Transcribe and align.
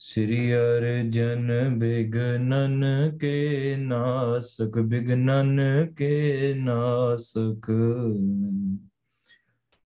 ਸ੍ਰੀ 0.00 0.54
ਅਰਜਨ 0.54 1.78
ਬਿਗਨਨ 1.78 2.84
ਕੇ 3.20 3.76
ਨਾਸਕ, 3.78 4.78
ਬਿਗਨਨ 4.78 5.60
ਕੇ 5.96 6.54
ਨਾਸਕ। 6.56 7.70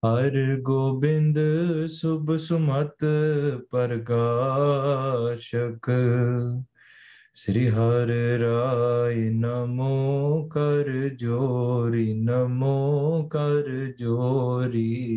ਹਰ 0.07 0.59
ਗੋਬਿੰਦ 0.63 1.39
ਸੁਭ 1.87 2.37
ਸੁਮਤ 2.37 2.97
ਪ੍ਰਕਾਸ਼ਕ। 3.71 5.91
ਸ੍ਰੀ 7.35 7.69
ਹਰਿ 7.69 8.39
ਰਾਇ 8.39 9.15
ਨਮੋ 9.15 10.49
ਕਰ 10.49 11.09
ਜੋਰੀ, 11.09 12.13
ਨਮੋ 12.13 13.29
ਕਰ 13.29 13.93
ਜੋਰੀ। 13.99 15.17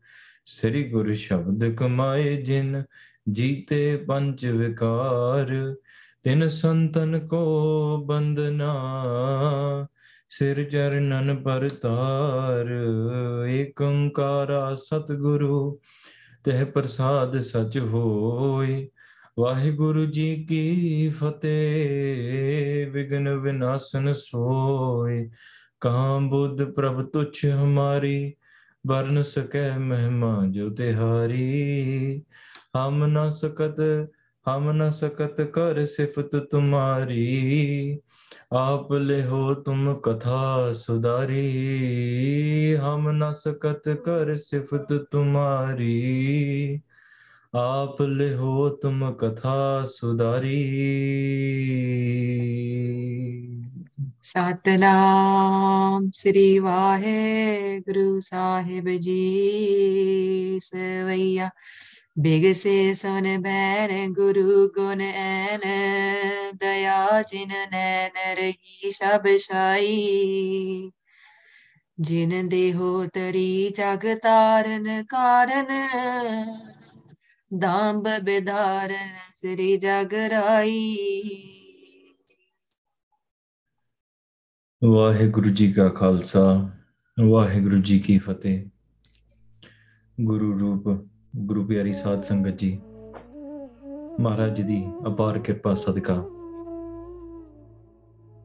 ਸ੍ਰੀ 0.45 0.89
ਗੁਰ 0.89 1.13
ਸ਼ਬਦ 1.13 1.75
ਕਮਾਏ 1.75 2.41
ਜਿਨ 2.41 2.83
ਜੀਤੇ 3.31 3.97
ਪੰਜ 3.97 4.45
ਵਿਕਾਰ, 4.45 5.75
ਤਿਨ 6.23 6.47
ਸੰਤਨ 6.47 7.27
ਕੋ 7.27 8.03
ਬੰਦਨਾ 8.05 8.73
ਸਿਰ 10.29 10.63
ਚਰਨਨ 10.63 11.35
ਪਰਤਾਰ 11.35 12.67
ਏਕ 13.49 13.81
ਓੰਕਾਰਾ 13.81 14.75
ਸਤਿਗੁਰੂ, 14.75 15.79
ਤਹਿ 16.43 16.65
ਪ੍ਰਸਾਦ 16.65 17.39
ਸਚ 17.39 17.79
ਹੋਏ। 17.79 18.89
ਵਾਹਿਗੁਰੂ 19.39 20.05
ਜੀ 20.05 20.45
ਕੀ 20.49 21.09
ਫਤਿਹ 21.09 22.91
ਵਿਗਨ 22.91 23.29
ਵਿਨਾਸ਼ਨ 23.29 24.13
ਸੋਏ। 24.13 25.29
ਕਹਾਂ 25.81 26.21
ਬੁੱਧ 26.21 26.63
ਪ੍ਰਭ 26.63 27.05
ਤੁਛ 27.05 27.45
ਹਮਾਰੀ 27.45 28.33
बर 28.85 29.23
सके 29.23 29.77
महिमा 29.77 30.45
जो 30.45 30.69
तिहारी। 30.69 32.23
हम 32.75 33.05
न 33.05 33.29
सकत, 33.29 34.09
हम 34.45 34.83
न 34.83 34.89
सकत 34.89 35.35
कर 35.39 35.85
सिफत 35.85 36.29
तुम्हारी। 36.35 37.99
आप 38.53 38.87
ले 38.93 39.23
हो 39.23 39.53
तुम 39.53 39.93
कथा 39.93 40.71
सुधारी। 40.71 41.43
हम 42.73 43.09
न 43.09 43.31
सकत 43.31 43.81
कर 43.87 44.37
सिफत 44.37 44.87
तुम्हारी। 45.11 46.81
आप 47.55 47.97
ले 48.01 48.33
हो 48.33 48.69
तुम 48.69 49.11
कथा 49.11 49.83
सुधारी। 49.83 50.77
ਸਤਨਾਮ 54.22 56.10
ਸ੍ਰੀ 56.14 56.58
ਵਾਹਿਗੁਰੂ 56.58 58.18
ਸਾਹਿਬ 58.20 58.88
ਜੀ 58.90 60.58
ਸਵਈਆ 60.62 61.48
ਬਿਗ 62.18 62.52
ਸੇ 62.52 62.94
ਸੁਨ 62.94 63.26
ਬੈਨ 63.42 64.12
ਗੁਰੂ 64.12 64.68
ਗੁਣ 64.68 65.00
ਐਨ 65.00 65.60
ਦਇਆ 66.54 67.22
ਜਿਨ 67.22 67.52
ਨੈਨ 67.72 68.36
ਰਹੀ 68.36 68.90
ਸਭ 68.90 69.26
ਛਾਈ 69.38 70.90
ਜਿਨ 71.98 72.48
ਦੇਹੋ 72.48 73.04
ਤਰੀ 73.06 73.72
ਜਗ 73.76 74.06
ਤਾਰਨ 74.22 75.04
ਕਾਰਨ 75.04 75.66
ਦਾੰਬ 77.50 78.08
ਬਿਧਾਰਨ 78.18 79.14
ਸ੍ਰੀ 79.34 79.76
ਜਗ 79.76 80.14
ਰਾਈ 80.30 81.59
ਵਾਹਿਗੁਰੂ 84.81 85.49
ਜੀ 85.49 85.71
ਕਾ 85.71 85.87
ਖਾਲਸਾ 85.89 86.41
ਵਾਹਿਗੁਰੂ 87.17 87.77
ਜੀ 87.79 87.97
ਕੀ 87.99 88.17
ਫਤਿਹ 88.19 88.63
ਗੁਰੂ 90.17 90.51
ਰੂਪ 90.59 90.87
ਗੁਰੂ 91.41 91.65
ਪਿਆਰੀ 91.65 91.93
ਸਾਧ 91.93 92.21
ਸੰਗਤ 92.23 92.55
ਜੀ 92.59 92.71
ਮਹਾਰਾਜ 94.19 94.55
ਜੀ 94.57 94.63
ਦੀ 94.63 94.81
ਅਪਾਰ 95.07 95.39
ਕਿਰਪਾ 95.39 95.73
ਸਦਕਾ 95.75 96.23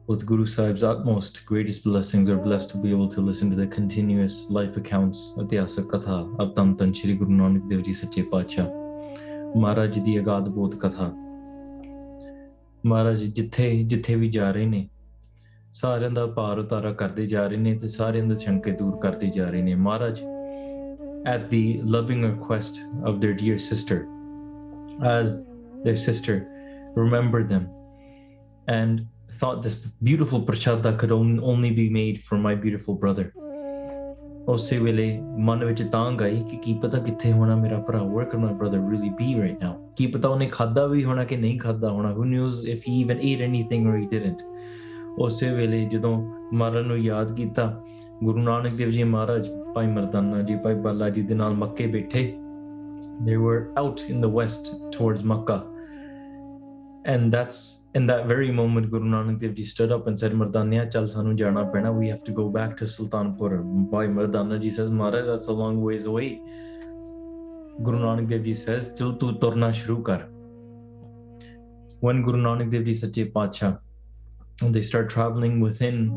With 0.09 0.21
Guru 0.27 0.43
Sahib's 0.47 0.83
utmost 0.83 1.39
greatest 1.47 1.87
blessings, 1.87 2.29
we're 2.29 2.43
blessed 2.43 2.69
to 2.73 2.81
be 2.83 2.91
able 2.91 3.07
to 3.09 3.21
listen 3.21 3.49
to 3.51 3.57
the 3.57 3.65
continuous 3.69 4.37
life 4.49 4.77
accounts 4.77 5.23
of 5.35 5.49
the 5.49 5.59
Asa 5.59 5.83
Katha 5.85 6.19
of 6.37 6.53
Tan 6.55 6.75
Tan 6.75 6.93
Shri 6.93 7.15
Guru 7.15 7.39
Nanak 7.39 7.65
Dev 7.71 7.81
Ji 7.83 7.95
Sache 7.95 8.19
Pacha. 8.29 8.67
Maharaj 9.57 9.93
ji 9.93 10.01
ਦੀ 10.01 10.17
ਅਗਾਧ 10.19 10.47
ਬੋਧ 10.49 10.75
ਕਥਾ 10.75 11.09
ਮਹਾਰਾਜ 12.83 13.17
ਜੀ 13.17 13.27
ਜਿੱਥੇ 13.31 13.71
ਜਿੱਥੇ 13.83 14.15
ਵੀ 14.15 14.29
ਜਾ 14.29 14.51
ਰਹੇ 14.51 14.65
ਨੇ 14.65 14.87
ਸਾਰਿਆਂ 15.76 16.10
ਦਾ 16.10 16.26
ਭਾਰ 16.36 16.58
ਉਤਾਰਾ 16.58 16.92
ਕਰਦੇ 16.92 17.26
ਜਾ 17.26 17.46
ਰਹੇ 17.46 17.56
ਨੇ 17.56 17.74
ਤੇ 17.78 17.86
ਸਾਰਿਆਂ 17.88 18.24
ਦੇ 18.24 18.34
ਸ਼ੰਕੇ 18.38 18.70
ਦੂਰ 18.80 18.96
ਕਰਦੇ 19.02 19.30
ਜਾ 19.36 19.48
ਰਹੇ 19.50 19.62
ਨੇ 19.62 19.74
ਮਹਾਰਾਜ 19.74 20.22
at 21.30 21.42
the 21.50 21.58
loving 21.94 22.22
request 22.26 22.78
of 23.08 23.18
their 23.24 23.34
dear 23.40 23.58
sister 23.64 23.96
as 25.10 25.34
their 25.84 25.98
sister 26.04 26.34
remembered 26.96 27.52
them 27.52 27.66
and 28.68 29.04
thought 29.42 29.60
this 29.66 29.76
beautiful 30.08 30.42
prachada 30.48 30.92
could 31.02 31.14
on- 31.18 31.38
only 31.52 31.70
be 31.76 31.84
made 31.98 32.18
for 32.30 32.40
my 32.48 32.54
beautiful 32.64 32.98
brother 33.04 33.26
ਉਸੇ 34.48 34.78
ਵੇਲੇ 34.78 35.04
ਮਨ 35.48 35.64
ਵਿੱਚ 35.64 35.82
ਤਾਂ 35.92 36.10
ਗਈ 36.20 36.40
ਕਿ 36.50 36.56
ਕੀ 36.62 36.72
ਪਤਾ 36.82 36.98
ਕਿੱਥੇ 36.98 37.32
ਹੋਣਾ 37.32 37.56
ਮੇਰਾ 37.56 37.78
ਭਰਾ 37.88 38.00
where 38.14 38.26
could 38.32 38.42
my 38.44 38.52
brother 38.62 38.80
really 38.88 39.10
be 39.20 39.28
right 39.42 39.62
now 39.66 39.72
ਕੀ 39.96 40.06
ਪਤਾ 40.16 40.28
ਉਹਨੇ 40.28 40.46
ਖਾਦਾ 40.52 40.86
ਵੀ 40.86 41.04
ਹੋਣਾ 41.04 41.24
ਕਿ 41.24 41.36
ਨਹੀਂ 41.36 41.58
ਖਾਦਾ 41.60 41.90
ਹੋਣਾ 41.90 42.12
who 42.16 42.26
knows 42.32 42.58
if 42.74 42.88
he 42.88 42.96
even 43.02 43.22
ate 43.28 43.44
anything 43.48 43.86
or 43.90 43.94
he 44.00 44.08
didn't 44.14 44.42
ਉਸੇ 45.19 45.49
ਵੇਲੇ 45.51 45.85
ਜਦੋਂ 45.85 46.17
ਮਹਾਰਾਜ 46.53 46.85
ਨੂੰ 46.87 46.97
ਯਾਦ 46.99 47.31
ਕੀਤਾ 47.35 47.83
ਗੁਰੂ 48.23 48.39
ਨਾਨਕ 48.39 48.73
ਦੇਵ 48.73 48.89
ਜੀ 48.89 49.03
ਮਹਾਰਾਜ 49.03 49.49
ਭਾਈ 49.75 49.87
ਮਰਦਾਨਾ 49.87 50.41
ਜੀ 50.41 50.55
ਭਾਈ 50.55 50.75
ਬਾਲਾ 50.75 51.09
ਜੀ 51.09 51.21
ਦੇ 51.21 51.35
ਨਾਲ 51.35 51.53
ਮੱਕੇ 51.53 51.87
ਬੈਠੇ 51.87 52.33
they 53.25 53.35
were 53.43 53.73
out 53.81 54.01
in 54.09 54.21
the 54.21 54.29
west 54.29 54.67
towards 54.95 55.23
Makkah 55.29 55.65
and 57.13 57.31
that's 57.35 57.61
in 57.95 58.05
that 58.09 58.27
very 58.31 58.51
moment 58.51 58.91
Guru 58.91 59.07
Nanak 59.13 59.39
Dev 59.39 59.55
Ji 59.55 59.63
stood 59.63 59.91
up 59.91 60.05
and 60.05 60.19
said 60.19 60.33
Mardania 60.33 60.83
chal 60.95 61.07
sanu 61.13 61.35
jana 61.39 61.65
pena 61.65 61.91
we 61.91 62.09
have 62.09 62.23
to 62.27 62.31
go 62.31 62.45
back 62.57 62.75
to 62.81 62.85
Sultanpur 62.85 63.49
Bhai 63.93 64.03
Mardana 64.17 64.59
ji 64.61 64.69
says 64.69 64.91
Maharaj 64.91 65.25
that's 65.25 65.47
a 65.47 65.57
long 65.61 65.81
ways 65.81 66.05
away 66.05 66.27
Guru 67.81 68.03
Nanak 68.03 68.29
Dev 68.29 68.43
Ji 68.43 68.53
says 68.53 68.91
chal 68.99 69.13
tu 69.13 69.31
turna 69.45 69.71
shuru 69.81 69.97
kar 70.11 70.19
when 71.99 72.21
Guru 72.21 72.39
Nanak 72.39 72.69
Dev 72.69 72.85
Ji 72.85 72.93
Sache 72.93 73.33
Pacha, 73.33 73.79
they 74.60 74.82
start 74.82 75.10
traveling 75.10 75.60
within 75.60 76.10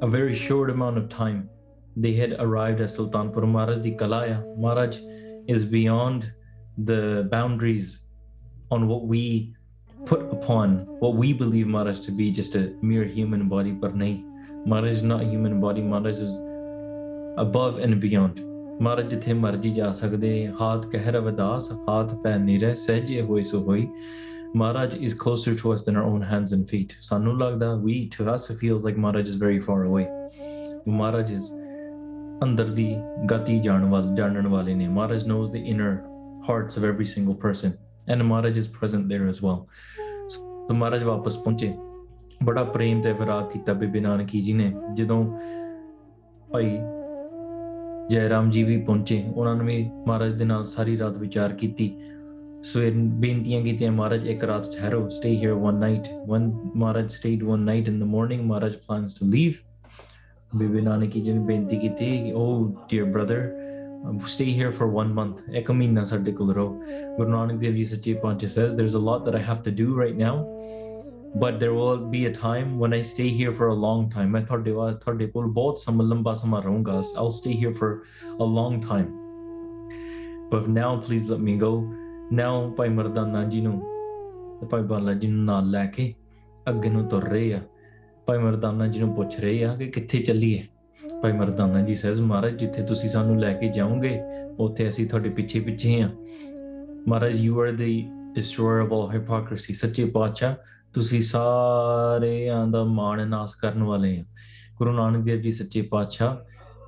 a 0.00 0.06
very 0.06 0.34
short 0.34 0.70
amount 0.70 0.98
of 0.98 1.08
time, 1.08 1.48
they 1.96 2.14
had 2.14 2.36
arrived 2.38 2.80
at 2.80 2.90
Sultanpur 2.90 3.46
Maharaj 3.46 3.82
di 3.82 3.92
Kalaya. 3.92 4.42
Maharaj 4.58 4.98
is 5.46 5.64
beyond 5.64 6.32
the 6.76 7.28
boundaries 7.30 8.00
on 8.70 8.88
what 8.88 9.06
we 9.06 9.54
put 10.06 10.22
upon 10.32 10.86
what 11.00 11.14
we 11.14 11.32
believe 11.32 11.66
Maharaj 11.66 12.00
to 12.00 12.10
be 12.10 12.30
just 12.32 12.54
a 12.54 12.74
mere 12.82 13.04
human 13.04 13.48
body, 13.48 13.70
but 13.70 13.94
nahi. 13.94 14.24
Maharaj 14.66 14.92
is 14.92 15.02
not 15.02 15.22
a 15.22 15.24
human 15.24 15.60
body, 15.60 15.82
Maharaj 15.82 16.16
is 16.16 16.38
above 17.36 17.78
and 17.78 18.00
beyond. 18.00 18.40
ਮਹਾਰਾਜ 18.80 19.10
ਜਿੱਥੇ 19.10 19.32
ਮਰਜੀ 19.32 19.70
ਜਾ 19.70 19.92
ਸਕਦੇ 19.92 20.28
ਨੇ 20.30 20.52
ਹਾਥ 20.60 20.86
ਕਹਿਰ 20.86 21.18
ਅਵਦਾਸ 21.18 21.70
ਹਾਥ 21.88 22.14
ਪੈ 22.14 22.36
ਨਿਰੇ 22.38 22.74
ਸਹਿਜੇ 22.74 23.22
ਹੋਏ 23.22 23.42
ਸੋ 23.42 23.60
ਹੋਈ 23.62 23.88
Maharaj 24.53 24.95
is 24.95 25.13
closer 25.13 25.53
to 25.55 25.71
us 25.71 25.81
than 25.81 25.95
our 25.97 26.03
own 26.03 26.21
hands 26.21 26.51
and 26.51 26.69
feet. 26.69 26.95
Sanu 27.01 27.35
lagda, 27.35 27.77
we, 27.77 28.07
to 28.09 28.29
us, 28.29 28.49
it 28.49 28.57
feels 28.57 28.83
like 28.83 28.97
Maharaj 28.97 29.27
is 29.27 29.35
very 29.35 29.59
far 29.59 29.83
away. 29.83 30.07
Maharaj 30.87 31.31
is 31.31 31.51
ਅੰਦਰ 32.43 32.65
ਦੀ 32.69 32.85
ਗਤੀ 33.31 33.57
ਜਾਣ 33.59 33.85
ਵਾਲ 33.89 34.13
ਜਾਣਨ 34.15 34.47
ਵਾਲੇ 34.47 34.73
ਨੇ 34.75 34.87
Maharaj 34.87 35.25
knows 35.27 35.51
the 35.51 35.55
inner 35.55 35.95
hearts 36.49 36.77
of 36.77 36.83
every 36.85 37.05
single 37.05 37.33
person 37.33 37.71
and 38.09 38.21
Maharaj 38.21 38.57
is 38.57 38.67
present 38.69 39.05
there 39.05 39.29
as 39.29 39.43
well 39.43 39.57
so 40.29 40.73
Maharaj 40.73 41.03
ਵਾਪਸ 41.03 41.37
ਪਹੁੰਚੇ 41.37 41.73
ਬੜਾ 42.43 42.63
ਪ੍ਰੇਮ 42.63 43.01
ਤੇ 43.01 43.13
ਵਿਰਾਗ 43.13 43.49
ਕੀਤਾ 43.51 43.73
ਬੀਬੀ 43.73 43.99
ਨਾਨਕੀ 43.99 44.41
ਜੀ 44.41 44.53
ਨੇ 44.53 44.71
ਜਦੋਂ 44.97 45.23
ਭਾਈ 46.51 46.77
ਜੈਰਾਮ 48.09 48.49
ਜੀ 48.51 48.63
ਵੀ 48.63 48.77
ਪਹੁੰਚੇ 48.81 49.23
ਉਹਨਾਂ 49.35 49.55
ਨੇ 49.55 49.65
ਵੀ 49.65 49.83
ਮਹਾਰਾਜ 50.07 50.33
ਦੇ 50.33 50.45
ਨਾਲ 50.45 50.65
ਸਾਰੀ 50.65 50.97
ਰਾਤ 50.99 51.17
ਵਿਚਾਰ 51.17 51.53
ਕੀਤੀ 51.53 51.93
So 52.61 52.81
in 52.81 53.11
Bintiyan 53.21 53.63
Gitiya 53.65 53.93
Maharaj 53.93 54.21
Ekarat 54.21 54.73
Tharo, 54.75 55.11
stay 55.11 55.35
here 55.35 55.55
one 55.55 55.79
night. 55.79 56.09
One 56.11 56.71
Maharaj 56.73 57.11
stayed 57.11 57.43
one 57.43 57.63
night 57.65 57.87
in 57.87 57.99
the 57.99 58.05
morning, 58.05 58.47
Maharaj 58.47 58.75
plans 58.85 59.13
to 59.15 59.25
leave. 59.25 59.63
Bibi 60.55 60.81
Nanaki 60.81 61.23
Jan 61.23 61.45
Binti 61.45 61.77
Giti, 61.77 62.33
oh 62.35 62.85
dear 62.89 63.05
brother, 63.05 63.53
um, 64.05 64.19
stay 64.27 64.45
here 64.45 64.71
for 64.71 64.87
one 64.87 65.13
month. 65.13 65.41
Ekamina 65.49 66.01
Sardikulro. 66.01 67.17
Guru 67.17 67.29
Nanak 67.29 67.61
Dev 67.61 67.75
Ji 67.75 67.85
Satyapancha 67.85 68.49
says, 68.49 68.73
There's 68.73 68.93
a 68.93 68.99
lot 68.99 69.25
that 69.25 69.35
I 69.35 69.41
have 69.41 69.61
to 69.63 69.71
do 69.71 69.93
right 69.93 70.15
now, 70.15 70.45
but 71.35 71.59
there 71.59 71.73
will 71.73 71.97
be 71.97 72.25
a 72.25 72.33
time 72.33 72.79
when 72.79 72.93
I 72.93 73.01
stay 73.01 73.27
here 73.27 73.53
for 73.53 73.67
a 73.67 73.73
long 73.73 74.09
time. 74.09 74.35
I 74.35 74.43
thought 74.43 74.63
Dewa 74.63 74.95
Kol 74.95 75.47
both 75.49 75.83
samalamba 75.83 76.41
samarungas. 76.41 77.07
I'll 77.17 77.29
stay 77.29 77.53
here 77.53 77.73
for 77.73 78.05
a 78.39 78.43
long 78.43 78.81
time. 78.81 79.13
But 80.49 80.69
now 80.69 80.97
please 80.97 81.27
let 81.27 81.41
me 81.41 81.57
go. 81.57 81.93
Now 82.33 82.75
ਭਾਈ 82.75 82.89
ਮਰਦਾਨਾ 82.89 83.43
ਜੀ 83.43 83.61
ਨੂੰ 83.61 83.81
ਤੇ 84.61 84.67
ਭਾਈ 84.67 84.81
ਬਾਲਾ 84.81 85.13
ਜੀ 85.13 85.27
ਨੂੰ 85.27 85.45
ਨਾਲ 85.45 85.69
ਲੈ 85.69 85.85
ਕੇ 85.85 86.13
ਅੱਗੇ 86.69 86.89
ਨੂੰ 86.89 87.07
ਤੁਰ 87.07 87.23
ਰਹੇ 87.23 87.53
ਆ। 87.53 87.61
ਭਾਈ 88.25 88.37
ਮਰਦਾਨਾ 88.37 88.87
ਜੀ 88.87 88.99
ਨੂੰ 88.99 89.15
ਪੁੱਛ 89.15 89.39
ਰਹੇ 89.39 89.63
ਆ 89.63 89.75
ਕਿ 89.75 89.87
ਕਿੱਥੇ 89.87 90.19
ਚੱਲੀਏ? 90.19 90.67
ਭਾਈ 91.21 91.31
ਮਰਦਾਨਾ 91.31 91.81
ਜੀ 91.81 91.95
ਸਹਿਜ 91.95 92.21
ਮਹਾਰਾਜ, 92.21 92.59
ਜਿੱਥੇ 92.59 92.81
ਤੁਸੀਂ 92.81 93.09
ਸਾਨੂੰ 93.09 93.39
ਲੈ 93.39 93.53
ਕੇ 93.53 93.69
ਜਾਓਗੇ, 93.69 94.19
ਉੱਥੇ 94.59 94.89
ਅਸੀਂ 94.89 95.07
ਤੁਹਾਡੇ 95.07 95.29
ਪਿੱਛੇ 95.29 95.59
ਪਿੱਛੇ 95.59 96.01
ਆ। 96.01 96.09
Maharaj 97.07 97.35
you 97.35 97.61
are 97.61 97.71
the 97.71 98.09
destroyer 98.39 98.87
of 98.87 98.93
all 98.93 99.17
hypocrisy 99.17 99.73
ਸੱਚੇ 99.73 100.05
ਪਾਤਸ਼ਾਹ, 100.05 100.55
ਤੁਸੀਂ 100.93 101.21
ਸਾਰਿਆਂ 101.21 102.67
ਦਾ 102.67 102.83
ਮਾਣ 102.83 103.27
ਨਾਸ 103.27 103.55
ਕਰਨ 103.55 103.83
ਵਾਲੇ 103.83 104.17
ਆ। 104.19 104.23
ਗੁਰੂ 104.77 104.91
ਨਾਨਕ 104.91 105.23
ਦੇਵ 105.23 105.41
ਜੀ 105.41 105.51
ਸੱਚੇ 105.51 105.81
ਪਾਤਸ਼ਾਹ 105.81 106.35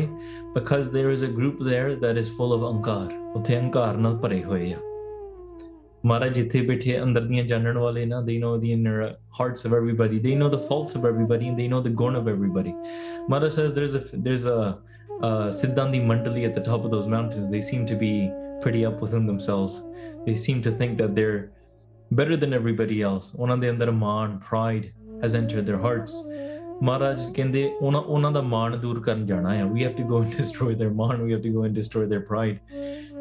because 0.55 0.89
there 0.97 1.13
is 1.17 1.23
a 1.27 1.31
group 1.37 1.61
there 1.69 1.91
that 2.05 2.19
is 2.23 2.31
full 2.39 2.55
of 2.57 2.65
ਅਹੰਕਾਰ 2.69 3.13
ਉੱਥੇ 3.37 3.57
ਅਹੰਕਾਰ 3.59 3.97
ਨਾਲ 3.97 4.17
ਭਰੇ 4.23 4.43
ਹੋਏ 4.45 4.73
ਆ 4.73 4.79
ਮਹਾਰਾਜ 6.07 6.35
ਜਿੱਥੇ 6.35 6.61
ਬੈਠੇ 6.67 7.03
ਅੰਦਰ 7.03 7.25
ਦੀਆਂ 7.27 7.45
ਜਾਣਨ 7.45 7.79
ਵਾਲੇ 7.79 8.05
ਨਾ 8.07 8.21
they 8.29 8.39
know 8.45 8.53
the 8.65 8.73
inner 8.77 9.11
hearts 9.41 9.69
of 9.69 9.77
everybody 9.79 10.19
they 10.25 10.35
know 10.41 10.49
the 10.55 10.63
faults 10.71 10.99
of 11.01 11.07
everybody 11.11 11.51
and 11.51 11.63
they 11.63 11.69
know 11.75 11.81
the 11.85 11.95
gun 12.03 12.19
of 12.23 12.31
everybody 12.33 12.73
Maharaj 13.35 13.55
says 13.59 13.77
there's 13.79 13.95
a 14.01 14.03
there's 14.27 14.47
a 14.55 14.59
uh, 15.29 15.49
Siddhandi 15.61 16.01
Mandali 16.11 16.45
at 16.49 16.57
the 16.59 16.65
top 16.71 16.89
of 16.89 16.95
those 16.97 17.09
mountains 17.17 17.51
they 17.55 17.63
seem 17.71 17.85
to 17.93 17.99
be 18.05 18.13
pretty 18.65 18.83
up 18.91 19.05
within 19.07 19.29
themselves 19.33 19.81
they 20.27 20.37
seem 20.47 20.65
to 20.67 20.73
think 20.83 20.99
that 21.03 21.15
they're 21.21 21.41
better 22.21 22.37
than 22.43 22.59
everybody 22.61 22.99
else 23.11 23.31
ਉਹਨਾਂ 23.37 23.57
ਦੇ 23.57 23.71
ਅੰਦਰ 23.71 23.91
ਮਾਣ 24.01 24.39
pride 24.51 24.91
has 25.25 25.35
entered 25.41 25.67
their 25.71 25.81
hearts 25.87 26.15
ਮਹਾਰਾਜ 26.83 27.19
ਕਹਿੰਦੇ 27.35 27.63
ਉਹਨਾਂ 27.81 28.01
ਉਹਨਾਂ 28.01 28.31
ਦਾ 28.33 28.41
ਮਾਣ 28.43 28.77
ਦੂਰ 28.77 29.01
ਕਰਨ 29.03 29.25
ਜਾਣਾ 29.27 29.55
ਹੈ 29.55 29.65
we 29.65 29.83
have 29.87 29.97
to 29.99 30.07
go 30.13 30.21
and 30.23 30.33
destroy 30.39 30.71
their 30.79 30.93
ਮਾਣ 31.01 31.23
we 31.25 31.35
have 31.35 31.43
to 31.45 31.53
go 31.57 31.65
and 31.69 31.79
destroy 31.81 32.07
their 32.13 32.23
pride 32.31 32.57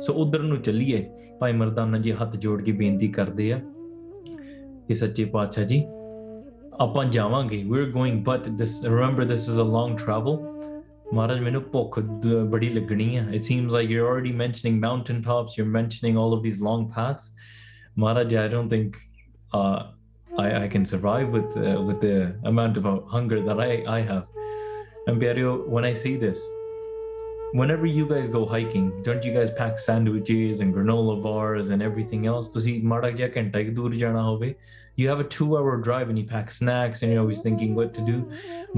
ਸੋ 0.06 0.14
ਉਧਰ 0.24 0.42
ਨੂੰ 0.44 0.58
ਚੱਲੀਏ 0.62 1.04
ਭਾਈ 1.40 1.54
ਮਰਦਾਨਾ 1.54 1.98
ਜੀ 1.98 2.12
ਹੱਥ 2.22 2.36
ਜੋੜ 2.46 2.62
ਕੇ 2.62 2.72
ਬੇਨਤੀ 2.82 3.08
ਕਰਦੇ 3.18 3.52
ਆ 3.54 3.60
ਕਿ 4.88 4.96
ਸੱਚੇ 4.96 5.26
ਪਾਤਸ਼ਾਹ 5.36 5.66
ਜੀ 5.66 5.84
ਆਪਾਂ 6.82 7.04
ਜਾਵਾਂਗੇ 7.12 7.64
we're 7.72 7.92
going 7.98 8.18
but 8.30 8.50
this 8.62 8.74
remember 8.96 9.28
this 9.34 9.48
is 9.54 9.60
a 9.66 9.68
long 9.76 9.96
travel 10.06 10.40
ਮਹਾਰਾਜ 11.14 11.40
ਮੈਨੂੰ 11.44 11.62
ਭੁੱਖ 11.72 12.00
ਦ- 12.00 12.44
ਬੜੀ 12.52 12.70
ਲੱਗਣੀ 12.70 13.16
ਆ 13.18 13.24
it 13.38 13.48
seems 13.52 13.74
like 13.78 13.90
you're 13.94 14.10
already 14.12 14.34
mentioning 14.42 14.78
mountain 14.84 15.18
tops 15.30 15.58
you're 15.58 15.72
mentioning 15.78 16.20
all 16.22 16.36
of 16.38 16.44
these 16.48 16.60
long 16.68 16.86
paths 16.98 17.26
Maharaj 18.04 18.36
I 18.42 18.46
don't 18.54 18.74
think 18.74 19.00
uh, 19.60 19.80
I, 20.38 20.64
I 20.64 20.68
can 20.68 20.86
survive 20.86 21.30
with 21.30 21.58
uh, 21.58 21.82
with 21.82 22.02
the 22.02 22.36
amount 22.44 22.78
of 22.78 22.86
hunger 23.08 23.42
that 23.42 23.60
I, 23.60 23.84
I 23.98 24.02
have 24.02 24.28
and 25.08 25.22
Byario, 25.22 25.68
when 25.68 25.84
I 25.84 25.94
see 25.94 26.16
this 26.16 26.42
whenever 27.54 27.86
you 27.86 28.08
guys 28.08 28.30
go 28.30 28.46
hiking, 28.46 29.04
don't 29.04 29.24
you 29.26 29.34
guys 29.34 29.52
pack 29.52 29.78
sandwiches 29.78 30.62
and 30.62 30.74
granola 30.74 31.22
bars 31.22 31.70
and 31.70 31.82
everything 31.82 32.26
else? 32.26 32.50
ਤੁਸੀਂ 32.54 32.82
ਮਾੜਾ 32.84 33.10
ਜਿਹਾ 33.12 33.30
ਘੰਟਾ 33.38 33.60
ਇੱਕ 33.60 33.70
ਦੂਰ 33.76 33.96
ਜਾਣਾ 33.96 34.24
ਹੋਵੇ 34.24 34.54
you 35.02 35.08
have 35.10 35.22
a 35.24 35.28
two 35.34 35.50
hour 35.58 35.76
drive 35.88 36.10
and 36.12 36.20
you 36.20 36.26
pack 36.30 36.50
snacks 36.54 37.02
and 37.02 37.12
you're 37.12 37.22
always 37.22 37.42
thinking 37.44 37.76
what 37.76 37.94
to 37.98 38.04
do. 38.10 38.18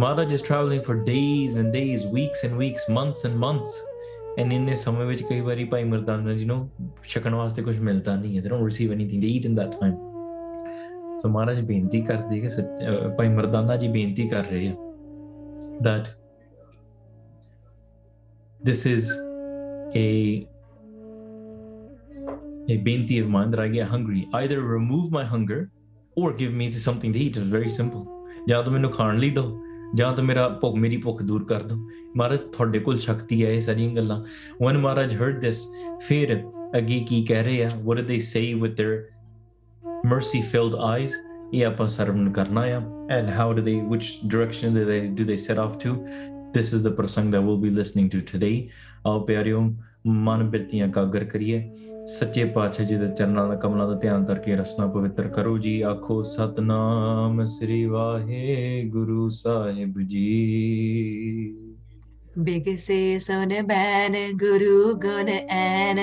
Maharaj 0.03 0.33
is 0.37 0.43
traveling 0.49 0.83
for 0.89 0.95
days 1.07 1.57
and 1.61 1.73
days, 1.77 2.05
weeks 2.17 2.43
and 2.47 2.61
weeks, 2.63 2.87
months 2.97 3.25
and 3.29 3.43
months. 3.45 3.75
And 4.37 4.57
in 4.57 4.69
this 4.69 4.83
ਸਮੇਂ 4.85 5.05
ਵਿੱਚ 5.05 5.23
ਕਈ 5.29 5.41
ਵਾਰੀ 5.49 5.65
ਭਾਈ 5.73 5.83
ਮਰਦਾਨਾ 5.83 6.33
ਜੀ 6.33 6.45
ਨੂੰ 6.45 6.57
ਛਕਣ 7.13 7.35
ਵਾਸਤੇ 7.35 7.63
ਕੁਝ 7.63 7.77
ਮਿਲਦਾ 7.89 8.15
ਨਹੀਂ 8.15 8.37
ਹੈ 8.37 8.43
they 8.43 8.55
don't 8.55 8.65
receive 8.69 8.97
anything 8.97 9.21
to 9.25 9.31
eat 9.35 9.49
in 9.51 9.61
that 9.61 9.77
time 9.81 10.06
so 11.22 11.30
Maharaj 11.30 11.60
ਬੇਨਤੀ 11.66 12.00
ਕਰਦੇ 12.02 12.40
ਕਿ 12.40 12.48
ਸੱਚ- 12.48 12.82
ਅਹ 12.88 13.08
ਭਾਈ 13.16 13.28
ਮਰਦਾਨਾ 13.28 13.76
ਜੀ 13.76 13.88
ਬੇਨਤੀ 13.88 14.28
ਕਰ 14.28 14.44
ਰਹੇ 14.50 14.68
ਆ 14.68 14.74
that 15.86 16.08
this 18.60 18.80
is 18.92 19.08
a 19.96 20.06
a 22.68 22.76
benti 22.86 23.18
of 23.18 23.28
mine 23.34 23.52
that 23.52 23.60
I 23.60 23.68
get 23.68 23.86
hungry. 23.88 24.22
Either 24.32 24.56
remove 24.62 25.06
my 25.12 25.22
hunger 25.24 25.58
or 26.16 26.32
give 26.32 26.56
me 26.60 26.66
something 26.82 27.12
to 27.12 27.20
eat. 27.20 27.38
It's 27.38 27.52
very 27.54 27.70
simple. 27.78 28.02
ਜਾਂ 28.48 28.62
ਤਾਂ 28.62 28.72
ਮੈਨੂੰ 28.72 28.90
ਖਾਣ 28.90 29.18
ਲਈ 29.18 29.30
ਦਿਓ 29.30 29.58
ਜਾਂ 29.94 30.12
ਤਾਂ 30.16 30.24
ਮੇਰਾ 30.24 30.48
ਭੁੱਖ 30.62 30.74
ਮੇਰੀ 30.76 30.96
ਭੁੱਖ 30.96 31.22
ਦੂਰ 31.22 31.44
ਕਰ 31.44 31.62
ਦਿਓ 31.62 31.76
ਮਹਾਰਾਜ 32.16 32.40
ਤੁਹਾਡੇ 32.52 32.78
ਕੋਲ 32.78 32.98
ਸ਼ਕਤੀ 32.98 33.44
ਹੈ 33.44 33.50
ਇਹ 33.50 33.60
ਸਾਰੀਆਂ 33.60 33.94
ਗੱਲਾਂ 33.94 34.18
when 34.64 34.78
ਮਹਾਰਾਜ 34.80 35.14
heard 35.16 35.38
this 35.46 35.62
ਫਿਰ 36.08 36.34
ਅੱਗੇ 36.78 36.98
ਕੀ 37.08 37.22
ਕਹਿ 37.24 37.42
ਰਹੇ 37.42 37.64
ਆ 37.64 37.68
what 37.86 38.00
did 38.00 38.08
they 38.12 38.20
say 38.28 38.44
with 38.62 38.76
their 38.80 38.96
mercy 39.97 40.41
filled 40.53 40.75
eyes 40.89 41.11
ਇਹ 41.53 41.65
ਆਪਾਂ 41.65 41.87
ਸਰਵਣ 41.87 42.31
ਕਰਨਾ 42.31 42.61
ਆ 42.61 42.81
and 43.17 43.29
how 43.39 43.49
do 43.57 43.63
they 43.65 43.75
which 43.93 44.09
direction 44.27 44.77
do 44.77 44.85
they 44.89 45.01
do 45.19 45.27
they 45.29 45.39
set 45.45 45.59
off 45.65 45.77
to 45.83 45.95
this 46.57 46.71
is 46.77 46.83
the 46.87 46.93
prasang 46.99 47.31
that 47.33 47.47
we'll 47.47 47.61
be 47.65 47.73
listening 47.79 48.09
to 48.15 48.21
today 48.33 48.55
ਆਓ 49.05 49.19
ਪਿਆਰਿਓ 49.25 49.61
ਮਨ 50.07 50.43
ਬਿਰਤੀਆਂ 50.49 50.87
ਕਾਗਰ 50.87 51.23
ਕਰੀਏ 51.23 51.63
ਸੱਚੇ 52.07 52.45
ਪਾਤਸ਼ਾਹ 52.45 52.85
ਜੀ 52.85 52.97
ਦੇ 52.97 53.07
ਚਰਨਾਂ 53.07 53.47
ਦਾ 53.47 53.55
ਕਮਲਾਂ 53.55 53.87
ਦਾ 53.87 53.93
ਧਿਆਨ 53.99 54.25
ਕਰਕੇ 54.25 54.55
ਰਸਨਾ 54.55 54.87
ਪਵਿੱਤਰ 54.87 55.27
ਕਰੋ 55.27 55.57
ਜੀ 55.57 55.81
ਆਖੋ 55.81 56.23
ਸਤਨਾਮ 56.23 57.45
ਸ੍ਰੀ 57.45 57.85
ਵਾਹਿਗੁਰੂ 57.85 59.29
ਸਾਹਿਬ 59.29 60.01
ਜੀ 60.01 61.66
ਬਿਗਸੇ 62.37 63.17
ਸੁਨ 63.19 63.49
ਬੈਨ 63.67 64.15
ਗੁਰੂ 64.37 64.93
ਗੁਣ 65.01 65.29
ਐਨ 65.29 65.99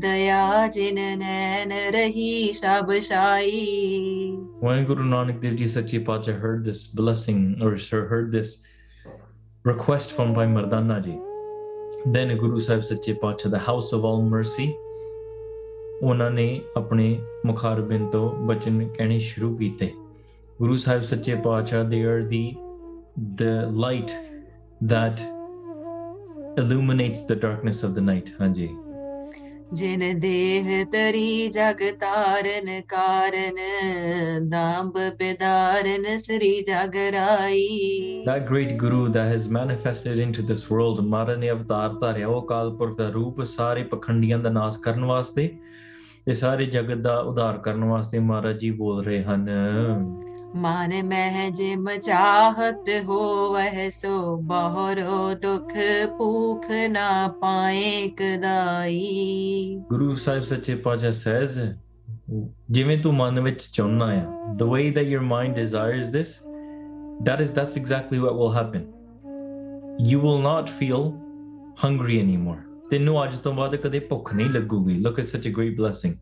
ਦਇਆ 0.00 0.66
ਜਿਨ 0.74 0.98
ਨੈਨ 1.18 1.72
ਰਹੀ 1.92 2.52
ਸਭ 2.52 2.92
ਸਾਈ 3.00 3.50
When 4.62 4.86
Guru 4.88 5.04
Nanak 5.10 5.40
Dev 5.42 5.56
Ji 5.60 5.66
Sachi 5.72 5.98
Pacha 6.06 6.32
heard 6.44 6.64
this 6.64 6.80
blessing 7.00 7.42
or 7.60 7.72
sir 7.86 8.00
heard 8.12 8.30
this 8.36 8.52
request 9.64 10.14
from 10.18 10.32
Bhai 10.36 10.46
Mardana 10.54 10.98
Ji, 11.06 11.16
then 12.16 12.36
Guru 12.38 12.60
Sahib 12.60 12.86
Sachi 12.90 13.14
Pacha, 13.24 13.50
the 13.56 13.62
house 13.68 13.92
of 13.98 14.08
all 14.10 14.22
mercy, 14.36 14.68
ਉਹਨਾਂ 16.02 16.30
ਨੇ 16.30 16.60
ਆਪਣੇ 16.76 17.04
ਮੁਖਾਰਬਿੰਦ 17.46 18.10
ਤੋਂ 18.12 18.30
ਬਚਨ 18.46 18.84
ਕਹਿਣੇ 18.94 19.18
ਸ਼ੁਰੂ 19.18 19.54
ਕੀਤੇ 19.56 19.90
ਗੁਰੂ 20.60 20.76
ਸਾਹਿਬ 20.76 21.02
ਸੱਚੇ 21.02 21.34
ਪਾਤਸ਼ਾਹ 21.44 21.84
they 21.90 22.02
are 22.12 22.22
the 22.32 22.44
the 23.40 23.54
light 23.84 24.14
that 24.92 25.22
illuminates 26.57 27.25
the 27.25 27.35
darkness 27.35 27.83
of 27.83 27.95
the 27.95 28.03
night. 28.09 28.29
ਹਾਂਜੀ। 28.41 28.69
ਜਿਨ 29.73 30.19
ਦੇਹ 30.19 30.85
ਤਰੀ 30.91 31.47
ਜਗ 31.47 31.81
ਤਾਰਨ 31.99 32.81
ਕਾਰਨ 32.87 33.57
ਦਾੰਬ 34.49 34.97
ਬਿਦਾਰਨ 35.19 36.17
ਸ੍ਰੀ 36.17 36.51
ਜਗਰਾਈ 36.61 37.65
That 38.27 38.47
great 38.51 38.71
Guru 38.83 39.01
that 39.09 39.31
has 39.33 39.49
manifested 39.57 40.21
into 40.25 40.45
this 40.51 40.63
world, 40.71 41.01
ਮਹਾਰਾਜ 41.01 41.39
ਨੇ 41.39 41.51
ਅਵਤਾਰ 41.51 41.93
ਧਾਰਿਆ 42.01 42.27
ਉਹ 42.27 42.45
ਅਕਾਲ 42.45 42.71
ਪੁਰਖ 42.77 42.97
ਦਾ 42.97 43.09
ਰੂਪ 43.09 43.43
ਸਾਰੇ 43.43 43.83
ਪਖੰਡੀਆਂ 43.83 44.39
ਦਾ 44.39 44.49
ਨਾਸ਼ 44.49 44.79
ਕਰਨ 44.79 45.05
ਵਾਸਤੇ 45.05 45.49
ਤੇ 46.25 46.33
ਸਾਰੇ 46.33 46.65
ਜਗਤ 46.65 46.97
ਦਾ 46.97 47.19
ਉਧਾਰ 47.19 47.57
ਕਰਨ 47.57 47.83
ਵਾਸਤੇ 47.83 48.19
ਮਹਾਰਾਜ 48.19 48.57
ਜੀ 48.59 48.71
ਬੋਲ 48.71 49.03
ਰਹੇ 49.03 49.23
ਹਨ। 49.23 49.49
ਮਨ 50.56 50.92
ਮਹਿ 51.06 51.50
ਜਿਮ 51.50 51.88
ਚਾਹਤ 52.02 52.88
ਹੋਵਹਿ 53.06 53.90
ਸੋ 53.90 54.36
ਬਹੁਰੋ 54.36 55.34
ਦੁਖ 55.34 55.72
ਭੂਖ 56.18 56.66
ਨਾ 56.90 57.28
ਪਾਏ 57.40 58.08
ਕਦਾਈ 58.08 59.76
ਗੁਰੂ 59.90 60.14
ਸਾਹਿਬ 60.14 60.42
ਸੱਚੇ 60.42 60.74
ਪਾਤਸ਼ਾਹ 60.74 61.12
says 61.12 61.58
ਜਿਵੇਂ 62.70 62.98
ਤੂੰ 62.98 63.14
ਮਨ 63.14 63.40
ਵਿੱਚ 63.40 63.68
ਚਾਹੁੰਦਾ 63.72 64.06
ਆ 64.06 64.24
the 64.60 64.68
way 64.68 64.84
that 64.96 65.08
your 65.12 65.22
mind 65.28 65.58
desires 65.60 66.10
this 66.16 66.34
that 67.28 67.42
is 67.44 67.54
that's 67.58 67.76
exactly 67.80 68.20
what 68.22 68.38
will 68.40 68.54
happen 68.58 68.84
you 70.10 70.20
will 70.22 70.42
not 70.44 70.70
feel 70.80 71.08
hungry 71.84 72.20
anymore 72.22 72.60
ਤੈਨੂੰ 72.90 73.24
ਅੱਜ 73.24 73.36
ਤੋਂ 73.36 73.52
ਬਾਅਦ 73.54 73.76
ਕਦੇ 73.76 73.98
ਭੁੱਖ 74.00 74.34
ਨਹੀਂ 74.34 74.50
ਲੱਗੂਗੀ 74.50 75.02
look 75.06 75.20
at 75.24 75.28
such 75.32 75.50
a 75.50 75.54
great 75.58 75.76
blessing 75.80 76.14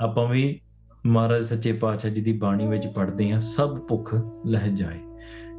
ਆਪਾਂ 0.00 0.26
ਵੀ 0.28 0.60
ਮਹਾਰਾਜ 1.06 1.42
ਸੱਚੇ 1.42 1.72
ਪਾਤਸ਼ਾਹ 1.72 2.10
ਜੀ 2.10 2.20
ਦੀ 2.20 2.32
ਬਾਣੀ 2.38 2.66
ਵਿੱਚ 2.66 2.86
ਪੜ੍ਹਦੇ 2.86 3.30
ਹਾਂ 3.32 3.40
ਸਭ 3.40 3.78
ਭੁੱਖ 3.78 4.14
ਲਹਿ 4.46 4.70
ਜਾਏ 4.70 4.98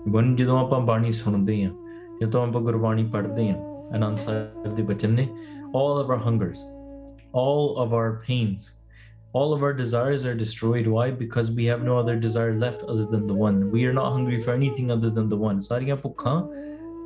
ਬਨ 0.08 0.36
ਜਦੋਂ 0.36 0.58
ਆਪਾਂ 0.60 0.80
ਬਾਣੀ 0.80 1.12
ਸੁਣਦੇ 1.12 1.64
ਹਾਂ 1.66 1.72
ਜਦੋਂ 2.22 2.48
ਆਪਾਂ 2.48 2.62
ਗੁਰਬਾਣੀ 2.62 3.04
ਪੜ੍ਹਦੇ 3.04 3.50
ਹਾਂ 3.50 3.58
ਆਨੰਦ 3.96 4.18
ਸਾਹਿਬ 4.18 4.76
ਦੇ 4.76 4.84
ਬਚਨ 4.84 5.12
ਨੇ 5.12 5.28
all 5.80 5.96
of 6.02 6.12
our 6.12 6.20
hungers 6.26 6.60
all 7.40 7.66
of 7.84 7.92
our 7.98 8.12
pains 8.28 8.64
all 9.40 9.52
of 9.56 9.64
our 9.66 9.74
desires 9.80 10.24
are 10.30 10.36
destroyed 10.40 10.88
why 10.94 11.04
because 11.18 11.50
we 11.58 11.66
have 11.72 11.84
no 11.90 11.98
other 12.04 12.16
desire 12.24 12.54
left 12.64 12.86
other 12.94 13.06
than 13.12 13.26
the 13.32 13.36
one 13.42 13.60
we 13.76 13.84
are 13.90 13.94
not 13.98 14.08
hungry 14.16 14.40
for 14.46 14.56
anything 14.56 14.90
other 14.96 15.12
than 15.18 15.28
the 15.34 15.40
one 15.44 15.60
ਸਾਰੀਆਂ 15.68 15.96
ਭੁੱਖਾਂ 15.96 16.36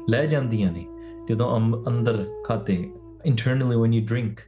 ਲੈ 0.09 0.25
ਜਾਂਦੀਆਂ 0.25 0.71
ਨੇ 0.71 0.85
ਜਦੋਂ 1.29 1.49
ਅੰ- 1.57 1.83
ਅੰਦਰ 1.87 2.25
ਖਾਤੇ 2.45 2.77
internally 3.31 3.79
when 3.83 3.97
you 3.97 4.03
drink 4.13 4.41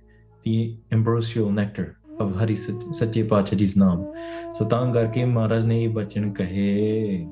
the 0.45 0.55
ambrosial 0.97 1.51
nectar 1.59 1.85
of 2.19 2.33
ਹਰੀ 2.35 2.55
ਸੱਚ- 2.55 2.93
ਸੱਚੇ 2.95 3.23
ਪਾਤਸ਼ਾਹ 3.23 3.59
ਜੀ 3.59 3.67
ਨਾਮ 3.77 4.03
ਸੋ 4.53 4.65
ਤਾਂ 4.65 4.85
ਕਰਕੇ 4.93 5.23
ਮਹਾਰਾਜ 5.27 5.65
ਨੇ 5.65 5.83
ਇਹ 5.83 5.89
ਬਚਨ 5.91 6.31
ਕਹੇ 6.33 7.25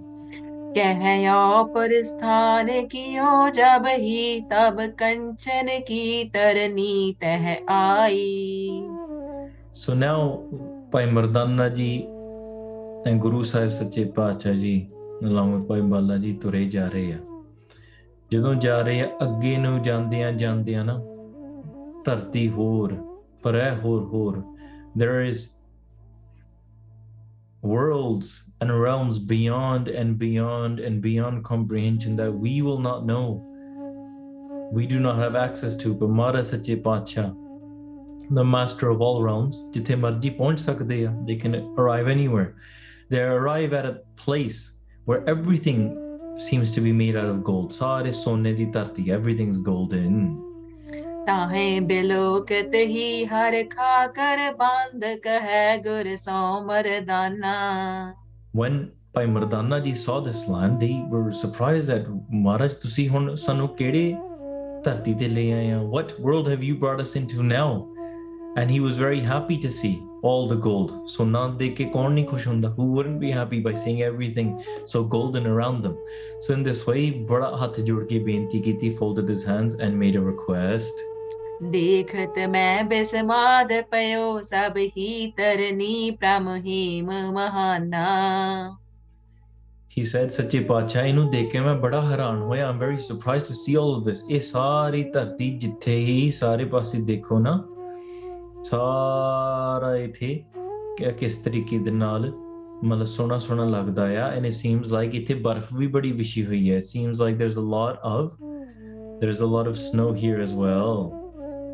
कहयो 0.75 1.33
पुरस्थान 1.67 2.69
कियो 2.91 3.25
जब 3.51 3.83
ही 3.98 4.22
तब 4.51 4.79
कंचन 4.98 5.67
की 5.89 6.00
तरनी 6.33 6.93
तह 7.22 7.43
आई 7.74 8.24
ਸੋ 9.74 9.93
ਨਾਓ 9.93 10.24
ਭਾਈ 10.91 11.05
ਮਰਦਾਨਾ 11.12 11.67
ਜੀ 11.72 11.89
ਤੇ 13.05 13.13
ਗੁਰੂ 13.19 13.41
ਸਾਹਿਬ 13.43 13.69
ਸੱਚੇ 13.69 14.03
ਪਾਤਸ਼ਾਹ 14.15 14.53
ਜੀ 14.55 14.74
along 15.24 15.53
with 15.53 15.63
ਭਾਈ 15.67 15.81
ਬਾਲਾ 15.91 16.17
ਜੀ 16.17 16.31
ਤੁਰੇ 16.41 16.63
ਜਾ 16.69 16.88
ਰਹੇ 16.88 17.13
ਆ 17.13 17.17
ਜਦੋਂ 18.31 18.53
ਜਾ 18.57 18.79
ਰਹੇ 18.81 19.01
ਆ 19.01 19.07
ਅੱਗੇ 19.24 19.55
ਨੂੰ 19.57 19.81
ਜਾਂਦਿਆਂ 19.83 20.31
ਜਾਂਦਿਆਂ 20.33 20.86
ਨਾ 20.86 21.00
ਧਰਤੀ 22.05 22.48
ਹੋਰ 22.50 22.95
ਪਰੈ 23.43 23.69
ਹੋਰ 23.75 24.03
ਹੋਰ 24.03 24.41
there 24.95 25.23
is 25.23 25.50
worlds 27.62 28.52
and 28.61 28.80
realms 28.80 29.18
beyond 29.18 29.88
and 29.88 30.18
beyond 30.18 30.80
and 30.80 31.02
beyond 31.02 31.45
comprehension 31.45 32.16
that 32.16 32.33
we 32.33 32.62
will 32.62 32.78
not 32.78 33.04
know. 33.04 33.45
We 34.73 34.87
do 34.87 35.00
not 35.00 35.18
have 35.18 35.35
access 35.35 35.76
to. 35.76 35.95
But 35.95 36.11
mara 36.11 36.45
sache 36.45 36.83
pacha 36.83 37.35
the 38.30 38.45
master 38.45 38.90
of 38.90 39.00
all 39.00 39.23
realms 39.23 39.64
jithe 39.73 39.97
marji 39.99 40.37
pahunch 40.38 41.26
they 41.26 41.37
can 41.37 41.54
arrive 41.78 42.09
anywhere. 42.09 42.57
They 43.09 43.23
arrive 43.23 43.73
at 43.73 43.87
a 43.87 44.00
place 44.16 44.73
where 45.07 45.26
everything 45.26 45.97
seems 46.38 46.71
to 46.73 46.80
be 46.80 46.92
made 46.92 47.16
out 47.16 47.25
of 47.25 47.42
gold. 47.42 47.73
Sare 47.73 48.12
so 48.12 48.37
di 48.37 48.66
tarti 48.66 49.11
everything's 49.11 49.59
golden. 49.59 50.48
When 58.52 58.92
Bhai 59.12 59.26
Mardana 59.26 59.85
ji 59.85 59.92
saw 59.94 60.20
this 60.20 60.49
land, 60.49 60.80
they 60.80 61.04
were 61.11 61.30
surprised 61.32 61.88
that 61.92 62.06
Maharaj, 62.30 62.75
ਤੁਸੀਂ 62.82 63.08
ਹੁਣ 63.08 63.35
ਸਾਨੂੰ 63.37 63.68
ਕਿਹੜੇ 63.76 64.16
ਧਰਤੀ 64.85 65.14
ਤੇ 65.20 65.28
ਲੈ 65.28 65.44
What 65.97 66.14
world 66.26 66.49
have 66.49 66.62
you 66.62 66.75
brought 66.85 67.04
us 67.04 67.14
into 67.20 67.42
now? 67.42 67.68
And 68.56 68.70
he 68.70 68.80
was 68.80 68.97
very 68.97 69.20
happy 69.20 69.58
to 69.64 69.70
see 69.70 69.92
all 70.23 70.49
the 70.52 70.58
gold. 70.68 70.94
So 71.16 71.25
ਨਾ 71.25 71.47
ਦੇਖ 71.58 71.76
ਕੇ 71.76 71.85
ਕੌਣ 71.85 72.18
Who 72.78 72.87
wouldn't 72.97 73.20
be 73.20 73.30
happy 73.40 73.61
by 73.68 73.75
seeing 73.75 74.00
everything 74.08 74.49
so 74.87 75.04
golden 75.16 75.47
around 75.47 75.82
them? 75.82 75.94
So 76.40 76.56
in 76.56 76.64
this 76.70 76.87
way, 76.87 77.04
ਬੜਾ 77.30 77.50
ਹੱਥ 77.62 77.80
ਜੋੜ 77.80 78.02
folded 78.99 79.28
his 79.28 79.44
hands 79.52 79.75
and 79.75 79.92
made 80.04 80.16
a 80.16 80.26
request. 80.32 81.06
देखत 81.74 82.38
मैं 82.53 82.88
बिस्माद 82.89 83.69
पयो 83.91 84.24
सब 84.45 84.77
ही 84.95 85.10
तरनी 85.38 85.91
प्रमहीम 86.24 87.12
महाना 87.36 88.07
he 89.98 90.03
said 90.10 90.29
ਸੱਚੇ 90.38 90.60
ਪਾਤਸ਼ਾਹ 90.69 91.05
ਇਹਨੂੰ 91.05 91.29
ਦੇਖ 91.31 91.51
ਕੇ 91.51 91.60
ਮੈਂ 91.60 91.75
ਬੜਾ 91.86 92.01
ਹੈਰਾਨ 92.10 92.41
ਹੋਇਆ 92.41 92.69
I'm 92.72 92.81
very 92.83 92.98
surprised 93.07 93.50
to 93.51 93.57
see 93.60 93.75
all 93.81 93.93
of 93.98 94.03
this 94.10 94.24
ਇਹ 94.29 94.41
ਸਾਰੀ 94.50 95.03
ਧਰਤੀ 95.13 95.50
ਜਿੱਥੇ 95.60 95.95
ਹੀ 96.05 96.29
ਸਾਰੇ 96.39 96.65
ਪਾਸੇ 96.75 97.00
ਦੇਖੋ 97.12 97.39
ਨਾ 97.39 97.57
ਸਾਰਾ 98.63 99.95
ਇਥੇ 99.98 100.33
ਕਿ- 100.98 101.13
ਕਿਸ 101.19 101.36
ਤਰੀਕੇ 101.43 101.77
ਦੇ 101.86 101.91
ਨਾਲ 101.91 102.31
ਮਤਲਬ 102.83 103.05
ਸੋਹਣਾ 103.05 103.38
ਸੋਹਣਾ 103.39 103.65
ਲੱਗਦਾ 103.69 104.03
ਆ 104.24 104.29
and 104.38 104.50
it 104.51 104.55
seems 104.62 104.93
like 104.95 105.15
ਇੱਥੇ 105.22 105.33
ਬਰਫ਼ 105.48 105.74
ਵੀ 105.74 105.88
ਬੜੀ 105.98 106.12
ਵਿਛੀ 106.12 106.45
ਹੋਈ 106.45 106.69
ਹੈ 106.72 106.79
it 106.79 106.89
seems 106.91 107.22
like 107.25 107.38
there's 107.43 107.60
a 107.63 107.67
lot 107.75 108.07
of 108.12 108.31
there's 109.22 109.43
a 109.45 109.51
lot 109.51 109.69
of 109.72 109.77
snow 109.81 110.07
here 110.24 110.39
as 110.45 110.55
well 110.63 110.98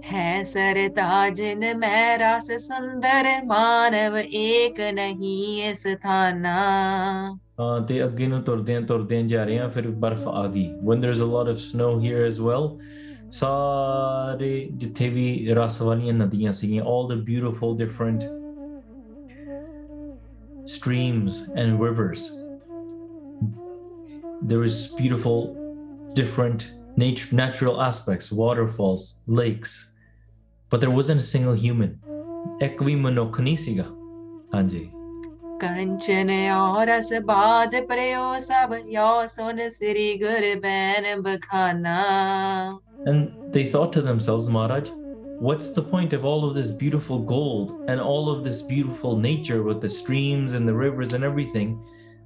है 0.05 0.43
सर 0.43 0.87
ताजन 0.97 1.65
मैं 1.77 2.17
रस 2.21 2.47
सुंदर 2.61 3.27
मानव 3.45 4.17
एक 4.17 4.81
नहीं 4.95 5.71
इस 5.71 5.85
थाना 6.05 6.57
ਹਾਂ 7.59 7.79
ਤੇ 7.87 8.03
ਅੱਗੇ 8.03 8.27
ਨੂੰ 8.27 8.41
ਤੁਰਦੇ 8.43 8.79
ਤੁਰਦੇ 8.87 9.21
ਜਾ 9.27 9.43
ਰਹੇ 9.43 9.57
ਆ 9.59 9.67
ਫਿਰ 9.67 9.87
ਬਰਫ਼ 10.03 10.27
ਆ 10.27 10.45
ਗਈ 10.47 10.69
when 10.89 11.01
there's 11.05 11.21
a 11.25 11.29
lot 11.31 11.49
of 11.53 11.57
snow 11.63 11.89
here 12.03 12.21
as 12.27 12.37
well 12.45 12.67
ਸਾਰੇ 13.31 14.69
ਜਿੱਥੇ 14.73 15.09
ਵੀ 15.09 15.53
ਰਸ 15.55 15.81
ਵਾਲੀਆਂ 15.81 16.13
ਨਦੀਆਂ 16.13 16.53
ਸੀਗੀਆਂ 16.53 16.83
all 16.83 17.09
the 17.11 17.17
beautiful 17.29 17.75
different 17.83 18.27
streams 20.75 21.37
and 21.61 21.83
rivers 21.83 22.23
there 24.49 24.61
was 24.63 24.75
beautiful 25.01 25.39
different 26.19 26.65
nature 27.03 27.29
natural 27.41 27.81
aspects 27.89 28.31
waterfalls 28.41 29.05
lakes 29.41 29.73
but 30.70 30.80
there 30.80 30.90
wasn't 30.90 31.20
a 31.20 31.28
single 31.34 31.54
human. 31.54 31.98
Ekvi 32.60 32.94
monokonisiga. 33.04 33.86
Hanji. 34.52 34.84
ਕੰਚਨੇ 35.62 36.40
And 43.06 43.52
they 43.54 43.64
thought 43.72 43.92
to 43.92 44.02
themselves, 44.02 44.48
Maharaj, 44.48 44.90
what's 45.46 45.68
the 45.78 45.82
point 45.82 46.12
of 46.12 46.24
all 46.24 46.42
of 46.48 46.54
this 46.58 46.70
beautiful 46.82 47.18
gold 47.34 47.72
and 47.88 48.00
all 48.00 48.30
of 48.34 48.38
this 48.44 48.60
beautiful 48.62 49.16
nature 49.16 49.62
with 49.68 49.80
the 49.80 49.92
streams 50.00 50.54
and 50.54 50.68
the 50.70 50.76
rivers 50.84 51.12
and 51.16 51.22
everything, 51.30 51.70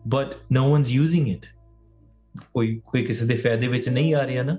but 0.07 0.37
no 0.59 0.65
one's 0.75 0.93
using 1.05 1.27
it? 1.37 1.47
ਕੋਈ 2.55 2.81
ਕੋਈ 2.87 3.05
ਕਿਸੇ 3.05 3.27
ਦੇ 3.27 3.35
ਫਾਇਦੇ 3.35 3.69
ਵਿੱਚ 3.69 3.89
ਨਹੀਂ 3.89 4.15
ਆ 4.15 4.27
ਰਿਹਾ 4.27 4.43
ਨਾ 4.43 4.59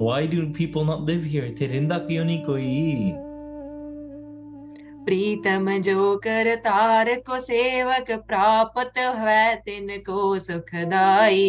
why 0.00 0.26
do 0.26 0.42
people 0.58 0.84
not 0.84 1.06
live 1.10 1.24
here 1.34 1.44
ਇੱਥੇ 1.44 1.66
ਰਹਿੰਦਾ 1.66 1.98
ਕਿਉਂ 2.08 2.24
ਨਹੀਂ 2.24 2.44
ਕੋਈ 2.44 3.12
प्रीतम 5.08 5.68
जो 5.86 6.04
कर 6.22 6.48
तार 6.62 7.08
को 7.26 7.36
सेवक 7.42 8.08
प्राप्त 8.30 8.96
है 9.18 9.42
तिनको 9.66 10.22
सुखदाई 10.46 11.42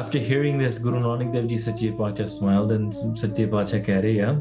After 0.00 0.22
hearing 0.28 0.56
this, 0.58 0.78
Guru 0.78 1.00
Nanak 1.02 1.34
Dev 1.34 1.44
Ji 1.50 1.58
Sache 1.64 1.90
Pacha 1.98 2.24
smiled 2.28 2.72
and 2.72 2.94
Sache 3.22 3.42
Pacha 3.50 3.80
ਕਹਿ 3.88 4.00
ਰਹੇ 4.02 4.20
ਆ 4.20 4.32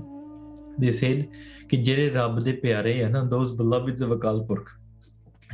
they 0.83 0.93
said 0.99 1.23
ਕਿ 1.69 1.77
ਜਿਹੜੇ 1.77 2.09
ਰੱਬ 2.09 2.39
ਦੇ 2.39 2.51
ਪਿਆਰੇ 2.63 3.03
ਆ 3.03 3.09
ਨਾ 3.09 3.23
those 3.33 3.51
beloveds 3.59 4.05
of 4.07 4.15
Akal 4.17 4.39
Purkh 4.51 4.71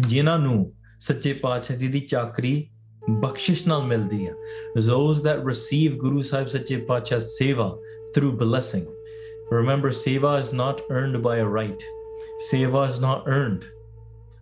ਜਿਨ੍ਹਾਂ 0.07 0.37
ਨੂੰ 0.39 0.73
ਸੱਚੇ 0.99 1.33
ਪਾਤਸ਼ਾਹ 1.33 1.77
ਜੀ 1.77 1.87
ਦੀ 1.87 1.99
ਚਾਕਰੀ 1.99 2.53
ਬਖਸ਼ਿਸ਼ 3.21 3.67
ਨਾਲ 3.67 3.83
ਮਿਲਦੀ 3.87 4.25
ਆ 4.27 4.33
those 4.87 5.21
that 5.27 5.43
receive 5.49 5.97
Guru 6.03 6.23
Sahib 6.29 6.49
Sache 6.53 6.75
Pacha's 6.89 7.29
seva 7.37 7.67
through 8.15 8.31
blessing 8.41 8.85
remember 9.57 9.91
seva 9.99 10.33
is 10.45 10.51
not 10.61 10.83
earned 10.99 11.21
by 11.27 11.35
a 11.45 11.47
right 11.57 11.85
seva 12.49 12.83
is 12.93 12.99
not 13.05 13.31
earned 13.37 13.65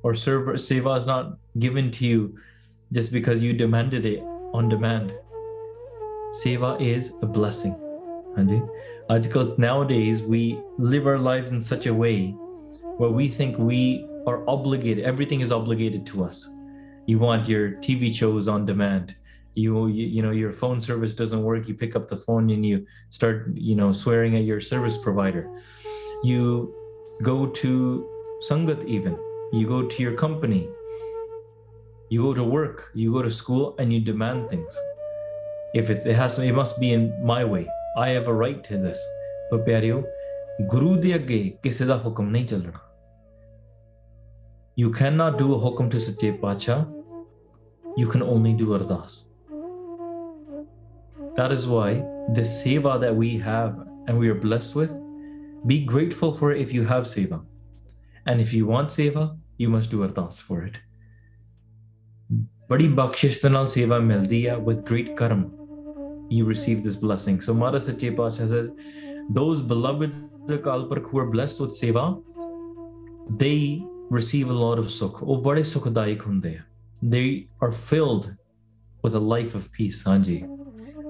or 0.04 0.14
server 0.24 0.58
seva 0.66 0.98
is 1.04 1.08
not 1.12 1.32
given 1.66 1.92
to 2.00 2.10
you 2.10 2.28
just 3.00 3.16
because 3.18 3.48
you 3.48 3.54
demanded 3.64 4.10
it 4.14 4.28
on 4.60 4.74
demand 4.76 5.16
seva 6.44 6.74
is 6.92 7.12
a 7.28 7.34
blessing 7.40 7.76
ਹਾਂਜੀ 8.38 8.62
Ajkal, 9.10 9.58
nowadays, 9.58 10.22
we 10.22 10.60
live 10.78 11.08
our 11.08 11.18
lives 11.18 11.52
in 11.52 11.62
such 11.62 11.86
a 11.86 11.94
way 11.94 12.32
where 12.98 13.10
we 13.10 13.30
think 13.30 13.58
we 13.58 14.06
are 14.28 14.44
obligated, 14.50 15.06
everything 15.06 15.40
is 15.40 15.50
obligated 15.50 16.06
to 16.08 16.26
us. 16.26 16.50
you 17.07 17.19
want 17.19 17.49
your 17.49 17.73
tv 17.83 18.15
shows 18.15 18.49
on 18.49 18.67
demand. 18.67 19.17
You, 19.55 19.89
you, 19.89 20.07
you 20.07 20.23
know 20.23 20.31
your 20.31 20.53
phone 20.53 20.81
service 20.81 21.15
doesn't 21.15 21.43
work. 21.43 21.69
You 21.69 21.75
pick 21.75 21.95
up 21.95 22.09
the 22.09 22.17
phone 22.17 22.49
and 22.51 22.65
you 22.65 22.87
start 23.11 23.49
you 23.55 23.75
know 23.75 23.93
swearing 23.93 24.37
at 24.37 24.45
your 24.45 24.61
service 24.61 24.97
provider. 24.97 25.51
You 26.23 26.73
go 27.23 27.47
to 27.47 28.09
sangat 28.49 28.87
even. 28.87 29.19
You 29.53 29.67
go 29.67 29.87
to 29.87 30.03
your 30.03 30.15
company. 30.15 30.69
You 32.09 32.23
go 32.23 32.35
to 32.35 32.45
work. 32.45 32.91
You 32.95 33.13
go 33.13 33.23
to 33.23 33.31
school 33.31 33.75
and 33.79 33.93
you 33.93 34.01
demand 34.01 34.49
things. 34.49 34.79
If 35.75 35.91
it's, 35.91 36.07
it 36.07 36.17
has 36.17 36.39
it 36.39 36.53
must 36.53 36.81
be 36.81 36.93
in 36.93 37.13
my 37.25 37.45
way. 37.45 37.69
I 37.97 38.11
have 38.11 38.29
a 38.29 38.35
right 38.35 38.63
to 38.65 38.79
this. 38.79 39.01
But 39.51 39.67
pyareo 39.67 40.05
guru 40.69 41.01
de 41.01 41.19
ke 41.19 41.61
kise 41.61 41.87
da 41.87 42.01
nahi 42.01 42.49
chal 42.49 42.61
raha. 42.61 42.92
you 44.76 44.92
cannot 44.92 45.38
do 45.38 45.54
a 45.56 45.60
hukum 45.66 45.90
to 45.92 46.00
ਸੱਚੇ 46.00 46.32
ਪਾਤਸ਼ਾਹ 46.42 46.86
you 48.02 48.08
can 48.14 48.24
only 48.34 48.54
do 48.62 48.74
ardas 48.78 49.14
that 51.38 51.52
is 51.58 51.68
why 51.74 51.90
the 52.38 52.46
seva 52.56 52.94
that 53.04 53.16
we 53.22 53.30
have 53.50 53.72
and 54.08 54.20
we 54.24 54.30
are 54.34 54.40
blessed 54.48 54.76
with 54.80 54.92
be 55.72 55.78
grateful 55.94 56.36
for 56.40 56.52
it 56.52 56.62
if 56.66 56.74
you 56.78 56.84
have 56.92 57.08
seva 57.14 57.40
and 58.26 58.46
if 58.46 58.54
you 58.58 58.68
want 58.74 58.96
seva 58.98 59.26
you 59.64 59.70
must 59.78 59.96
do 59.96 60.04
ardas 60.10 60.44
for 60.50 60.60
it 60.68 60.78
ਬੜੀ 62.70 62.88
ਬਖਸ਼ਿਸ਼ 62.96 63.42
ਦੇ 63.44 63.50
ਨਾਲ 63.50 63.68
ਸੇਵਾ 63.68 64.00
ਮਿਲਦੀ 64.00 64.46
ਹੈ 64.48 64.56
with 64.70 64.80
great 64.90 65.12
karm 65.20 65.44
you 66.38 66.48
receive 66.48 66.80
this 66.88 66.98
blessing 67.04 67.38
so 67.46 67.54
Mara 67.60 67.80
Sache 67.84 68.10
Pasha 68.18 68.48
says 68.54 68.72
those 69.38 69.62
beloveds 69.70 70.18
of 70.56 70.58
Kalpurk 70.66 71.06
who 71.12 71.22
are 71.22 71.30
blessed 71.36 71.62
with 71.64 71.78
seva 71.78 72.04
they 73.44 73.60
receive 74.18 74.50
a 74.50 74.58
lot 74.64 74.84
of 74.84 74.90
sukh 75.00 75.24
ਉਹ 75.24 75.42
ਬੜੇ 75.42 75.64
ਸੁਖਦਾਇਕ 75.64 76.26
ਹੁੰਦੇ 76.28 76.56
ਆ 76.58 76.62
they 77.14 77.30
are 77.66 77.72
filled 77.92 78.30
with 79.06 79.16
a 79.22 79.24
life 79.34 79.58
of 79.60 79.68
peace 79.80 80.04
ਹਾਂਜੀ 80.08 80.44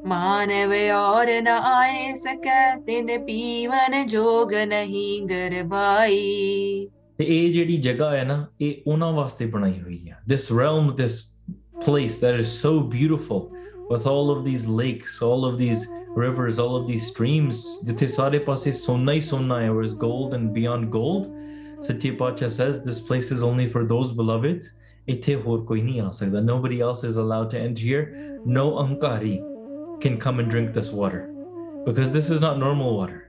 मानव 0.09 0.73
और 0.95 1.29
न 1.45 1.53
आए 1.69 2.03
सकै 2.19 2.59
तिन 2.89 3.09
पीवन 3.29 3.95
जोग 4.13 4.53
नहीं 4.73 5.09
गरबाई 5.31 6.89
ਤੇ 7.17 7.25
ਇਹ 7.25 7.51
ਜਿਹੜੀ 7.53 7.77
ਜਗ੍ਹਾ 7.81 8.09
ਹੈ 8.15 8.23
ਨਾ 8.23 8.45
ਇਹ 8.61 8.73
ਉਹਨਾਂ 8.87 9.11
ਵਾਸਤੇ 9.13 9.45
ਬਣਾਈ 9.45 9.79
ਹੋਈ 9.81 10.09
ਹੈ 10.09 10.19
this 10.33 10.45
realm 10.57 10.91
this 11.01 11.15
place 11.85 12.19
that 12.23 12.39
is 12.43 12.51
so 12.65 12.73
beautiful 12.95 13.41
with 13.91 14.05
all 14.11 14.29
of 14.35 14.43
these 14.47 14.67
lakes 14.81 15.17
all 15.29 15.45
of 15.49 15.57
these 15.63 15.87
rivers 16.23 16.59
all 16.65 16.75
of 16.79 16.85
these 16.91 17.07
streams 17.11 17.63
ਜਿੱਥੇ 17.85 18.07
ਸਾਰੇ 18.07 18.39
ਪਾਸੇ 18.49 18.71
ਸੋਨਾ 18.71 19.11
ਹੀ 19.11 19.21
ਸੋਨਾ 19.21 19.59
ਹੈ 19.61 19.69
where 19.69 19.87
is 19.89 19.95
gold 20.05 20.37
and 20.39 20.53
beyond 20.59 20.89
gold 20.97 21.27
ਸੱਚੇ 21.81 22.11
ਪਾਤਸ਼ਾਹ 22.21 22.49
says 22.49 22.79
this 22.87 22.99
place 23.09 23.31
is 23.37 23.43
only 23.49 23.67
for 23.75 23.83
those 23.93 24.13
beloveds 24.21 24.73
ਇੱਥੇ 25.07 25.35
ਹੋਰ 25.45 25.61
ਕੋਈ 25.65 25.81
ਨਹੀਂ 25.81 26.01
ਆ 26.01 26.09
ਸਕਦਾ 26.11 26.39
nobody 26.51 26.79
else 26.87 27.03
is 27.09 27.19
allowed 27.23 27.53
to 27.53 27.61
enter 27.67 27.85
here 27.89 28.03
no 28.57 28.65
ankari 28.85 29.35
can 30.05 30.17
come 30.25 30.41
and 30.43 30.53
drink 30.55 30.73
this 30.79 30.91
water 31.01 31.21
because 31.87 32.11
this 32.17 32.29
is 32.35 32.43
not 32.47 32.59
normal 32.65 32.91
water 32.97 33.21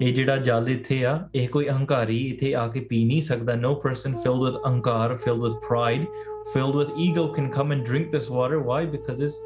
ਇਹ 0.00 0.12
ਜਿਹੜਾ 0.14 0.36
ਜਲ 0.36 0.68
ਇੱਥੇ 0.68 1.04
ਆ 1.04 1.28
ਇਹ 1.34 1.48
ਕੋਈ 1.48 1.68
ਅਹੰਕਾਰੀ 1.68 2.18
ਇੱਥੇ 2.28 2.54
ਆ 2.54 2.66
ਕੇ 2.68 2.80
ਪੀ 2.80 3.04
ਨਹੀਂ 3.04 3.20
ਸਕਦਾ 3.22 3.54
no 3.54 3.72
person 3.84 4.16
filled 4.24 4.44
with 4.46 4.56
ankar 4.70 5.08
filled 5.24 5.44
with 5.46 5.58
pride 5.68 6.06
filled 6.54 6.78
with 6.80 6.90
ego 7.06 7.24
can 7.36 7.50
come 7.58 7.74
and 7.76 7.86
drink 7.90 8.10
this 8.16 8.28
water 8.38 8.58
why 8.70 8.80
because 8.94 9.20
it's 9.26 9.36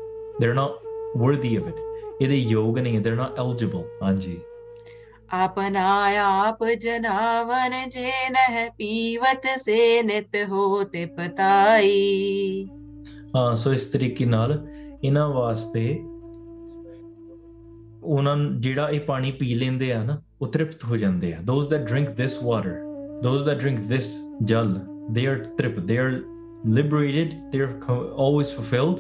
they're 0.41 0.59
not 0.61 0.79
worthy 1.25 1.53
of 1.61 1.69
it 1.73 1.83
ਇਹਦੇ 2.23 2.37
ਯੋਗ 2.37 2.79
ਨਹੀਂ 2.79 2.97
ਹੈ 2.97 3.03
they're 3.03 3.21
not 3.23 3.43
eligible 3.45 3.85
ਹਾਂਜੀ 4.03 4.39
ਆਪਨਾ 5.34 5.84
ਆਪ 6.22 6.64
ਜਨਾਵਨ 6.82 7.90
ਜੇ 7.90 8.12
ਨਹਿ 8.32 8.70
ਪੀਵਤ 8.78 9.48
ਸੇ 9.60 10.02
ਨਿਤ 10.02 10.36
ਹੋਤੇ 10.50 11.06
ਪਤਾਈ 11.06 12.68
ਹਾਂ 13.36 13.54
ਸੋ 13.56 13.74
ਇਸ 13.74 13.86
ਤਰੀਕੇ 13.88 14.26
ਨਾਲ 14.26 14.58
ਇਹਨਾਂ 15.04 15.28
ਵਾਸਤੇ 15.30 15.84
ਉਹਨਾਂ 18.04 18.36
ਜਿਹੜਾ 18.60 18.90
ਇਹ 18.90 19.00
ਪਾਣੀ 19.00 19.32
ਪੀ 19.32 19.54
ਲੈਂਦੇ 19.56 19.92
ਆ 19.94 20.04
ਨਾ 20.04 20.22
ਉਹ 20.42 20.48
ਤ੍ਰਿਪਤ 20.48 20.86
ਹੋ 20.86 20.98
ਜਾਂਦੇ 20.98 21.34
ਆ 21.34 21.40
those 21.42 21.68
that 21.68 21.88
drink 21.88 22.10
this 22.18 22.38
water 22.44 22.76
those 23.24 23.44
that 23.44 23.60
drink 23.60 23.80
this 23.90 24.12
ਜਲ 24.44 24.80
they 25.12 25.28
are 25.28 25.44
ਤ੍ਰਿਪ 25.58 25.80
they 25.80 25.98
are 25.98 26.22
liberated 26.66 27.32
they're 27.52 27.84
always 28.16 28.52
fulfilled, 28.52 29.00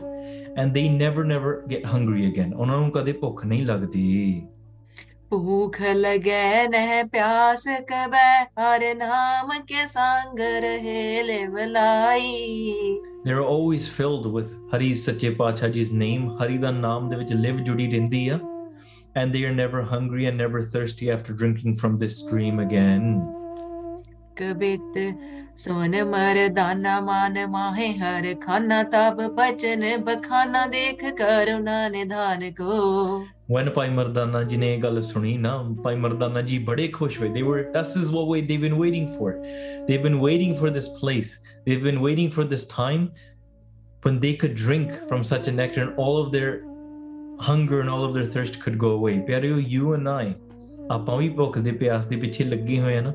and 0.56 0.74
they 0.74 0.89
never 0.91 1.24
never 1.24 1.52
get 1.67 1.86
hungry 1.86 2.24
again 2.26 2.54
ਉਹਨਾਂ 2.54 2.78
ਨੂੰ 2.78 2.91
ਕਦੇ 2.91 3.12
ਭੁੱਖ 3.13 3.46
ਨਹੀਂ 3.46 3.65
ਲੱਗਦੀ 3.65 4.41
भूख 5.34 5.82
लगे 5.82 7.04
प्यास 7.04 7.63
कब 7.91 8.15
हर 8.60 8.84
नाम 8.96 9.52
के 9.72 9.86
संग 9.88 10.39
रहे 10.39 11.02
They 13.24 13.32
are 13.32 13.41
always 13.41 13.88
filled 13.88 14.32
with 14.32 14.54
Hari 14.72 14.96
Satya 14.96 15.36
Pachaji's 15.36 15.91
name. 15.91 16.36
Hari 16.38 16.58
da 16.58 16.72
naam 16.72 17.10
de 17.10 17.17
vich 17.17 17.32
live 17.32 17.62
judi 17.63 17.88
rindi 17.94 18.39
And 19.15 19.34
they 19.34 19.44
are 19.44 19.54
never 19.54 19.84
hungry 19.84 20.26
and 20.26 20.38
never 20.38 20.62
thirsty 20.62 21.12
after 21.12 21.34
drinking 21.34 21.76
from 21.76 21.98
this 21.98 22.20
stream 22.20 22.60
again. 22.60 23.40
बित 24.62 24.97
सोन 25.63 25.95
मर 26.12 26.38
दाना 26.58 26.99
मान 27.01 27.38
माहे 27.51 27.88
हर 27.99 28.34
खाना 28.43 28.82
ताब 28.93 29.21
बचन 29.38 29.84
बखाना 30.06 30.65
देख 30.73 31.04
करुणा 31.19 31.88
निधान 31.95 32.49
को 32.60 32.80
when 33.47 33.69
Bhai 33.75 33.89
Mardana 33.89 34.47
ji 34.47 34.58
ne 34.58 34.77
gal 34.77 34.93
suni 35.06 35.38
na 35.38 35.62
Bhai 35.63 35.95
Mardana 35.95 36.45
ji 36.45 36.58
bade 36.58 36.91
khush 36.93 37.17
hue 37.21 37.34
they 37.34 37.43
were 37.43 37.63
this 37.73 37.95
is 37.97 38.12
what 38.12 38.30
they've 38.47 38.62
been 38.62 38.77
waiting 38.77 39.10
for. 39.17 39.34
They've 39.88 40.01
been 40.01 40.19
waiting 40.21 40.56
for 40.56 40.69
this 40.69 40.88
place. 40.99 41.34
They've 41.65 41.84
been 41.84 41.99
waiting 41.99 42.32
for 42.32 42.45
this 42.45 42.65
time 42.65 43.12
when 44.04 44.21
they 44.21 44.36
could 44.36 44.56
drink 44.56 44.93
from 45.10 45.25
such 45.32 45.49
a 45.49 45.51
nectar 45.51 45.82
and 45.82 45.97
all 45.97 46.21
of 46.23 46.32
their 46.32 46.63
hunger 47.39 47.82
and 47.82 47.89
all 47.89 48.06
of 48.06 48.13
their 48.13 48.25
thirst 48.25 48.62
could 48.62 48.77
go 48.77 48.91
away. 48.91 49.17
pyareo 49.27 49.60
you 49.75 49.93
and 49.93 50.10
i 50.10 50.34
ਆਪਾਂ 50.91 51.17
ਵੀ 51.17 51.30
ਭੁੱਖ 51.30 51.58
ਦੇ 51.58 51.71
ਪਿਆਸ 51.71 52.06
ਦੇ 52.06 52.15
ਪਿੱਛੇ 52.21 52.43
ਲੱਗੇ 52.43 52.80
ਹੋਏ 52.80 52.97
ਆ 52.97 53.01
ਨਾ 53.01 53.13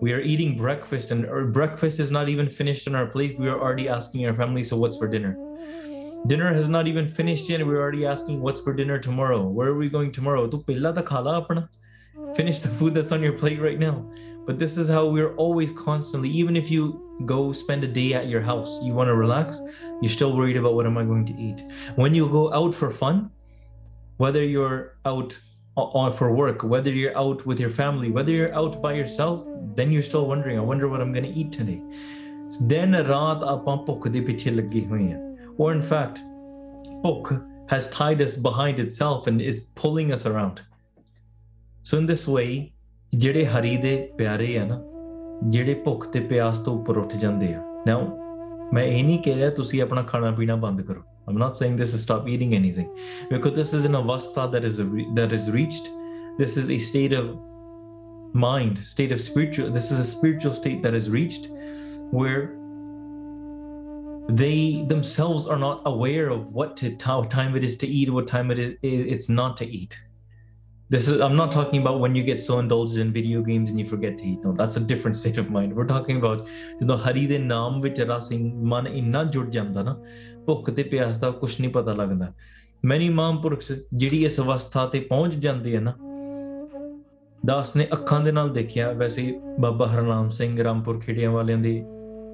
we 0.00 0.12
are 0.12 0.20
eating 0.20 0.56
breakfast 0.56 1.10
and 1.10 1.26
our 1.26 1.44
breakfast 1.44 2.00
is 2.00 2.10
not 2.10 2.28
even 2.28 2.50
finished 2.50 2.86
on 2.88 2.94
our 2.94 3.06
plate. 3.06 3.38
We 3.38 3.48
are 3.48 3.58
already 3.58 3.88
asking 3.88 4.26
our 4.26 4.34
family 4.34 4.64
so 4.64 4.76
what's 4.76 4.96
for 4.96 5.08
dinner? 5.08 5.36
Dinner 6.26 6.52
has 6.52 6.68
not 6.68 6.86
even 6.86 7.06
finished 7.06 7.48
yet 7.48 7.64
we're 7.64 7.80
already 7.80 8.04
asking 8.04 8.40
what's 8.40 8.60
for 8.60 8.72
dinner 8.74 8.98
tomorrow? 8.98 9.46
Where 9.46 9.68
are 9.68 9.76
we 9.76 9.88
going 9.88 10.10
tomorrow? 10.10 10.50
Finish 12.34 12.60
the 12.60 12.68
food 12.68 12.94
that's 12.94 13.12
on 13.12 13.22
your 13.22 13.34
plate 13.34 13.60
right 13.60 13.78
now. 13.78 14.10
But 14.46 14.58
this 14.58 14.76
is 14.76 14.88
how 14.88 15.06
we're 15.06 15.34
always 15.36 15.70
constantly 15.72 16.28
even 16.30 16.56
if 16.56 16.70
you 16.70 17.00
go 17.24 17.52
spend 17.52 17.84
a 17.84 17.88
day 17.88 18.14
at 18.14 18.28
your 18.28 18.40
house 18.40 18.82
you 18.82 18.92
want 18.92 19.06
to 19.08 19.14
relax 19.14 19.60
you're 20.02 20.10
still 20.10 20.36
worried 20.36 20.56
about 20.56 20.74
what 20.74 20.84
am 20.84 20.98
i 20.98 21.04
going 21.04 21.24
to 21.26 21.34
eat. 21.34 21.62
When 21.94 22.14
you 22.14 22.28
go 22.28 22.52
out 22.52 22.74
for 22.74 22.90
fun 22.90 23.30
whether 24.16 24.44
you're 24.44 24.96
out 25.04 25.38
o- 25.76 25.90
on 26.00 26.12
for 26.18 26.28
work 26.40 26.62
whether 26.72 26.92
you're 26.98 27.16
out 27.22 27.40
with 27.50 27.60
your 27.64 27.70
family 27.78 28.10
whether 28.16 28.34
you're 28.38 28.54
out 28.62 28.74
by 28.82 28.92
yourself 28.98 29.46
then 29.78 29.94
you're 29.94 30.06
still 30.08 30.26
wondering 30.32 30.58
i 30.58 30.66
wonder 30.72 30.90
what 30.92 31.00
i'm 31.04 31.12
going 31.16 31.28
to 31.30 31.34
eat 31.42 31.50
today 31.60 31.78
then 32.72 32.94
ਰਾਤ 33.08 33.42
ਆਪਾਂ 33.52 33.76
ਭੁੱਖ 33.86 34.06
ਦੇ 34.08 34.20
ਪਿੱਛੇ 34.20 34.50
ਲੱਗੇ 34.50 34.84
ਹੋਏ 34.86 35.10
ਹਾਂ 35.12 35.18
or 35.64 35.72
in 35.76 35.82
fact 35.92 36.20
ਭੁੱਖ 37.02 37.32
has 37.72 37.86
tied 37.92 38.22
us 38.26 38.32
behind 38.46 38.80
itself 38.84 39.28
and 39.30 39.42
is 39.50 39.60
pulling 39.82 40.10
us 40.16 40.24
around 40.30 40.58
so 41.90 42.00
in 42.00 42.08
this 42.12 42.26
way 42.36 42.48
ਜਿਹੜੇ 43.12 43.44
ਹਰੀ 43.46 43.76
ਦੇ 43.76 43.96
ਪਿਆਰੇ 44.18 44.56
ਆ 44.58 44.64
ਨਾ 44.64 44.80
ਜਿਹੜੇ 45.48 45.74
ਭੁੱਖ 45.84 46.06
ਤੇ 46.12 46.20
ਪਿਆਸ 46.32 46.58
ਤੋਂ 46.58 46.78
ਉੱਪਰ 46.78 46.96
ਉੱਠ 46.98 47.14
ਜਾਂਦੇ 47.16 47.52
ਆ 47.54 47.62
now 47.90 48.00
ਮੈਂ 48.74 48.84
ਇਹ 48.84 49.04
ਨਹੀਂ 49.04 49.18
ਕਹਿ 49.22 49.34
ਰਿਹਾ 49.36 49.50
ਤੁਸੀਂ 49.58 49.82
ਆਪਣਾ 49.82 50.02
ਖਾਣਾ 50.02 50.30
ਪੀਣਾ 50.30 50.56
ਬੰਦ 50.56 50.80
ਕਰੋ 50.82 51.02
I'm 51.26 51.36
not 51.38 51.56
saying 51.56 51.76
this 51.76 51.94
is 51.94 52.02
stop 52.02 52.28
eating 52.28 52.54
anything, 52.54 52.90
because 53.30 53.54
this 53.54 53.72
is 53.72 53.84
an 53.84 53.92
avastha 53.92 54.50
that 54.52 54.64
is 54.64 54.78
a, 54.78 54.84
that 55.14 55.32
is 55.32 55.50
reached. 55.50 55.88
This 56.38 56.56
is 56.56 56.70
a 56.70 56.78
state 56.78 57.12
of 57.12 57.38
mind, 58.34 58.78
state 58.78 59.12
of 59.12 59.20
spiritual. 59.20 59.70
This 59.70 59.90
is 59.90 60.00
a 60.00 60.04
spiritual 60.04 60.52
state 60.52 60.82
that 60.82 60.94
is 60.94 61.08
reached, 61.08 61.48
where 62.10 62.56
they 64.28 64.84
themselves 64.88 65.46
are 65.46 65.58
not 65.58 65.82
aware 65.84 66.28
of 66.30 66.52
what 66.52 66.76
to, 66.78 66.96
how 67.00 67.22
time 67.24 67.56
it 67.56 67.64
is 67.64 67.76
to 67.78 67.86
eat, 67.86 68.10
what 68.10 68.26
time 68.26 68.50
it 68.50 68.58
is 68.58 68.78
it's 68.82 69.28
not 69.28 69.56
to 69.58 69.66
eat. 69.66 69.98
This 70.90 71.08
is 71.08 71.20
I'm 71.20 71.36
not 71.36 71.50
talking 71.50 71.80
about 71.80 72.00
when 72.00 72.14
you 72.14 72.22
get 72.22 72.42
so 72.42 72.58
indulged 72.58 72.98
in 72.98 73.12
video 73.12 73.42
games 73.42 73.70
and 73.70 73.80
you 73.80 73.86
forget 73.86 74.18
to 74.18 74.24
eat. 74.24 74.44
No, 74.44 74.52
that's 74.52 74.76
a 74.76 74.80
different 74.80 75.16
state 75.22 75.38
of 75.38 75.50
mind. 75.50 75.74
We're 75.74 75.86
talking 75.86 76.16
about 76.16 76.46
you 76.80 76.86
know 76.86 76.96
Hari 76.96 77.26
de 77.26 77.38
naam 77.38 77.82
vich 77.82 77.96
rasing 77.96 78.54
man 78.54 78.86
inna 78.86 79.24
jud 79.26 79.50
janda 79.52 79.84
na 79.84 79.96
ਭੁੱਖ 80.45 80.69
ਤੇ 80.69 80.83
ਪਿਆਸ 80.83 81.17
ਦਾ 81.17 81.29
ਕੁਝ 81.31 81.61
ਨਹੀਂ 81.61 81.71
ਪਤਾ 81.71 81.93
ਲੱਗਦਾ 81.93 82.33
ਮੈਨੀ 82.85 83.09
ਮਹਾਂਪੁਰਖ 83.09 83.59
ਜਿਹੜੀ 83.93 84.25
ਇਸ 84.25 84.39
ਅਵਸਥਾ 84.39 84.85
ਤੇ 84.85 84.99
ਪਹੁੰਚ 84.99 85.35
ਜਾਂਦੇ 85.35 85.75
ਆ 85.77 85.79
ਨਾ 85.79 85.93
ਦਾਸ 87.45 87.75
ਨੇ 87.75 87.87
ਅੱਖਾਂ 87.93 88.19
ਦੇ 88.21 88.31
ਨਾਲ 88.31 88.49
ਦੇਖਿਆ 88.49 88.91
ਵੈਸੇ 88.91 89.39
ਬਾਬਾ 89.59 89.87
ਹਰਨਾਮ 89.87 90.29
ਸਿੰਘ 90.29 90.63
ਰਾਮਪੁਰ 90.63 90.99
ਖੇੜਿਆਂ 90.99 91.31
ਵਾਲਿਆਂ 91.31 91.57
ਦੀ 91.57 91.83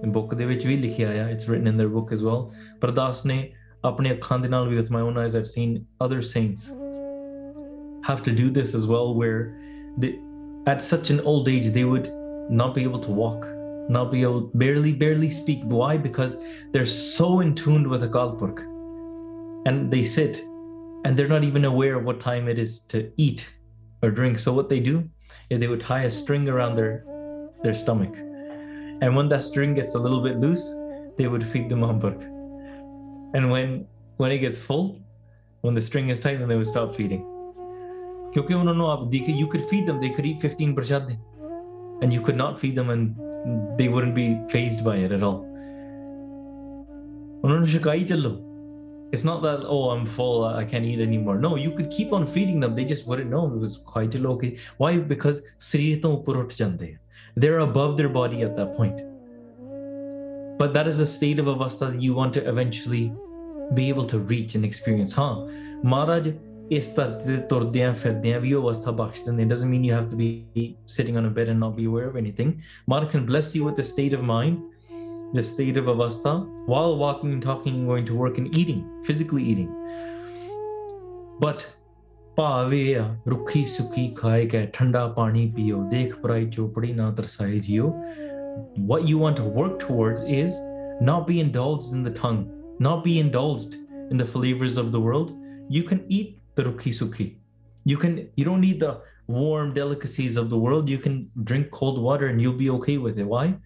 ਬੁੱਕ 0.07 0.33
ਦੇ 0.35 0.45
ਵਿੱਚ 0.45 0.67
ਵੀ 0.67 0.77
ਲਿਖਿਆ 0.77 1.09
ਆ 1.23 1.29
it's 1.29 1.49
written 1.49 1.67
in 1.67 1.77
their 1.77 1.89
book 1.89 2.13
as 2.13 2.21
well 2.21 2.45
ਪਰ 2.81 2.91
ਦਾਸ 2.91 3.25
ਨੇ 3.25 3.51
ਆਪਣੇ 3.85 4.11
ਅੱਖਾਂ 4.11 4.39
ਦੇ 4.39 4.49
ਨਾਲ 4.49 4.67
ਵੀ 4.67 4.77
with 4.77 4.89
my 4.89 5.01
own 5.01 5.17
eyes 5.23 5.35
I've 5.35 5.51
seen 5.51 5.73
other 6.05 6.21
saints 6.21 6.71
have 8.07 8.21
to 8.23 8.31
do 8.31 8.49
this 8.49 8.75
as 8.75 8.87
well, 8.87 9.15
where 9.15 9.55
they, 9.97 10.19
at 10.67 10.83
such 10.83 11.09
an 11.09 11.19
old 11.21 11.49
age 11.49 11.69
they 11.69 11.83
would 11.83 12.09
not 12.49 12.75
be 12.75 12.83
able 12.83 12.99
to 12.99 13.11
walk, 13.11 13.45
and 13.90 13.96
I'll 13.96 14.06
be 14.06 14.22
able 14.22 14.42
to 14.42 14.56
barely, 14.56 14.92
barely 14.92 15.30
speak. 15.30 15.62
Why? 15.64 15.96
Because 15.96 16.36
they're 16.70 16.86
so 16.86 17.40
in 17.40 17.56
tune 17.56 17.90
with 17.90 18.04
Akal 18.04 18.38
Purkh. 18.38 18.60
And 19.66 19.90
they 19.90 20.04
sit 20.04 20.42
and 21.04 21.16
they're 21.16 21.26
not 21.26 21.42
even 21.42 21.64
aware 21.64 21.96
of 21.96 22.04
what 22.04 22.20
time 22.20 22.46
it 22.46 22.56
is 22.56 22.78
to 22.90 23.10
eat 23.16 23.52
or 24.00 24.12
drink. 24.12 24.38
So 24.38 24.52
what 24.52 24.68
they 24.68 24.78
do 24.78 25.10
is 25.48 25.58
they 25.58 25.66
would 25.66 25.80
tie 25.80 26.02
a 26.02 26.10
string 26.10 26.48
around 26.48 26.76
their 26.76 27.04
their 27.64 27.74
stomach. 27.74 28.14
And 29.02 29.16
when 29.16 29.28
that 29.30 29.42
string 29.42 29.74
gets 29.74 29.96
a 29.96 29.98
little 29.98 30.22
bit 30.22 30.38
loose, 30.38 30.64
they 31.18 31.26
would 31.26 31.42
feed 31.42 31.68
the 31.68 31.74
hamburg. 31.74 32.22
And 33.34 33.50
when 33.50 33.88
when 34.18 34.30
it 34.30 34.38
gets 34.38 34.60
full, 34.60 35.02
when 35.62 35.74
the 35.74 35.80
string 35.80 36.10
is 36.10 36.20
tight, 36.20 36.38
then 36.38 36.46
they 36.46 36.56
would 36.56 36.68
stop 36.68 36.94
feeding. 36.94 37.26
you 38.36 39.48
could 39.48 39.66
feed 39.66 39.88
them 39.88 40.00
they 40.00 40.10
could 40.10 40.26
eat 40.26 40.40
15 40.40 40.76
prasad 40.76 41.18
and 42.02 42.12
you 42.12 42.20
could 42.20 42.36
not 42.36 42.60
feed 42.60 42.76
them 42.76 42.90
and 42.90 43.29
they 43.76 43.88
wouldn't 43.88 44.14
be 44.14 44.40
phased 44.48 44.84
by 44.84 44.96
it 44.96 45.12
at 45.12 45.22
all. 45.22 45.46
It's 49.12 49.24
not 49.24 49.42
that, 49.42 49.64
oh, 49.64 49.90
I'm 49.90 50.06
full, 50.06 50.44
I 50.44 50.64
can't 50.64 50.84
eat 50.84 51.00
anymore. 51.00 51.38
No, 51.38 51.56
you 51.56 51.72
could 51.72 51.90
keep 51.90 52.12
on 52.12 52.26
feeding 52.26 52.60
them. 52.60 52.76
They 52.76 52.84
just 52.84 53.06
wouldn't 53.06 53.30
know 53.30 53.46
it 53.46 53.58
was 53.58 53.78
quite 53.78 54.14
okay. 54.14 54.58
Why? 54.76 54.98
Because 54.98 55.42
they're 57.36 57.58
above 57.58 57.96
their 57.96 58.08
body 58.08 58.42
at 58.42 58.56
that 58.56 58.76
point. 58.76 59.02
But 60.58 60.74
that 60.74 60.86
is 60.86 61.00
a 61.00 61.06
state 61.06 61.38
of 61.38 61.46
avastha 61.46 61.92
that 61.92 62.02
you 62.02 62.14
want 62.14 62.34
to 62.34 62.46
eventually 62.46 63.12
be 63.74 63.88
able 63.88 64.04
to 64.04 64.18
reach 64.18 64.54
and 64.54 64.64
experience. 64.64 65.12
Huh? 65.12 65.46
Maharaj 65.82 66.34
ਇਸ 66.77 66.89
ਧਰਤੀ 66.95 67.35
ਤੇ 67.35 67.41
ਤੁਰਦਿਆਂ 67.49 67.93
ਫਿਰਦਿਆਂ 67.93 68.39
ਵੀ 68.39 68.53
ਉਹ 68.53 68.63
ਅਵਸਥਾ 68.63 68.91
ਬਖਸ਼ 68.91 69.23
ਦਿੰਦੇ 69.25 69.45
doesn't 69.53 69.71
mean 69.73 69.83
you 69.87 69.93
have 69.95 70.07
to 70.13 70.19
be 70.21 70.29
sitting 70.93 71.19
on 71.21 71.27
a 71.29 71.33
bed 71.37 71.51
and 71.53 71.63
not 71.63 71.75
be 71.79 71.85
aware 71.89 72.07
of 72.11 72.15
anything. 72.21 72.53
Maharaj 72.91 73.11
can 73.15 73.25
bless 73.27 73.53
you 73.57 73.65
with 73.67 73.79
the 73.81 73.85
state 73.89 74.15
of 74.19 74.23
mind, 74.31 74.57
the 75.37 75.43
state 75.51 75.79
of 75.81 75.91
avastha, 75.93 76.35
while 76.73 76.97
walking 77.03 77.33
and 77.33 77.47
talking 77.49 77.79
and 77.79 77.87
going 77.93 78.07
to 78.11 78.19
work 78.23 78.39
and 78.43 78.57
eating, 78.63 78.83
physically 79.09 79.47
eating. 79.53 79.71
But 81.39 81.67
ਭਾਵੇ 82.37 82.95
ਆ 82.95 83.03
ਰੁੱਖੀ 83.27 83.65
ਸੁੱਕੀ 83.65 84.07
ਖਾਏ 84.17 84.45
ਕੇ 84.47 84.65
ਠੰਡਾ 84.73 85.07
ਪਾਣੀ 85.17 85.45
ਪੀਓ 85.55 85.83
ਦੇਖ 85.89 86.15
ਪਰਾਈ 86.21 86.45
ਚੋਪੜੀ 86.51 86.93
ਨਾ 86.93 87.11
ਤਰਸਾਏ 87.17 87.59
ਜਿਓ 87.67 87.91
what 88.89 89.07
you 89.09 89.17
want 89.21 89.37
to 89.37 89.45
work 89.59 89.79
towards 89.79 90.21
is 90.35 90.57
not 91.07 91.25
be 91.27 91.39
indulged 91.39 91.93
in 91.93 92.03
the 92.03 92.13
tongue, 92.19 92.43
not 92.79 93.03
be 93.03 93.15
indulged 93.19 93.73
in 94.11 94.21
the 94.21 94.27
flavors 94.35 94.77
of 94.77 94.91
the 94.91 95.01
world. 95.05 95.33
You 95.69 95.83
can 95.83 96.01
eat 96.17 96.29
the 96.29 96.38
rukhi 96.64 96.92
sukhi. 96.92 97.36
You 97.84 97.96
can 97.96 98.28
you 98.36 98.44
don't 98.44 98.60
need 98.60 98.80
the 98.80 99.02
warm 99.26 99.72
delicacies 99.72 100.36
of 100.36 100.50
the 100.50 100.58
world. 100.58 100.88
You 100.88 100.98
can 100.98 101.30
drink 101.44 101.70
cold 101.70 102.00
water 102.00 102.26
and 102.26 102.40
you'll 102.42 102.52
be 102.52 102.70
okay 102.70 102.98
with 102.98 103.18
it. 103.18 103.24
Why? 103.24 103.56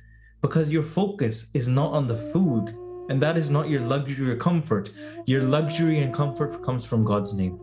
Because 0.42 0.72
your 0.72 0.82
focus 0.82 1.46
is 1.54 1.68
not 1.68 1.92
on 1.92 2.06
the 2.06 2.18
food, 2.18 2.76
and 3.08 3.20
that 3.22 3.36
is 3.36 3.50
not 3.50 3.68
your 3.68 3.80
luxury 3.80 4.30
or 4.30 4.36
comfort. 4.36 4.90
Your 5.26 5.42
luxury 5.42 6.00
and 6.00 6.12
comfort 6.12 6.62
comes 6.62 6.84
from 6.84 7.04
God's 7.04 7.34
name. 7.34 7.58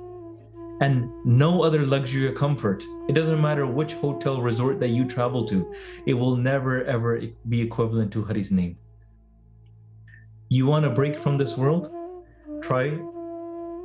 And 0.81 1.11
no 1.23 1.61
other 1.61 1.85
luxury 1.85 2.25
or 2.27 2.33
comfort. 2.33 2.83
It 3.07 3.13
doesn't 3.13 3.39
matter 3.39 3.67
which 3.67 3.93
hotel 3.93 4.41
resort 4.41 4.79
that 4.79 4.89
you 4.89 5.05
travel 5.05 5.45
to, 5.47 5.71
it 6.07 6.15
will 6.15 6.35
never 6.35 6.83
ever 6.85 7.21
be 7.49 7.61
equivalent 7.61 8.11
to 8.13 8.23
Hari's 8.23 8.51
name. 8.51 8.77
You 10.49 10.65
want 10.65 10.83
to 10.83 10.89
break 10.89 11.19
from 11.19 11.37
this 11.37 11.55
world? 11.55 11.93
Try 12.61 12.97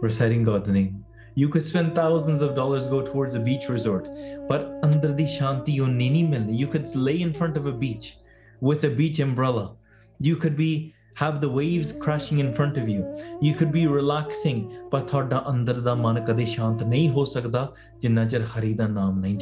reciting 0.00 0.42
God's 0.42 0.68
name. 0.68 1.05
You 1.38 1.50
could 1.50 1.66
spend 1.66 1.94
thousands 1.94 2.40
of 2.40 2.54
dollars 2.54 2.86
go 2.86 3.02
towards 3.02 3.34
a 3.34 3.38
beach 3.38 3.68
resort, 3.68 4.08
but 4.48 4.78
under 4.82 5.12
the 5.12 5.24
shanti 5.24 5.80
o 5.80 5.86
nini. 5.86 6.22
You 6.50 6.66
could 6.66 6.88
lay 6.96 7.20
in 7.20 7.34
front 7.34 7.58
of 7.58 7.66
a 7.66 7.72
beach 7.72 8.16
with 8.62 8.84
a 8.84 8.88
beach 8.88 9.20
umbrella. 9.20 9.76
You 10.18 10.36
could 10.36 10.56
be 10.56 10.94
have 11.16 11.42
the 11.42 11.50
waves 11.50 11.92
crashing 11.92 12.38
in 12.38 12.54
front 12.54 12.78
of 12.78 12.88
you. 12.88 13.04
You 13.42 13.52
could 13.52 13.70
be 13.70 13.86
relaxing, 13.86 14.62
but 14.90 15.06
ਤੁਹਾਡਾ 15.10 15.44
ਅੰਦਰ 15.50 15.80
ਦਾ 15.80 15.94
ਮਨ 15.94 16.24
ਕਦੇ 16.24 16.44
ਸ਼ਾਂਤ 16.54 16.82
ਨਹੀਂ 16.82 17.10
ho 17.10 17.24
ਸਕਦਾ 17.24 17.72
ਜਿੰਨਾ 18.00 18.24
ਚਿਰ 18.24 18.44
ਹਰੀ 18.56 18.72
ਦਾ 18.74 18.86
ਨਾਮ 18.86 19.20
ਨਹੀਂ 19.20 19.36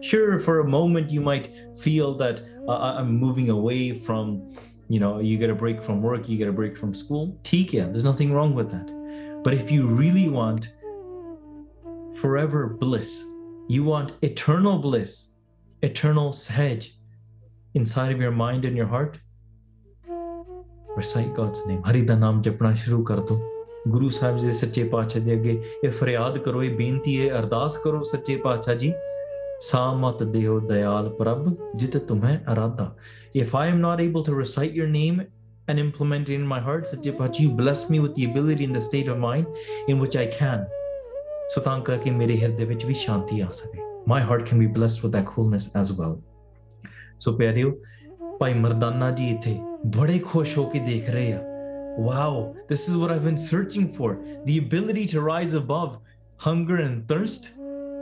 Sure, 0.00 0.38
for 0.38 0.60
a 0.60 0.68
moment 0.76 1.10
you 1.10 1.20
might 1.20 1.50
feel 1.84 2.16
that 2.24 2.40
uh, 2.40 2.72
uh, 2.72 2.94
I'm 2.98 3.14
moving 3.20 3.50
away 3.50 3.92
from, 3.92 4.34
you 4.88 5.00
know, 5.04 5.18
you 5.28 5.36
get 5.36 5.50
a 5.50 5.56
break 5.62 5.82
from 5.82 6.00
work, 6.00 6.28
you 6.28 6.38
get 6.38 6.48
a 6.48 6.58
break 6.62 6.78
from 6.78 6.94
school. 6.94 7.36
ਠੀਕ 7.44 7.72
there's 7.92 8.04
nothing 8.04 8.32
wrong 8.32 8.54
with 8.54 8.70
that. 8.70 8.92
But 9.44 9.54
if 9.54 9.72
you 9.72 9.86
really 10.02 10.28
want 10.28 10.68
forever 12.17 12.67
bliss, 12.67 13.23
you 13.67 13.83
want 13.83 14.13
eternal 14.21 14.79
bliss, 14.79 15.29
eternal 15.83 16.31
sahaj 16.31 16.89
inside 17.75 18.11
of 18.11 18.21
your 18.21 18.31
mind 18.31 18.65
and 18.65 18.77
your 18.77 18.87
heart, 18.87 19.17
recite 20.95 21.33
God's 21.35 21.65
name. 21.67 21.81
ਹਰੀ 21.89 22.01
ਦਾ 22.05 22.15
ਨਾਮ 22.15 22.41
ਜਪਣਾ 22.41 22.73
ਸ਼ੁਰੂ 22.75 23.03
ਕਰ 23.03 23.19
ਦੋ 23.29 23.39
ਗੁਰੂ 23.87 24.09
ਸਾਹਿਬ 24.09 24.37
ਜੀ 24.37 24.45
ਦੇ 24.45 24.51
ਸੱਚੇ 24.53 24.83
ਪਾਤਸ਼ਾਹ 24.89 25.21
ਦੇ 25.23 25.33
ਅੱਗੇ 25.33 25.61
ਇਹ 25.83 25.89
ਫਰਿਆਦ 25.91 26.37
ਕਰੋ 26.43 26.63
ਇਹ 26.63 26.75
ਬੇਨਤੀ 26.77 27.19
ਹੈ 27.19 27.33
ਅਰਦਾਸ 27.39 27.77
ਕਰੋ 27.83 28.01
ਸੱਚੇ 28.11 28.35
ਪਾਤਸ਼ਾਹ 28.43 28.75
ਜੀ 28.75 28.93
ਸਾਮਤ 29.61 30.23
ਦਿਓ 30.23 30.59
ਦਇਆਲ 30.59 31.09
ਪ੍ਰਭ 31.19 31.49
ਜਿਤ 31.75 31.97
ਤੁਮੈ 31.97 32.37
ਅਰਾਧਾ 32.53 32.93
if 33.41 33.55
I 33.59 33.65
am 33.73 33.81
not 33.83 34.03
able 34.03 34.23
to 34.29 34.37
recite 34.39 34.77
your 34.79 34.89
name 34.95 35.19
and 35.67 35.83
implement 35.83 36.31
it 36.31 36.37
in 36.39 36.47
my 36.53 36.61
heart 36.67 36.85
ਸੱਚੇ 36.91 37.11
ਪਾਤਸ਼ਾਹ 37.11 37.45
you 37.45 37.57
bless 37.61 37.83
me 37.91 38.01
with 38.05 38.15
the 38.19 38.29
ability 38.31 38.69
in 38.69 38.79
the 38.79 38.85
state 38.87 39.11
of 39.15 39.21
mind 39.25 39.61
in 39.93 40.03
which 40.03 40.17
I 40.23 40.27
can 40.39 40.65
ਸੋ 41.49 41.61
ਤਾਂ 41.61 41.79
ਕਰਕੇ 41.81 42.11
ਮੇਰੇ 42.11 42.37
ਹਿਰਦੇ 42.41 42.65
ਵਿੱਚ 42.65 42.85
ਵੀ 42.85 42.93
ਸ਼ਾਂਤੀ 42.93 43.39
ਆ 43.41 43.49
ਸਕੇ 43.51 43.81
my 44.11 44.19
heart 44.29 44.45
can 44.49 44.61
be 44.61 44.67
blessed 44.77 45.03
with 45.03 45.11
that 45.15 45.25
coolness 45.33 45.67
as 45.81 45.91
well 45.99 46.15
ਸੋ 47.19 47.31
ਪਿਆਰਿਓ 47.37 47.71
ਭਾਈ 48.39 48.53
ਮਰਦਾਨਾ 48.53 49.11
ਜੀ 49.11 49.29
ਇੱਥੇ 49.31 49.57
ਬੜੇ 49.97 50.19
ਖੁਸ਼ 50.19 50.57
ਹੋ 50.57 50.65
ਕੇ 50.69 50.79
ਦੇਖ 50.79 51.09
ਰਹੇ 51.09 51.31
ਆ 51.33 51.41
wow 52.07 52.31
this 52.71 52.83
is 52.91 52.95
what 53.01 53.11
i've 53.13 53.25
been 53.29 53.37
searching 53.41 53.87
for 53.97 54.07
the 54.45 54.53
ability 54.61 55.03
to 55.13 55.21
rise 55.25 55.51
above 55.59 55.91
hunger 56.47 56.77
and 56.85 57.03
thirst 57.11 57.49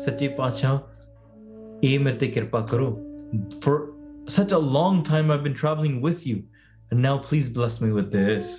ਸੱਚੇ 0.06 0.28
ਪਾਤਸ਼ਾਹ 0.38 0.80
ਇਹ 1.84 2.00
ਮੇਰੇ 2.00 2.18
ਤੇ 2.18 2.28
ਕਿਰਪਾ 2.28 2.62
ਕਰੋ 2.72 2.88
for 3.66 3.76
such 4.38 4.54
a 4.58 4.62
long 4.78 5.02
time 5.10 5.34
i've 5.36 5.44
been 5.48 5.58
traveling 5.64 6.00
with 6.08 6.26
you 6.30 6.38
and 6.92 7.02
now 7.08 7.14
please 7.28 7.50
bless 7.58 7.78
me 7.84 7.92
with 7.98 8.10
this 8.16 8.50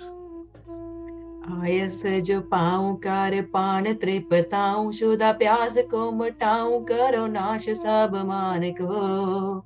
आयस 1.61 2.01
जो 2.25 2.39
पाऊं 2.51 2.95
कर 2.95 3.41
पान 3.53 3.93
त्रिपताऊं 3.93 4.91
शुदा 4.91 5.31
प्यास 5.31 5.77
को 5.91 6.11
मटाऊं 6.11 6.79
करो 6.85 7.25
नाश 7.27 7.69
सब 7.83 8.17
मान 8.25 8.71
को 8.81 9.61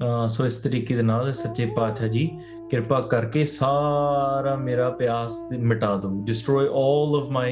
ਅਹ 0.00 0.26
ਸੋ 0.28 0.44
ਇਸ 0.46 0.58
ਤਰੀਕੇ 0.58 0.94
ਦੇ 0.96 1.02
ਨਾਲ 1.02 1.32
ਸੱਚੇ 1.32 1.66
ਪਾਤਸ਼ਾਹ 1.66 2.08
ਜੀ 2.08 2.30
ਕਿਰਪਾ 2.70 3.00
ਕਰਕੇ 3.00 3.44
ਸਾਰਾ 3.44 4.54
ਮੇਰਾ 4.56 4.90
ਪਿਆਸ 4.90 5.32
ਤੇ 5.50 5.56
ਮਿਟਾ 5.56 5.94
ਦਿਓ 5.96 6.10
destroy 6.30 6.62
all 6.82 7.16
of 7.18 7.26
my 7.36 7.48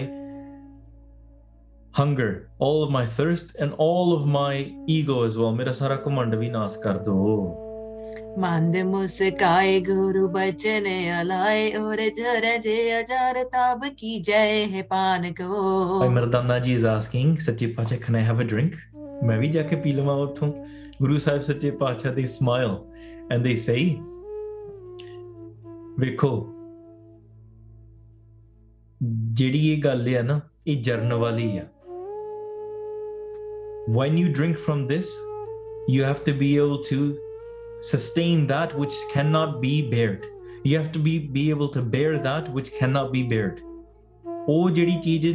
hunger 2.00 2.30
all 2.60 2.80
of 2.84 2.94
my 2.96 3.04
thirst 3.18 3.52
and 3.64 3.76
all 3.86 4.14
of 4.16 4.26
my 4.36 4.54
ego 4.96 5.18
as 5.26 5.38
well 5.40 5.54
ਮੇਰਾ 5.56 5.72
ਸਾਰਾ 5.72 5.96
ਘਮੰਡ 6.06 6.34
ਵੀ 6.34 6.50
ਨਾਸ 6.50 6.76
ਕਰ 6.76 6.98
ਦਿਓ 6.98 7.36
मंद 8.42 8.76
मुस्काए 8.88 9.80
गुरु 9.86 10.26
बचन 10.34 10.84
अलाए 11.20 11.70
और 11.78 12.00
जर 12.18 12.44
जे 12.66 12.76
अजार 12.98 13.42
ताब 13.54 13.84
की 14.00 14.18
जय 14.28 14.62
है 14.74 14.82
पान 14.92 15.30
को 15.40 15.98
ਭਾਈ 16.00 16.08
ਮਰਦਾਨਾ 16.08 16.58
ਜੀ 16.66 16.76
is 16.78 16.86
asking 16.90 17.34
ਸੱਚੇ 17.46 17.66
ਪਾਤਸ਼ਾਹ 17.78 17.98
can 18.04 18.18
I 18.20 18.24
have 18.28 18.44
a 18.44 18.48
drink 18.52 18.76
ਮੈਂ 19.26 19.38
ਵੀ 19.38 19.48
ਜਾ 19.56 19.62
ਕੇ 19.70 19.76
ਪੀ 19.82 19.92
ਲਵਾਂ 19.92 20.14
ਉੱਥੋਂ 20.26 20.52
ਗੁਰੂ 21.00 21.18
ਸਾਹਿਬ 21.26 21.40
ਸੱਚੇ 21.48 21.70
ਪਾਤਸ਼ਾਹ 21.82 22.14
they 22.14 22.26
smile 22.36 22.76
and 23.32 23.48
they 23.48 23.56
say 23.66 23.80
ਵੇਖੋ 26.00 26.32
ਜਿਹੜੀ 29.40 29.66
ਇਹ 29.72 29.82
ਗੱਲ 29.82 30.08
ਹੈ 30.08 30.22
ਨਾ 30.22 30.40
ਇਹ 30.66 30.82
ਜਰਨ 30.82 31.12
ਵਾਲੀ 31.24 31.56
ਆ 31.58 31.64
when 33.96 34.16
you 34.20 34.30
drink 34.38 34.58
from 34.62 34.80
this 34.88 35.10
you 35.92 36.02
have 36.04 36.18
to 36.24 36.32
be 36.40 36.48
able 36.62 36.80
to 36.88 36.96
sustain 37.91 38.47
that 38.53 38.77
which 38.81 38.95
cannot 39.13 39.59
be 39.65 39.73
bared 39.93 40.25
you 40.63 40.77
have 40.77 40.91
to 40.97 40.99
be 41.07 41.13
be 41.37 41.49
able 41.55 41.69
to 41.77 41.81
bear 41.95 42.11
that 42.29 42.51
which 42.57 42.73
cannot 42.79 43.13
be 43.17 43.23
bared 43.35 43.61
ਉਹ 44.49 44.69
ਜਿਹੜੀ 44.69 44.99
ਚੀਜ਼ 45.03 45.27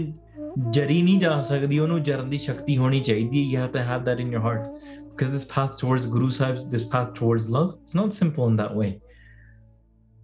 ਜਰੀ 0.72 1.00
ਨਹੀਂ 1.02 1.18
ਜਾ 1.20 1.40
ਸਕਦੀ 1.42 1.78
ਉਹਨੂੰ 1.78 2.02
ਜਰਨ 2.02 2.30
ਦੀ 2.30 2.38
ਸ਼ਕਤੀ 2.38 2.76
ਹੋਣੀ 2.76 3.00
ਚਾਹੀਦੀ 3.00 3.44
ਹੈ 3.44 3.61
you 3.61 3.64
have 3.64 3.74
to 3.76 3.84
have 3.90 4.06
that 4.08 4.22
in 4.24 4.32
your 4.37 4.42
heart 4.46 4.64
because 5.11 5.30
this 5.34 5.44
path 5.52 5.76
towards 5.82 6.08
guru 6.14 6.28
Sahib 6.38 6.56
this 6.74 6.84
path 6.94 7.12
towards 7.20 7.48
love 7.56 7.70
it's 7.82 7.96
not 8.00 8.18
simple 8.20 8.48
in 8.52 8.58
that 8.62 8.74
way 8.80 8.90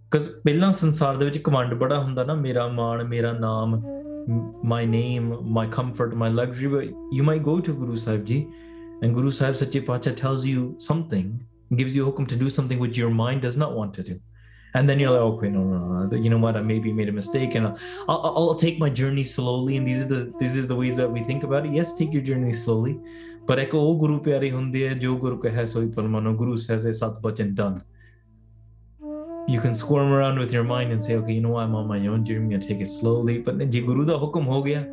because 0.05 0.29
ਪਹਿਲਾਂ 0.45 0.71
ਸੰਸਾਰ 0.81 1.17
ਦੇ 1.17 1.25
ਵਿੱਚ 1.25 1.37
ਕਮਾਂਡ 1.37 1.73
ਬੜਾ 1.73 1.99
ਹੁੰਦਾ 2.03 2.23
ਨਾ 2.23 2.35
ਮੇਰਾ 2.35 2.67
ਮਾਣ 2.67 3.03
ਮੇਰਾ 3.07 3.31
ਨਾਮ 3.39 3.81
my 4.73 4.83
name 4.91 5.25
my 5.55 5.65
comfort 5.73 6.13
my 6.21 6.29
luxury 6.35 6.69
but 6.75 7.01
you 7.17 7.25
might 7.25 7.43
go 7.47 7.57
to 7.67 7.73
guru 7.81 7.97
sahib 8.03 8.23
ji 8.29 8.37
and 9.01 9.17
guru 9.17 9.33
sahib 9.39 9.57
sache 9.59 9.77
pacha 9.89 10.13
tells 10.21 10.47
you 10.51 10.63
something 10.85 11.27
gives 11.76 11.94
you 11.94 12.04
hukum 12.04 12.26
to 12.26 12.36
do 12.36 12.50
something 12.50 12.78
which 12.78 12.98
your 12.98 13.10
mind 13.10 13.42
does 13.42 13.56
not 13.56 13.74
want 13.74 13.94
to 13.94 14.02
do 14.02 14.18
and 14.74 14.88
then 14.88 14.98
you're 15.00 15.10
like 15.10 15.20
okay 15.20 15.48
no 15.48 15.62
no 15.64 15.78
no 16.04 16.16
you 16.16 16.30
know 16.30 16.38
what 16.38 16.56
i 16.56 16.60
maybe 16.60 16.92
made 16.92 17.08
a 17.08 17.12
mistake 17.12 17.54
and 17.54 17.66
I'll, 17.66 17.76
I'll, 18.08 18.34
I'll 18.36 18.54
take 18.54 18.78
my 18.78 18.90
journey 18.90 19.24
slowly 19.24 19.76
and 19.76 19.86
these 19.86 20.02
are 20.02 20.08
the 20.08 20.32
these 20.40 20.56
are 20.58 20.66
the 20.66 20.76
ways 20.76 20.96
that 20.96 21.10
we 21.10 21.22
think 21.30 21.42
about 21.44 21.66
it 21.66 21.72
yes 21.72 21.92
take 21.92 22.12
your 22.12 22.22
journey 22.22 22.52
slowly 22.52 22.96
ਪਰ 23.46 23.58
ਇੱਕ 23.58 23.74
ਉਹ 23.74 23.98
ਗੁਰੂ 23.98 24.18
ਪਿਆਰੇ 24.18 24.50
ਹੁੰਦੇ 24.50 24.88
ਆ 24.88 24.92
ਜੋ 24.94 25.16
ਗੁਰੂ 25.18 25.36
ਕਹੇ 25.38 25.64
ਸੋਈ 25.66 25.88
ਪਰਮਾਨੋ 25.90 26.32
ਗੁਰੂ 26.34 26.54
says 26.54 26.84
it 26.86 26.92
ਸਤ 26.92 27.20
ਬਚਨ 27.22 27.54
done 27.60 27.78
you 29.48 29.60
can 29.60 29.74
squirm 29.74 30.12
around 30.16 30.38
with 30.38 30.52
your 30.56 30.64
mind 30.64 30.92
and 30.94 31.02
say 31.06 31.16
okay 31.16 31.36
you 31.36 31.42
know 31.46 31.54
what 31.54 31.64
i'm 31.64 31.74
on 31.78 31.88
my 31.92 31.98
own 32.10 32.24
journey 32.28 32.44
i'm 32.44 32.50
gonna 32.50 32.68
take 32.68 32.84
it 32.86 32.90
slowly 32.90 33.36
but 33.48 33.64
ਜੇ 33.70 33.80
ਗੁਰੂ 33.80 34.04
ਦਾ 34.04 34.16
ਹੁਕਮ 34.16 34.46
ਹੋ 34.46 34.62
ਗਿਆ 34.62 34.84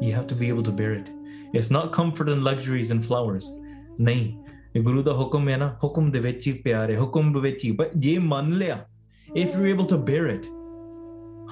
you 0.00 0.12
have 0.18 0.28
to 0.32 0.38
be 0.42 0.50
able 0.52 0.66
to 0.70 0.76
bear 0.80 0.92
it 1.00 1.10
it's 1.58 1.72
not 1.78 1.90
comfort 1.96 2.30
and 2.34 2.46
luxuries 2.50 2.94
and 2.96 3.06
flowers 3.08 3.50
ਨਹੀਂ 4.00 4.32
ਇਹ 4.32 4.47
ਗੁਰੂ 4.77 5.03
ਦਾ 5.03 5.13
ਹੁਕਮ 5.13 5.49
ਹੈ 5.49 5.57
ਨਾ 5.57 5.77
ਹੁਕਮ 5.83 6.11
ਦੇ 6.11 6.19
ਵਿੱਚ 6.19 6.47
ਹੀ 6.47 6.53
ਪਿਆਰ 6.53 6.91
ਹੈ 6.91 6.99
ਹੁਕਮ 6.99 7.39
ਵਿੱਚ 7.39 7.65
ਹੀ 7.65 7.77
ਜੇ 7.97 8.17
ਮੰਨ 8.17 8.57
ਲਿਆ 8.57 8.85
if 9.39 9.47
you're 9.47 9.77
able 9.77 9.87
to 9.91 9.97
bear 10.09 10.25
it 10.35 10.47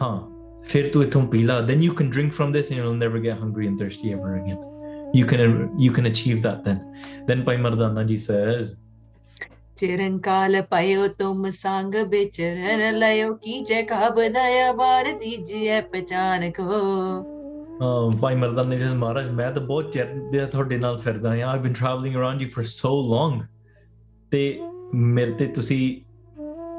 ਹਾਂ 0.02 0.38
ਫਿਰ 0.64 0.92
ਤੂੰ 0.92 1.04
ਇਥੋਂ 1.04 1.28
ਪੀ 1.28 1.44
ਲਾ 1.44 1.60
then 1.60 1.84
you 1.86 1.94
can 2.00 2.12
drink 2.16 2.34
from 2.40 2.56
this 2.56 2.72
and 2.72 2.82
you'll 2.82 3.00
never 3.04 3.22
get 3.26 3.44
hungry 3.44 3.68
and 3.68 3.84
thirsty 3.84 4.14
ever 4.16 4.34
again. 4.38 4.58
You 5.20 5.26
can 5.32 5.42
you 5.86 5.92
can 5.98 6.10
achieve 6.12 6.42
that 6.42 6.66
then. 6.66 6.80
Then 7.30 7.46
bhai 7.46 7.58
mardana 7.66 8.08
ji 8.08 8.18
says 8.18 8.76
ਪਇਓ 10.72 11.08
ਤੁਮ 11.08 11.50
ਸੰਗ 11.50 11.96
ਵਿਚਰਨ 11.96 12.98
ਲਇਓ 13.00 13.34
ਕਬ 13.90 14.16
ਦਇਆ 14.16 14.72
ਬਾਰ 14.74 15.06
ਪਛਾਨ 15.82 16.52
ਕੋ 16.52 17.37
ਭਾਈ 18.22 18.36
ਮਰਦਾਨੇ 18.36 18.78
ਜੀ 18.78 18.86
ਮਹਾਰਾਜ, 18.86 19.30
ਮੈਂ 19.30 19.52
ਤਾਂ 19.52 19.62
ਬਹੁਤ 19.62 19.92
ਚਿਰ 19.92 20.13
ਦੇ 20.32 20.46
ਤੁਹਾਡੇ 20.46 20.78
ਨਾਲ 20.78 20.98
ਫਿਰਦਾ 20.98 21.30
ਹਾਂ। 21.30 21.48
I've 21.48 21.62
been 21.62 21.74
travelling 21.74 22.16
around 22.16 22.42
you 22.42 22.48
for 22.50 22.66
so 22.66 22.90
long 23.10 23.42
ਤੇ 24.32 24.60
ਮੇਰੇ 24.94 25.32
ਤੇ 25.32 25.48
ਤੁਸੀਂ 25.48 26.02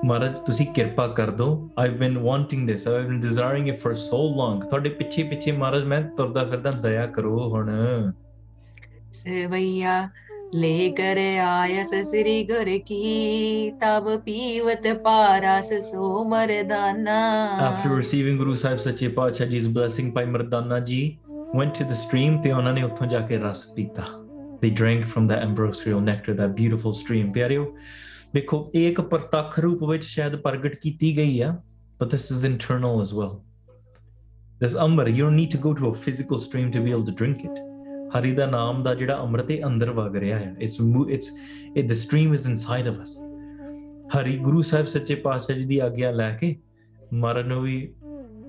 ਮਹਾਰਾਜ, 0.05 0.39
ਤੁਸੀਂ 0.39 0.67
ਕਿਰਪਾ 0.67 1.07
ਕਰ 1.09 1.31
ਦਿਓ। 1.31 1.69
I've 1.79 1.97
been 1.99 2.19
wanting 2.19 2.67
this 2.69 2.87
I've 2.89 3.07
been 3.09 3.21
desiring 3.21 3.69
it 3.69 3.79
for 3.79 3.95
so 3.95 4.19
long 4.37 4.63
ਤੁਹਾਡੇ 4.63 4.91
ਪਿੱਛੇ 4.91 5.23
ਪਿੱਛੇ 5.23 5.53
ਮਹਾਰਾਜ, 5.53 5.85
ਮੈਂ 5.85 6.01
ਤੁਰਦਾ 6.17 6.45
ਫਿਰਦਾ, 6.45 6.71
ਦਇਆ 6.71 7.07
ਕਰੋ 7.07 7.49
ਹੁਣ। 7.51 7.71
ਸੇਵਈਆ 9.13 10.09
After 17.61 17.95
receiving 17.95 18.39
Guru 18.39 18.57
Sahib's 18.57 18.85
Sache 18.85 19.15
Paacha 19.15 19.47
Ji's 19.51 19.69
blessing 19.69 20.11
Bhai 20.11 20.25
Mardana 20.25 20.83
Ji 20.83 21.19
went 21.53 21.75
to 21.75 21.85
the 21.85 21.95
stream 21.95 22.41
ਤੇ 22.43 22.53
ਉਹਨਾਂ 22.53 22.73
ਨੇ 22.73 22.83
ਉੱਥੋਂ 22.83 23.07
ਜਾ 23.07 23.29
They 24.63 24.71
drank 24.71 25.07
from 25.07 25.29
the 25.29 25.39
ambrosial 25.39 26.01
nectar, 26.01 26.35
that 26.35 26.55
beautiful 26.55 26.95
stream. 26.95 27.33
ਪਿਆਰਿਓ 27.33 27.75
ਦੇਖੋ 28.35 28.71
ਇਹ 28.75 28.89
ਇੱਕ 28.89 29.01
ਪ੍ਰਤੱਖ 29.01 29.59
ਰੂਪ 29.59 29.83
but 31.99 32.11
this 32.11 32.31
is 32.31 32.45
internal 32.45 33.01
as 33.03 33.13
well. 33.13 33.43
This 34.61 34.75
amber, 34.75 35.09
you 35.09 35.25
don't 35.25 35.37
need 35.37 35.51
to 35.51 35.59
go 35.59 35.75
to 35.75 35.89
a 35.89 35.95
physical 35.95 36.39
stream 36.39 36.73
to 36.73 36.81
be 36.81 36.91
able 36.91 37.05
to 37.05 37.13
drink 37.13 37.45
it. 37.45 37.68
ਹਰੀ 38.17 38.33
ਦਾ 38.33 38.47
ਨਾਮ 38.47 38.83
ਦਾ 38.83 38.95
ਜਿਹੜਾ 38.95 39.23
ਅੰਮ੍ਰਿਤ 39.23 39.51
ਇਹ 39.51 39.65
ਅੰਦਰ 39.67 39.91
ਵਗ 39.91 40.17
ਰਿਹਾ 40.17 40.39
ਹੈ 40.39 40.55
it's 40.61 40.81
it's 41.11 41.33
it 41.77 41.89
the 41.89 41.93
stream 41.93 42.35
is 42.35 42.47
inside 42.49 42.89
of 42.89 43.03
us 43.03 43.19
Hari 44.17 44.37
Guru 44.39 44.63
Sahib 44.63 44.87
Sache 44.87 45.15
Patshah 45.15 45.57
ji 45.57 45.65
ਦੀ 45.65 45.79
ਆਗਿਆ 45.79 46.11
ਲੈ 46.11 46.31
ਕੇ 46.37 46.55
ਮਰਨ 47.15 47.49
ਨੂੰ 47.49 47.63
ਵੀ 47.63 47.79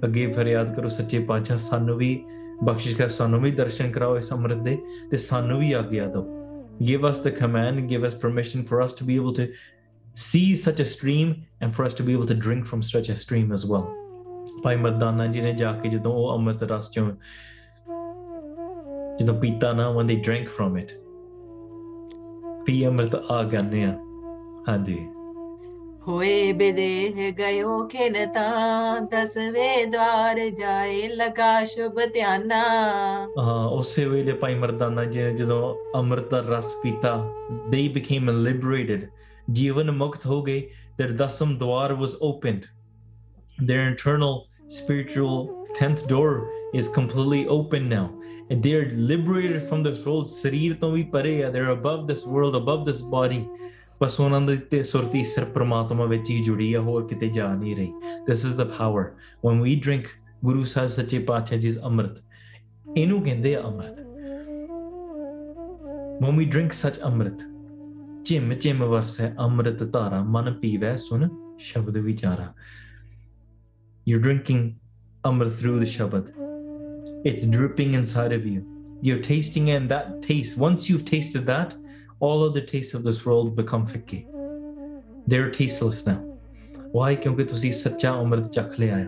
ਅੱਗੇ 0.05 0.31
ਫਰਿਆਦ 0.31 0.75
ਕਰੋ 0.75 0.89
ਸੱਚੇ 0.89 1.19
ਪਾਤਸ਼ਾਹ 1.19 1.57
ਸਾਨੂੰ 1.57 1.97
ਵੀ 1.97 2.19
ਬਖਸ਼ਿਸ਼ 2.63 2.95
ਕਰ 2.97 3.09
ਸਾਨੂੰ 3.09 3.41
ਵੀ 3.41 3.51
ਦਰਸ਼ਨ 3.51 3.91
ਕਰਾਓ 3.91 4.17
ਇਸ 4.17 4.33
ਅੰਮ੍ਰਿਤ 4.33 4.57
ਦੇ 4.63 4.77
ਤੇ 5.11 5.17
ਸਾਨੂੰ 5.17 5.59
ਵੀ 5.59 5.71
ਆਗਿਆ 5.73 6.07
ਦਿਓ 6.07 6.39
give 6.81 7.03
us 7.03 7.19
the 7.19 7.31
command, 7.31 7.89
give 7.89 8.03
us 8.03 8.15
permission 8.15 8.63
for 8.63 8.81
us 8.81 8.93
to 8.93 9.03
be 9.03 9.15
able 9.15 9.33
to 9.33 9.51
see 10.15 10.55
such 10.55 10.79
a 10.79 10.85
stream 10.85 11.45
and 11.61 11.75
for 11.75 11.83
us 11.85 11.93
to 11.93 12.03
be 12.03 12.13
able 12.13 12.25
to 12.25 12.35
drink 12.35 12.65
from 12.65 12.81
such 12.81 13.09
a 13.09 13.15
stream 13.15 13.51
as 13.51 13.65
well. 13.65 13.87
ਭਾਈ 14.63 14.75
ਮਰਦਾਨਾ 14.75 15.25
ਜੀ 15.27 15.41
ਨੇ 15.41 15.51
ਜਾ 15.53 15.71
ਕੇ 15.73 15.89
ਜਦੋਂ 15.89 16.13
ਉਹ 16.13 16.33
ਅੰਮ੍ਰਿਤ 16.33 16.63
ਰਸ 16.63 16.89
ਚੋਂ 16.91 17.09
ਜਦੋਂ 19.19 19.33
ਪੀਤਾ 19.35 19.71
ਨਾ 19.73 19.87
when 19.89 20.09
they 20.09 20.19
drank 20.27 20.49
from 20.57 20.81
it. 20.81 20.91
ਪੀ 22.65 22.85
ਅੰਮ੍ਰਿਤ 22.85 23.15
ਆਗਨਿਆ 23.15 23.97
ਹਾਂਜੀ 24.67 24.97
ਹੋਏ 26.07 26.51
ਬਿਦੇ 26.53 27.31
ਗਇਓ 27.39 27.87
ਖਿਨਤਾ 27.87 28.99
ਦਸਵੇਂ 29.11 29.87
ਦਵਾਰ 29.87 30.39
ਜਾਏ 30.49 31.07
ਲਗਾ 31.07 31.65
ਸ਼ੁਭ 31.65 31.99
ਧਿਆਨਾ 32.13 32.59
ਹਾਂ 33.39 33.67
ਉਸੇ 33.69 34.05
ਵੇਲੇ 34.05 34.33
ਭਾਈ 34.33 34.55
ਮਰਦਾਨਾ 34.55 35.05
ਜੀ 35.05 35.31
ਜਦੋਂ 35.35 35.75
ਅੰਮ੍ਰਿਤ 35.95 36.29
ਦਾ 36.29 36.39
ਰਸ 36.49 36.73
ਪੀਤਾ 36.83 37.15
they 37.73 37.85
became 37.97 38.31
liberated 38.47 39.07
ਜੀਵਨ 39.51 39.91
ਮੁਕਤ 39.91 40.25
ਹੋ 40.25 40.41
ਗਏ 40.43 40.69
their 41.01 41.11
dasam 41.21 41.57
door 41.59 41.87
was 42.01 42.15
opened 42.29 42.69
their 43.69 43.83
internal 43.89 44.35
spiritual 44.77 45.37
10th 45.79 46.07
door 46.07 46.31
is 46.79 46.89
completely 46.97 47.41
open 47.57 47.87
now 47.93 48.05
and 48.51 48.63
they're 48.63 48.89
liberated 49.11 49.61
from 49.61 49.83
this 49.83 50.05
world 50.05 50.25
ਸਰੀਰ 50.25 50.75
ਤੋਂ 50.75 50.91
ਵੀ 50.91 51.03
ਪਰੇ 51.03 51.43
ਆ 51.43 51.51
they're 51.51 51.81
above 51.81 52.07
this 52.11 52.25
world 52.33 52.61
above 52.61 52.85
this 52.91 53.01
body 53.05 53.43
ਬਸ 54.01 54.19
ਉਹਨਾਂ 54.19 54.41
ਦੀ 54.41 54.57
ਤੇ 54.57 54.83
ਸੁਰਤੀ 54.83 55.23
ਸਿਰ 55.23 55.45
ਪ੍ਰਮਾਤਮਾ 55.45 56.05
ਵਿੱਚ 56.05 56.29
ਹੀ 56.29 56.43
ਜੁੜੀ 56.43 56.73
ਆ 56.73 56.81
ਹੋਰ 56.81 57.07
ਕਿਤੇ 57.07 57.29
ਜਾ 57.29 57.55
ਨਹੀਂ 57.55 57.75
ਰਹੀ 57.75 57.91
this 58.31 58.45
is 58.49 58.57
the 58.61 58.67
power 58.79 59.03
when 59.47 59.61
we 59.63 59.75
drink 59.87 60.07
ਗੁਰੂ 60.45 60.63
ਸਾਹਿਬ 60.63 60.89
ਸੱਚੇ 60.89 61.19
ਪਾਤਸ਼ਾਹ 61.19 61.59
ਜੀ 61.59 61.71
ਦਾ 61.71 61.81
ਅੰਮ੍ਰਿਤ 61.85 62.21
ਇਹਨੂੰ 62.97 63.23
ਕਹਿੰਦੇ 63.23 63.55
ਆ 63.55 63.61
ਅੰਮ੍ਰਿਤ 63.61 63.99
when 66.23 66.39
we 66.39 66.47
drink 66.55 66.69
such 66.69 67.01
ਅੰਮ੍ਰਿਤ 67.05 67.41
ਚਿਮ 68.25 68.53
ਚਿਮ 68.53 68.83
ਵਰਸੈ 68.83 69.35
ਅੰਮ੍ਰਿਤ 69.39 69.83
ਧਾਰਾ 69.83 70.23
ਮਨ 70.23 70.53
ਪੀਵੈ 70.53 70.95
ਸੁਨ 70.95 71.29
ਸ਼ਬਦ 71.59 71.97
ਵਿਚਾਰਾ 71.97 72.53
you're 74.09 74.23
drinking 74.23 74.69
Amrit 75.25 75.53
through 75.53 75.79
the 75.79 75.89
shabad 75.97 76.48
it's 77.24 77.44
dripping 77.56 77.94
inside 77.94 78.32
of 78.38 78.46
you 78.46 78.62
you're 79.02 79.22
tasting 79.22 79.70
and 79.70 79.88
that 79.88 80.22
taste 80.22 80.58
once 80.58 80.88
you've 80.88 81.04
tasted 81.04 81.46
that 81.46 81.74
all 82.20 82.42
of 82.44 82.54
the 82.54 82.60
tastes 82.60 82.94
of 82.94 83.02
this 83.04 83.24
world 83.26 83.56
become 83.56 83.86
fickle 83.86 84.22
they're 85.26 85.50
tasteless 85.50 86.06
now 86.06 86.20
why 86.92 87.14
ਕਿਉਂਕਿ 87.22 87.44
ਤੁਸੀਂ 87.44 87.72
ਸੱਚਾ 87.72 88.12
ਅੰਮ੍ਰਿਤ 88.20 88.50
ਚੱਖ 88.52 88.80
ਲਿਆ 88.80 88.96
ਆ 88.96 89.06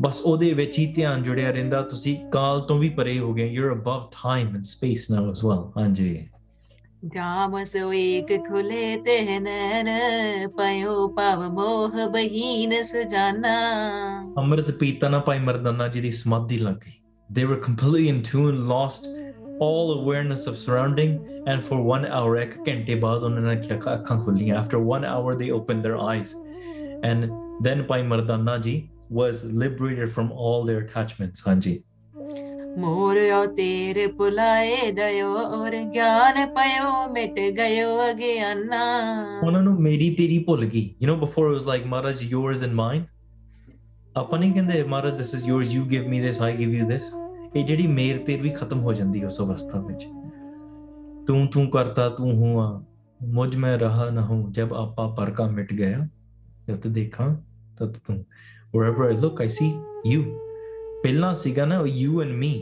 ਬਸ 0.00 0.20
ਉਹਦੇ 0.20 0.52
ਵਿੱਚ 0.54 0.78
ਹੀ 0.78 0.86
ਧਿਆਨ 0.86 1.22
ਜੁੜਿਆ 1.22 1.50
ਰਹਿੰਦਾ 1.50 1.82
ਤੁਸੀਂ 1.82 2.16
ਕਾਲ 2.32 2.60
ਤੋਂ 2.60 2.78
ਵੀ 2.78 2.88
ਪਰੇ 2.88 3.18
ਹੋ 3.18 3.32
ਗਏ 3.34 3.56
you're 3.56 3.72
above 3.76 4.04
time 4.26 4.54
and 4.56 4.68
space 4.74 5.06
now 5.14 5.24
as 5.30 5.42
well 5.48 5.64
ਹਾਂਜੀ 5.78 6.28
जाम 7.14 7.52
सो 7.64 7.90
एक 7.92 8.30
खुले 8.46 8.84
तेह 9.06 9.28
नैन 9.40 9.88
पयो 10.56 10.94
पव 11.18 11.42
मोह 11.58 12.06
बहीन 12.14 12.72
सुजाना 12.88 13.52
ਅੰਮ੍ਰਿਤ 14.38 14.70
ਪੀਤਾ 14.80 15.08
ਨਾ 15.08 15.18
ਭਾਈ 15.26 15.38
ਮਰਦਾਨਾ 15.38 15.88
ਜੀ 15.88 16.00
ਦੀ 16.00 16.10
ਸਮਾਧੀ 16.22 16.58
ਲੱਗ 16.58 16.74
ਗਈ 16.86 16.92
they 17.30 17.44
were 17.50 17.60
completely 17.66 18.04
in 18.10 18.20
tune 18.28 18.58
lost 18.72 19.06
all 19.66 19.92
awareness 19.94 20.46
of 20.50 20.58
surrounding 20.64 21.14
and 21.52 21.64
for 21.68 21.78
one 21.92 22.04
hour 22.16 22.36
ਇੱਕ 22.42 22.56
ਘੰਟੇ 22.68 22.94
ਬਾਅਦ 23.00 23.24
ਉਹਨਾਂ 23.24 23.42
ਨੇ 23.42 23.56
ਕੀ 23.60 23.74
ਅੱਖਾਂ 23.74 24.20
ਖੁੱਲੀਆਂ 24.24 24.62
after 24.62 24.80
one 24.92 25.04
hour 25.12 25.36
they 25.42 25.50
opened 25.58 25.88
their 25.88 25.98
eyes 26.10 26.34
and 27.10 27.28
then 27.66 27.84
Bhai 27.88 28.02
Mardana 28.12 28.56
ji 28.66 28.76
was 29.20 29.44
liberated 29.62 30.10
from 30.16 30.32
all 30.46 30.66
their 30.70 30.80
attachments 30.84 31.46
ਹਾਂਜੀ 31.48 31.80
મોર્યો 32.81 33.41
તેર 33.57 33.95
પુલાએ 34.17 34.77
દયો 34.99 35.31
ઓર 35.57 35.71
જ્ઞાન 35.71 36.37
પયો 36.55 36.93
મિટ 37.15 37.37
ગયો 37.59 37.89
અજ્ઞાના 38.05 38.83
Oh 39.45 39.51
no 39.55 39.61
no 39.67 39.73
મેરી 39.87 40.07
તેરી 40.19 40.39
ભૂલ 40.47 40.63
ગઈ 40.73 40.85
you 40.99 41.09
know 41.09 41.17
before 41.25 41.45
it 41.49 41.55
was 41.59 41.67
like 41.71 41.85
Maharaj 41.93 42.23
yours 42.35 42.63
and 42.67 42.75
mine 42.81 43.03
ਆਪਾਂ 44.15 44.39
ਨਹੀਂ 44.39 44.53
ਕਹਿੰਦੇ 44.53 44.83
Maharaj 44.93 45.15
this 45.21 45.33
is 45.37 45.45
yours 45.51 45.75
you 45.75 45.83
give 45.93 46.07
me 46.13 46.21
this 46.25 46.41
I 46.49 46.51
give 46.61 46.73
you 46.79 46.87
this 46.93 47.11
ਇਹ 47.55 47.65
ਜਿਹੜੀ 47.65 47.87
ਮੇਰ 47.87 48.17
ਤੇਰ 48.17 48.41
ਵੀ 48.41 48.49
ਖਤਮ 48.49 48.79
ਹੋ 48.83 48.93
ਜਾਂਦੀ 48.93 49.23
ਉਸ 49.23 49.41
ਅਵਸਥਾ 49.41 49.79
ਵਿੱਚ 49.79 50.07
ਤੂੰ 51.27 51.47
ਤੂੰ 51.47 51.69
ਕਰਤਾ 51.69 52.09
ਤੂੰ 52.09 52.33
ਹੁਆ 52.37 52.83
ਮੁਝ 53.21 53.55
ਮੈਂ 53.57 53.77
ਰਹਾ 53.77 54.09
ਨਾ 54.09 54.25
ਹੂੰ 54.25 54.51
ਜਬ 54.51 54.73
ਆਪਾ 54.73 55.07
ਪਰ 55.17 55.31
ਕਾ 55.31 55.47
ਮਿਟ 55.47 55.73
ਗਿਆ 55.73 56.07
ਜਦ 56.69 56.87
ਦੇਖਾਂ 56.87 57.29
ਤਦ 57.79 57.97
ਤੂੰ 58.07 58.23
wherever 58.73 59.05
I 59.09 59.15
look 59.23 59.43
I 59.45 59.47
see 59.59 59.69
you 60.05 60.23
ਪਹਿਲਾਂ 61.03 61.33
ਸੀਗਾ 61.35 61.65
ਨਾ 61.65 61.83
you 61.85 62.21
and 62.21 62.31
me 62.31 62.53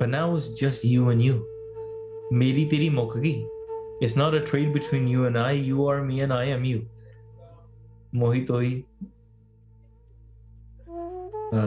but 0.00 0.10
now 0.10 0.26
it's 0.36 0.48
just 0.58 0.84
you 0.88 1.08
and 1.12 1.22
you. 1.28 1.36
ਮੇਰੀ 2.32 2.64
ਤੇਰੀ 2.70 2.88
ਮੁੱਕ 2.88 3.16
it's 4.04 4.16
not 4.16 4.34
a 4.34 4.40
trade 4.50 4.72
between 4.72 5.08
you 5.12 5.24
and 5.28 5.36
i. 5.36 5.52
You 5.68 5.86
are 5.88 6.02
me 6.10 6.20
and 6.24 6.32
i 6.32 6.44
am 6.56 6.64
you. 6.64 6.80
ਮੋਹਿਤ 8.14 8.50
ਹੋਈ 8.50 8.82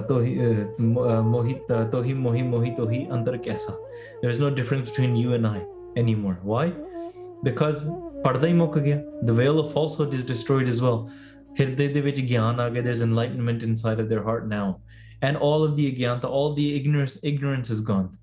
ਤੋਹੀ 0.07 0.37
ਮੋਹਿਤ 0.81 1.71
ਤੋਹੀ 1.91 2.13
ਮੋਹੀ 2.13 2.41
ਮੋਹਿਤ 2.41 2.75
ਤੋਹੀ 2.77 3.05
ਅੰਦਰ 3.13 3.37
ਕੈਸਾ 3.37 3.73
there 4.21 4.31
is 4.35 4.39
no 4.43 4.49
difference 4.59 4.89
between 4.91 5.15
you 5.21 5.35
and 5.37 5.49
i 5.49 5.59
anymore. 6.03 6.35
Why? 6.51 6.65
Because 7.47 7.85
ਪਰਦਾ 8.23 8.47
ਹੀ 8.47 8.53
the 9.23 9.35
veil 9.41 9.59
of 9.63 9.71
falsehood 9.73 10.15
is 10.19 10.25
destroyed 10.33 10.71
as 10.73 10.81
well. 10.85 11.07
ਹਿਰਦੇ 11.59 11.87
ਦੇ 11.87 12.01
ਵਿੱਚ 12.01 12.19
ਗਿਆਨ 12.19 12.59
there's 12.81 13.03
enlightenment 13.07 13.67
inside 13.69 14.03
of 14.05 14.09
their 14.09 14.23
heart 14.29 14.47
now 14.47 14.65
and 15.21 15.37
all 15.37 15.63
of 15.63 15.75
the 15.75 15.91
agyanta, 15.91 16.25
all 16.25 16.53
the 16.53 16.75
ignorance, 16.75 17.17
ignorance 17.23 17.69
is 17.69 17.81
gone. 17.81 18.17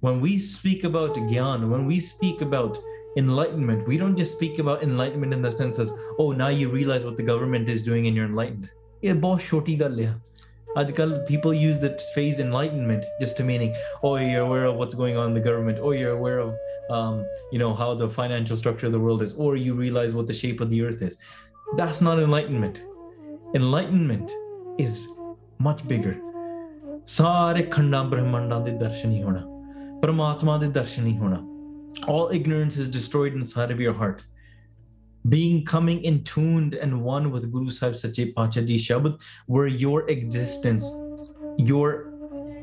When 0.00 0.20
we 0.20 0.38
speak 0.38 0.84
about 0.84 1.14
Gyan, 1.14 1.68
when 1.68 1.86
we 1.86 2.00
speak 2.00 2.40
about 2.40 2.78
enlightenment, 3.16 3.86
we 3.86 3.96
don't 3.96 4.16
just 4.16 4.32
speak 4.32 4.58
about 4.58 4.82
enlightenment 4.82 5.32
in 5.32 5.42
the 5.42 5.52
sense 5.52 5.78
as, 5.78 5.92
oh, 6.18 6.32
now 6.32 6.48
you 6.48 6.68
realize 6.68 7.04
what 7.04 7.16
the 7.16 7.22
government 7.22 7.68
is 7.68 7.82
doing 7.82 8.06
and 8.06 8.16
you're 8.16 8.26
enlightened. 8.26 8.70
Yeah, 9.02 9.14
बहुत 9.14 9.40
छोटी 9.42 9.76
आजकल 10.76 11.26
people 11.28 11.52
use 11.52 11.78
the 11.78 11.90
phrase 12.14 12.38
enlightenment 12.38 13.04
just 13.20 13.36
to 13.36 13.44
meaning 13.44 13.74
oh 14.02 14.16
you're 14.16 14.40
aware 14.42 14.64
of 14.64 14.76
what's 14.76 14.94
going 14.94 15.16
on 15.16 15.28
in 15.28 15.34
the 15.34 15.40
government. 15.40 15.78
Or 15.78 15.88
oh, 15.88 15.90
you're 15.90 16.12
aware 16.12 16.38
of 16.38 16.56
um, 16.90 17.26
you 17.50 17.58
know 17.58 17.74
how 17.74 17.94
the 17.94 18.08
financial 18.08 18.56
structure 18.56 18.86
of 18.86 18.92
the 18.92 19.00
world 19.00 19.22
is. 19.22 19.34
Or 19.34 19.56
you 19.56 19.74
realize 19.74 20.14
what 20.14 20.26
the 20.26 20.32
shape 20.32 20.60
of 20.60 20.70
the 20.70 20.82
earth 20.82 21.02
is. 21.02 21.18
That's 21.76 22.00
not 22.00 22.18
enlightenment. 22.18 22.82
Enlightenment 23.54 24.32
is 24.78 25.06
much 25.58 25.86
bigger. 25.86 26.18
ਸਾਰੇ 27.06 27.62
ਖੰਡਾਂ 27.62 28.04
ਬ੍ਰਹਮੰਡਾਂ 28.04 28.60
ਦੇ 28.60 28.70
ਦਰਸ਼ਨ 28.78 29.10
ਹੀ 29.10 29.22
ਹੋਣਾ 29.22 29.42
ਪਰਮਾਤਮਾ 30.02 30.58
ਦੇ 30.58 30.66
ਦਰਸ਼ਨ 30.66 31.06
ਹੀ 31.06 31.16
ਹੋਣਾ 31.16 31.38
all 32.10 32.30
ignorance 32.36 32.76
is 32.82 32.86
destroyed 32.92 33.34
inside 33.38 33.72
of 33.72 33.80
your 33.80 33.92
heart 33.96 34.22
being 35.24 35.58
coming 35.64 35.98
in 36.10 36.16
tuned 36.30 36.76
and 36.84 37.02
one 37.08 37.26
with 37.32 37.44
Guru 37.52 37.70
Sahib 37.70 37.96
Sache 37.96 38.22
Pacha 38.36 38.62
Ji 38.62 38.78
Shabad, 38.84 39.18
where 39.48 39.68
your 39.82 39.98
existence, 40.14 40.88
your 41.58 41.90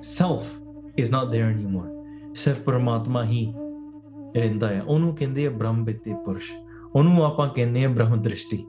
self 0.01 0.49
is 0.97 1.13
not 1.17 1.31
there 1.31 1.51
anymore. 1.51 1.87
ਸਿਰਫ 2.35 2.61
ਪਰਮਾਤਮਾ 2.61 3.23
ਹੀ 3.25 3.45
ਰਹਿੰਦਾ 4.35 4.67
ਹੈ 4.67 4.81
ਉਹਨੂੰ 4.81 5.15
ਕਹਿੰਦੇ 5.15 5.45
ਆ 5.47 5.49
ਬ੍ਰਹਮ 5.49 5.83
ਬਿੱਤੇ 5.85 6.13
ਪੁਰਸ਼ 6.25 6.51
ਉਹਨੂੰ 6.95 7.23
ਆਪਾਂ 7.25 7.47
ਕਹਿੰਦੇ 7.49 7.85
ਆ 7.85 7.87
ਬ੍ਰਹਮ 7.89 8.21
ਦ੍ਰਿਸ਼ਟੀ 8.21 8.63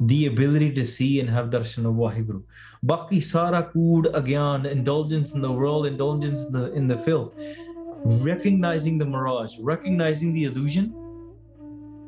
the 0.00 0.26
ability 0.26 0.72
to 0.72 0.84
see 0.86 1.20
and 1.20 1.28
have 1.28 1.50
darshan 1.50 1.86
of 1.86 1.94
Waheguru. 1.94 2.42
Baki 2.84 3.22
sara 3.22 3.70
kood 3.74 4.04
agyan, 4.12 4.70
indulgence 4.70 5.34
in 5.34 5.40
the 5.40 5.50
world, 5.50 5.86
indulgence 5.86 6.44
in 6.44 6.52
the, 6.52 6.72
in 6.72 6.86
the 6.86 6.96
filth. 6.96 7.34
Recognizing 8.04 8.98
the 8.98 9.04
mirage, 9.04 9.56
recognizing 9.58 10.32
the 10.32 10.44
illusion, 10.44 10.94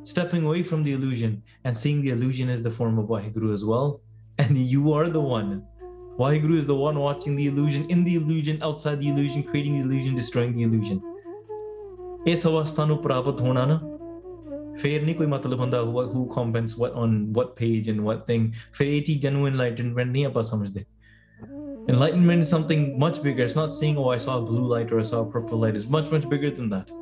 stepping 0.04 0.44
away 0.44 0.62
from 0.62 0.84
the 0.84 0.92
illusion 0.92 1.42
and 1.64 1.76
seeing 1.76 2.00
the 2.00 2.10
illusion 2.10 2.48
as 2.48 2.62
the 2.62 2.70
form 2.70 2.98
of 2.98 3.06
Waheguru 3.06 3.52
as 3.52 3.64
well. 3.64 4.00
And 4.38 4.56
you 4.56 4.92
are 4.92 5.08
the 5.08 5.20
one. 5.20 5.64
Waheguru 6.18 6.58
is 6.58 6.66
the 6.66 6.74
one 6.74 6.98
watching 6.98 7.34
the 7.34 7.46
illusion, 7.48 7.90
in 7.90 8.04
the 8.04 8.14
illusion, 8.14 8.62
outside 8.62 9.00
the 9.00 9.08
illusion, 9.08 9.42
creating 9.42 9.78
the 9.78 9.84
illusion, 9.84 10.14
destroying 10.14 10.56
the 10.56 10.62
illusion. 10.62 11.02
ਇਸ 12.28 12.46
ਅਵਸਥਾ 12.46 12.84
ਨੂੰ 12.84 12.96
ਪ੍ਰਾਪਤ 12.98 13.40
ਹੋਣਾ 13.40 13.64
ਨਾ 13.66 13.80
ਫੇਰ 14.78 15.02
ਨਹੀਂ 15.02 15.14
ਕੋਈ 15.14 15.26
ਮਤਲਬ 15.26 15.60
ਹੁੰਦਾ 15.60 15.80
who 15.82 16.22
comments 16.36 16.78
what 16.82 16.96
on 17.04 17.18
what 17.38 17.50
page 17.62 17.90
and 17.92 18.06
what 18.08 18.24
thing 18.30 18.46
ਫੇਰ 18.72 18.88
ਇਹ 18.88 19.02
ਚੀਜ਼ਾਂ 19.02 19.32
ਨੂੰ 19.32 19.48
enlightenment 19.48 20.10
ਨਹੀਂ 20.10 20.24
ਆਪਾਂ 20.26 20.42
ਸਮਝਦੇ 20.42 20.84
enlightenment 21.90 22.44
is 22.44 22.50
something 22.56 22.82
much 23.04 23.20
bigger 23.26 23.44
it's 23.46 23.58
not 23.60 23.76
saying 23.76 24.00
oh 24.00 24.08
I 24.14 24.18
saw 24.26 24.38
a 24.38 24.42
blue 24.50 24.66
light 24.72 24.92
or 24.92 25.00
I 25.00 25.06
saw 25.12 25.22
a 25.22 25.30
purple 25.36 25.62
light 25.64 25.78
it's 25.80 25.88
much 25.96 26.10
much 26.16 26.28
bigger 26.34 26.50
than 26.58 26.72
that 26.74 26.96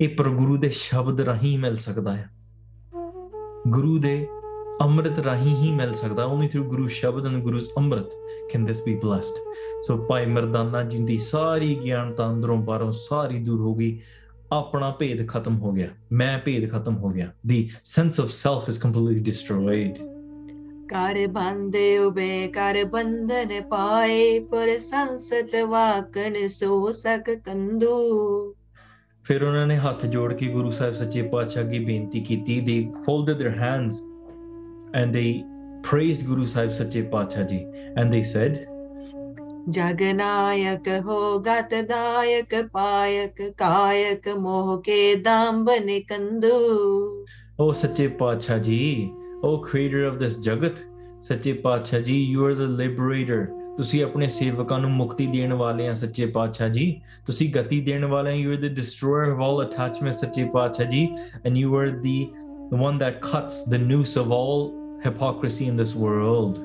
ਇਹ 0.00 0.08
ਪਰ 0.08 0.28
ਗੁਰੂ 0.28 0.56
ਦੇ 0.56 0.68
ਸ਼ਬਦ 0.70 1.20
ਰਾਹੀਂ 1.20 1.58
ਮਿਲ 1.58 1.76
ਸਕਦਾ 1.76 2.16
ਹੈ 2.16 2.30
ਗੁਰੂ 3.68 3.98
ਦੇ 3.98 4.26
ਅੰਮ੍ਰਿਤ 4.82 5.18
ਰਾਹੀਂ 5.18 5.56
ਹੀ 5.56 5.70
ਮਿਲ 5.72 5.92
ਸਕਦਾ 5.92 6.26
only 6.26 6.48
through 6.48 6.68
ਗੁਰੂ 6.68 6.86
ਸ਼ਬਦ 6.88 7.26
and 7.26 7.42
ਗੁਰੂ's 7.42 7.68
Amrit 7.78 8.10
can 8.52 8.68
this 8.68 8.82
be 8.88 8.94
blessed 9.06 9.40
so 9.88 9.96
ਭਾਈ 10.08 10.26
ਮਰਦਾਨਾ 10.26 10.82
ਜੀ 10.82 11.04
ਦੀ 11.04 11.18
ਸਾਰੀ 11.18 11.74
ਗਿਆਨਤਾ 11.84 12.30
ਅੰਦਰੋਂ 12.30 12.56
ਬਾਹਰੋਂ 12.62 12.92
ਸਾਰੀ 12.92 13.38
ਦੂਰ 13.38 13.60
ਹੋ 13.60 13.74
ਗਈ 13.74 13.98
ਆਪਣਾ 14.53 14.89
ਭੇਦ 14.99 15.27
ਖਤਮ 15.27 15.57
ਹੋ 15.59 15.71
ਗਿਆ 15.71 15.87
ਮੈਂ 16.11 16.37
ਭੇਦ 16.45 16.69
ਖਤਮ 16.71 16.97
ਹੋ 16.97 17.09
ਗਿਆ 17.09 17.31
the 17.51 17.59
sense 17.93 18.23
of 18.23 18.33
self 18.33 18.71
is 18.73 18.79
completely 18.85 19.23
destroyed 19.29 20.01
ਕਰ 20.89 21.27
ਬੰਦੇ 21.27 21.97
ਉਬੇ 21.97 22.47
ਕਰ 22.47 22.83
ਬੰਧਨ 22.85 23.61
ਪਾਏ 23.69 24.39
ਪਰ 24.39 24.77
ਸੰਸਤ 24.79 25.55
ਵਾਕਨ 25.69 26.47
ਸੋ 26.47 26.89
ਸਕ 26.91 27.29
ਕੰਦੂ 27.45 27.95
ਫਿਰ 29.23 29.43
ਉਹਨਾਂ 29.43 29.65
ਨੇ 29.67 29.77
ਹੱਥ 29.77 30.05
ਜੋੜ 30.05 30.33
ਕੇ 30.33 30.47
ਗੁਰੂ 30.47 30.71
ਸਾਹਿਬ 30.71 30.93
ਸੱਚੇ 30.93 31.21
ਪਾਤਸ਼ਾਹ 31.21 31.63
ਅੱਗੇ 31.63 31.79
ਬੇਨਤੀ 31.79 32.19
ਕੀਤੀ 32.21 32.59
they 32.67 32.79
folded 33.07 33.41
their 33.43 33.55
hands 33.63 34.01
and 34.99 35.17
they 35.17 35.29
praised 35.83 36.25
Guru 36.27 36.45
Sahib 36.45 36.71
Sache 36.71 37.01
Pacha 37.13 37.45
ji 37.51 37.59
and 37.97 38.13
they 38.13 38.23
said 39.62 39.62
ਜਗਨਾਇਕ 39.70 40.88
ਹੋ 41.06 41.38
ਗਤਦਾਇਕ 41.38 42.54
ਪਾਇਕ 42.72 43.42
ਕਾਇਕ 43.58 44.28
ਮੋਹ 44.28 44.82
ਕੇ 44.82 45.14
ਦਾੰਬਨ 45.14 46.00
ਕੰਦੂ 46.08 47.26
Oh 47.58 47.72
Sache 47.72 48.18
Pacha 48.18 48.58
ji 48.60 49.12
Oh 49.42 49.58
creator 49.58 50.04
of 50.04 50.18
this 50.18 50.36
jagat 50.46 50.80
Sache 51.20 51.62
Pacha 51.62 52.00
ji 52.00 52.14
you 52.14 52.44
are 52.46 52.54
the 52.54 52.68
liberator 52.68 53.46
ਤੁਸੀਂ 53.76 54.04
ਆਪਣੇ 54.04 54.26
ਸੇਵਕਾਂ 54.26 54.78
ਨੂੰ 54.78 54.90
ਮੁਕਤੀ 54.90 55.26
ਦੇਣ 55.26 55.52
ਵਾਲੇ 55.52 55.88
ਆ 55.88 55.94
ਸੱਚੇ 55.94 56.26
ਪਾਤਸ਼ਾਹ 56.26 56.68
ਜੀ 56.68 57.00
ਤੁਸੀਂ 57.26 57.52
ਗਤੀ 57.54 57.80
ਦੇਣ 57.80 58.04
ਵਾਲੇ 58.04 58.30
ਆ 58.30 58.34
you 58.34 58.56
are 58.56 58.60
the 58.62 58.72
destroyer 58.78 59.28
of 59.34 59.42
all 59.46 59.60
attachment 59.66 60.12
ਸੱਚੇ 60.12 60.44
ਪਾਤਸ਼ਾਹ 60.54 60.86
ਜੀ 60.86 61.08
and 61.44 61.50
you 61.50 61.74
are 61.74 61.90
the 62.06 62.16
the 62.72 62.80
one 62.86 62.98
that 62.98 63.20
cuts 63.20 63.60
the 63.74 63.78
noose 63.78 64.16
of 64.22 64.32
all 64.38 64.72
hypocrisy 65.04 65.68
in 65.72 65.76
this 65.76 65.94
world 66.06 66.58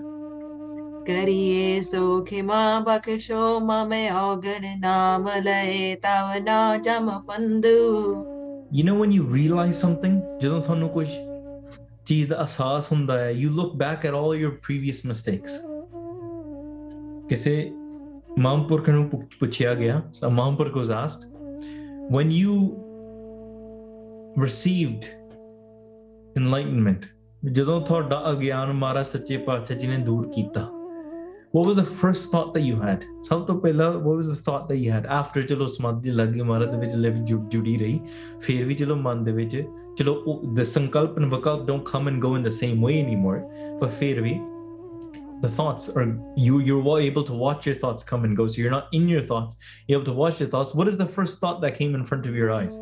ਕਰੀਏ 1.08 1.82
ਸੋ 1.82 2.22
ਖਿਮਾ 2.24 2.80
ਬਖਸ਼ੋ 2.80 3.60
ਮਮੇ 3.60 4.10
ਔਗਣ 4.10 4.66
ਨਾਮ 4.80 5.28
ਲਏ 5.44 5.96
ਤਵ 5.96 6.44
ਨਾ 6.44 6.78
ਜਮ 6.78 7.10
ਫੰਦੂ 7.20 7.78
you 8.78 8.84
know 8.86 8.94
when 9.00 9.12
you 9.16 9.24
realize 9.34 9.80
something 9.86 10.14
ਜਦੋਂ 10.42 10.62
ਤੁਹਾਨੂੰ 10.62 10.90
ਕੁਝ 10.90 11.08
ਚੀਜ਼ 12.06 12.30
ਦਾ 12.30 12.38
ਅਹਿਸਾਸ 12.40 12.92
ਹੁੰਦਾ 12.92 13.18
ਹੈ 13.20 13.32
you 13.34 13.50
look 13.60 13.74
back 13.82 14.08
at 14.10 14.16
all 14.20 14.32
your 14.40 14.52
previous 14.68 15.02
mistakes 15.12 15.58
ਕਿਸੇ 17.30 17.72
ਮਹਾਂਪੁਰਖ 18.40 18.90
ਨੂੰ 18.90 19.10
ਪੁੱਛ- 19.10 19.38
ਪੁੱਛਿਆ 19.40 19.74
ਗਿਆ 19.74 20.02
so 20.20 20.30
mahapurakh 20.30 20.78
was 20.78 20.94
asked 20.96 21.28
when 22.16 22.32
you 22.38 22.56
received 24.44 25.10
enlightenment 26.36 27.08
ਜਦੋਂ 27.44 27.80
ਤੁਹਾਡਾ 27.82 28.24
ਅਗਿਆਨ 28.32 28.72
ਮਾਰਾ 28.74 29.04
ਸੱਚੇ 29.04 29.38
ਪਾਤਸ਼ਾਹ 29.38 29.78
ਜੀ 29.78 29.88
ਨੇ 29.88 29.98
ਦੂਰ 29.98 30.28
ਕੀਤਾ 30.28 30.68
what 31.58 31.68
was 31.70 31.78
the 31.80 31.84
first 31.98 32.32
thought 32.34 32.48
that 32.54 32.64
you 32.68 32.78
had 32.84 33.04
ਸਭ 33.30 33.44
ਤੋਂ 33.48 33.56
ਪਹਿਲਾਂ 33.62 33.90
what 34.06 34.16
was 34.22 34.30
the 34.30 34.38
thought 34.46 34.64
that 34.70 34.80
you 34.84 34.94
had 34.94 35.04
after 35.18 35.42
ਚਲੋ 35.50 35.68
ਸਮਾਧੀ 35.74 36.12
ਲੱਗ 36.12 36.30
ਗਈ 36.36 36.42
ਮਹਾਰਾਜ 36.42 36.70
ਦੇ 36.72 36.78
ਵਿੱਚ 36.78 36.96
ਲਿਵ 37.06 37.16
ਜੁੜੀ 37.56 37.76
ਰਹੀ 37.78 38.00
ਫਿਰ 38.46 38.64
ਵੀ 38.66 38.76
ਚਲੋ 38.76 38.96
ਮਨ 39.08 39.24
ਦੇ 39.24 39.32
ਵਿੱਚ 39.32 39.56
ਚਲੋ 39.98 40.14
ਉਹ- 40.28 40.42
the 40.60 40.66
ਸੰਕਲਪ 40.72 41.20
and 41.20 41.30
ਵਿਕਲਪ 41.36 41.70
don't 41.70 41.86
come 41.92 42.10
and 42.14 42.24
go 42.26 42.32
in 42.40 42.48
the 42.50 42.56
same 42.62 42.82
way 42.88 42.96
anymore 43.04 43.38
but 43.84 43.94
ਫਿਰ 44.00 44.22
ਵੀ 44.22 44.34
the 45.44 45.50
thoughts 45.60 45.86
are 46.02 46.04
you 46.48 46.58
you're 46.66 46.98
able 47.06 47.24
to 47.30 47.38
watch 47.44 47.66
your 47.70 47.78
thoughts 47.80 48.10
come 48.12 48.26
and 48.28 48.38
go 48.42 48.44
so 48.52 48.62
you're 48.64 48.74
not 48.76 48.94
in 49.00 49.08
your 49.14 49.24
thoughts 49.32 49.58
you're 49.88 49.98
able 50.00 50.10
to 50.10 50.18
watch 50.20 50.38
your 50.44 50.50
thoughts 50.54 50.70
what 50.82 50.92
is 50.92 51.00
the 51.02 51.08
first 51.16 51.42
thought 51.44 51.58
that 51.66 51.76
came 51.80 51.98
in 52.00 52.06
front 52.12 52.30
of 52.32 52.38
your 52.42 52.52
eyes 52.58 52.78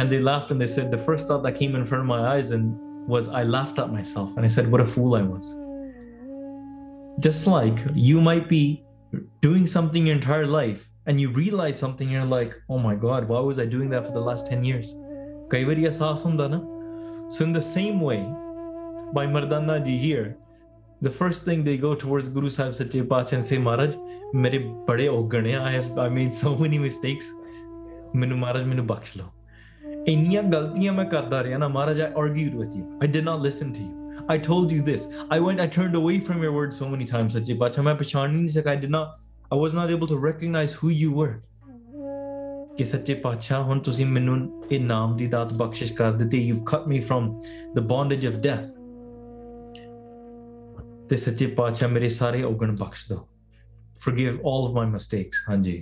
and 0.00 0.14
they 0.14 0.20
laughed 0.30 0.54
and 0.54 0.64
they 0.66 0.70
said 0.76 0.90
the 0.98 1.02
first 1.08 1.28
thought 1.32 1.42
that 1.48 1.58
came 1.62 1.76
in 1.80 1.84
front 1.90 2.02
of 2.06 2.08
my 2.12 2.20
eyes 2.34 2.52
and 2.58 3.10
was 3.16 3.28
i 3.40 3.42
laughed 3.56 3.82
at 3.84 3.92
myself 3.98 4.30
and 4.36 4.50
i 4.50 4.52
said 4.56 4.70
what 4.76 4.84
a 4.86 4.88
fool 4.94 5.18
i 5.20 5.22
was 5.34 5.50
Just 7.19 7.47
like 7.47 7.79
you 7.93 8.21
might 8.21 8.49
be 8.49 8.83
doing 9.41 9.65
something 9.65 10.07
your 10.07 10.15
entire 10.15 10.45
life 10.45 10.89
and 11.05 11.21
you 11.21 11.29
realize 11.29 11.79
something, 11.79 12.09
you're 12.09 12.25
like, 12.25 12.53
oh 12.69 12.77
my 12.77 12.95
God, 12.95 13.27
why 13.27 13.39
was 13.39 13.59
I 13.59 13.65
doing 13.65 13.89
that 13.89 14.05
for 14.05 14.11
the 14.11 14.19
last 14.19 14.47
10 14.47 14.63
years? 14.63 14.93
So, 17.29 17.45
in 17.45 17.53
the 17.53 17.61
same 17.61 18.01
way, 18.01 18.25
Bhai 19.13 19.27
Mardana 19.27 19.85
ji 19.85 19.97
here, 19.97 20.37
the 21.01 21.09
first 21.09 21.45
thing 21.45 21.63
they 21.63 21.77
go 21.77 21.95
towards 21.95 22.29
Guru 22.29 22.49
Sahib 22.49 22.73
Sache 22.73 23.07
Pach 23.09 23.31
and 23.31 23.45
say, 23.45 23.57
Maharaj, 23.57 23.95
mere 24.33 24.59
bade 24.87 25.09
ogane, 25.09 25.61
I 25.61 25.71
have 25.71 25.97
I 25.97 26.09
made 26.09 26.33
so 26.33 26.55
many 26.57 26.77
mistakes. 26.77 27.31
Minu 28.13 28.37
Maharaj, 28.37 28.63
minu 28.63 28.85
baksh 28.85 29.15
lo. 29.15 29.23
ਇੰਨੀਆਂ 30.07 30.43
ਗਲਤੀਆਂ 30.43 30.93
ਮੈਂ 30.93 31.05
ਕਰਦਾ 31.05 31.43
ਰਿਹਾ 31.43 31.57
ਨਾ 31.57 31.67
Maharaj 31.67 32.01
I 32.01 32.11
argued 32.17 32.55
with 32.55 32.75
you 32.75 32.99
I 33.01 33.07
did 33.07 33.23
not 33.23 33.39
listen 33.39 33.71
to 33.73 33.81
you 33.81 34.04
I 34.28 34.38
told 34.38 34.72
you 34.72 34.82
this. 34.82 35.06
I 35.36 35.40
went 35.40 35.60
I 35.60 35.68
turned 35.76 35.96
away 36.00 36.20
from 36.20 36.42
your 36.42 36.52
words 36.52 36.76
so 36.82 36.88
many 36.88 37.06
times 37.12 37.36
Sache 37.36 37.54
Pacha 37.62 37.82
ਮੈਂ 37.82 37.94
ਪਛਾਣ 37.94 38.32
ਨਹੀਂ 38.32 38.48
ਸਕਿਆ 38.48 38.72
I 38.72 38.80
did 38.84 38.92
not 38.96 39.06
I 39.52 39.58
was 39.62 39.74
not 39.78 39.94
able 39.96 40.10
to 40.14 40.18
recognize 40.26 40.74
who 40.80 40.90
you 41.04 41.14
were. 41.20 41.32
ਕਿ 42.76 42.84
ਸੱਚੇ 42.84 43.14
ਪਾਤਸ਼ਾਹ 43.14 43.62
ਹੁਣ 43.62 43.80
ਤੁਸੀਂ 43.80 44.06
ਮੈਨੂੰ 44.06 44.36
ਇਹ 44.72 44.80
ਨਾਮ 44.80 45.16
ਦੀ 45.16 45.26
ਦਾਤ 45.26 45.52
ਬਖਸ਼ਿਸ਼ 45.52 45.92
ਕਰ 45.92 46.12
ਦਿੱਤੀ 46.12 46.38
you've 46.50 46.62
cut 46.72 46.86
me 46.92 47.00
from 47.08 47.26
the 47.78 47.82
bondage 47.88 48.26
of 48.30 48.38
death 48.46 48.68
ਤੇ 51.08 51.16
ਸੱਚੇ 51.16 51.46
ਪਾਤਸ਼ਾਹ 51.46 51.88
ਮੇਰੇ 51.88 52.08
ਸਾਰੇ 52.08 52.42
ਔਗਣ 52.42 52.76
ਬਖਸ਼ 52.76 53.08
ਦਿਓ 53.08 53.26
forgive 54.04 54.38
all 54.50 54.68
of 54.68 54.76
my 54.78 54.86
mistakes 54.94 55.42
ਹਾਂਜੀ 55.48 55.74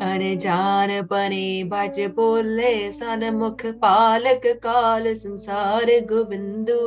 ਅਣਜਾਣ 0.00 0.90
ਬਨੇ 1.02 1.62
ਬਜ 1.64 2.00
ਬੋਲੇ 2.16 2.90
ਸਨ 2.90 3.30
ਮੁਖ 3.30 3.66
ਪਾਲਕ 3.80 4.46
ਕਾਲ 4.62 5.14
ਸੰਸਾਰ 5.14 6.00
ਗੋਬਿੰਦੂ 6.08 6.78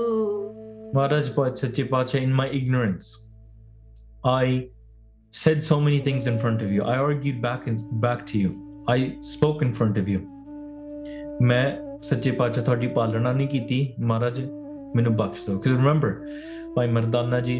Maharaj 0.93 1.29
Pat 1.35 1.57
Sache 1.57 1.79
Pacha, 1.91 2.19
in 2.25 2.33
my 2.33 2.47
ignorance, 2.57 3.07
I 4.23 4.69
said 5.33 5.63
so 5.63 5.79
many 5.81 5.97
things 5.99 6.27
in 6.27 6.37
front 6.39 6.61
of 6.61 6.71
you. 6.71 6.83
I 6.83 6.95
argued 6.97 7.41
back 7.41 7.67
and 7.67 7.81
back 8.05 8.25
to 8.27 8.37
you. 8.37 8.51
I 8.87 9.17
spoke 9.31 9.65
in 9.67 9.73
front 9.79 9.97
of 10.03 10.11
you. 10.13 10.21
ਮੈਂ 11.41 11.65
ਸੱਚੇ 12.03 12.31
ਪਾਤਸ਼ਾਹ 12.31 12.63
ਤੁਹਾਡੀ 12.65 12.87
ਪਾਲਣਾ 12.87 13.31
ਨਹੀਂ 13.31 13.47
ਕੀਤੀ 13.47 13.79
ਮਹਾਰਾਜ 13.99 14.39
ਮੈਨੂੰ 14.95 15.15
ਬਖਸ਼ 15.17 15.45
ਦਿਓ 15.45 15.55
because 15.55 15.77
remember 15.77 16.11
Bhai 16.75 16.87
Mardana 16.91 17.39
ji 17.39 17.57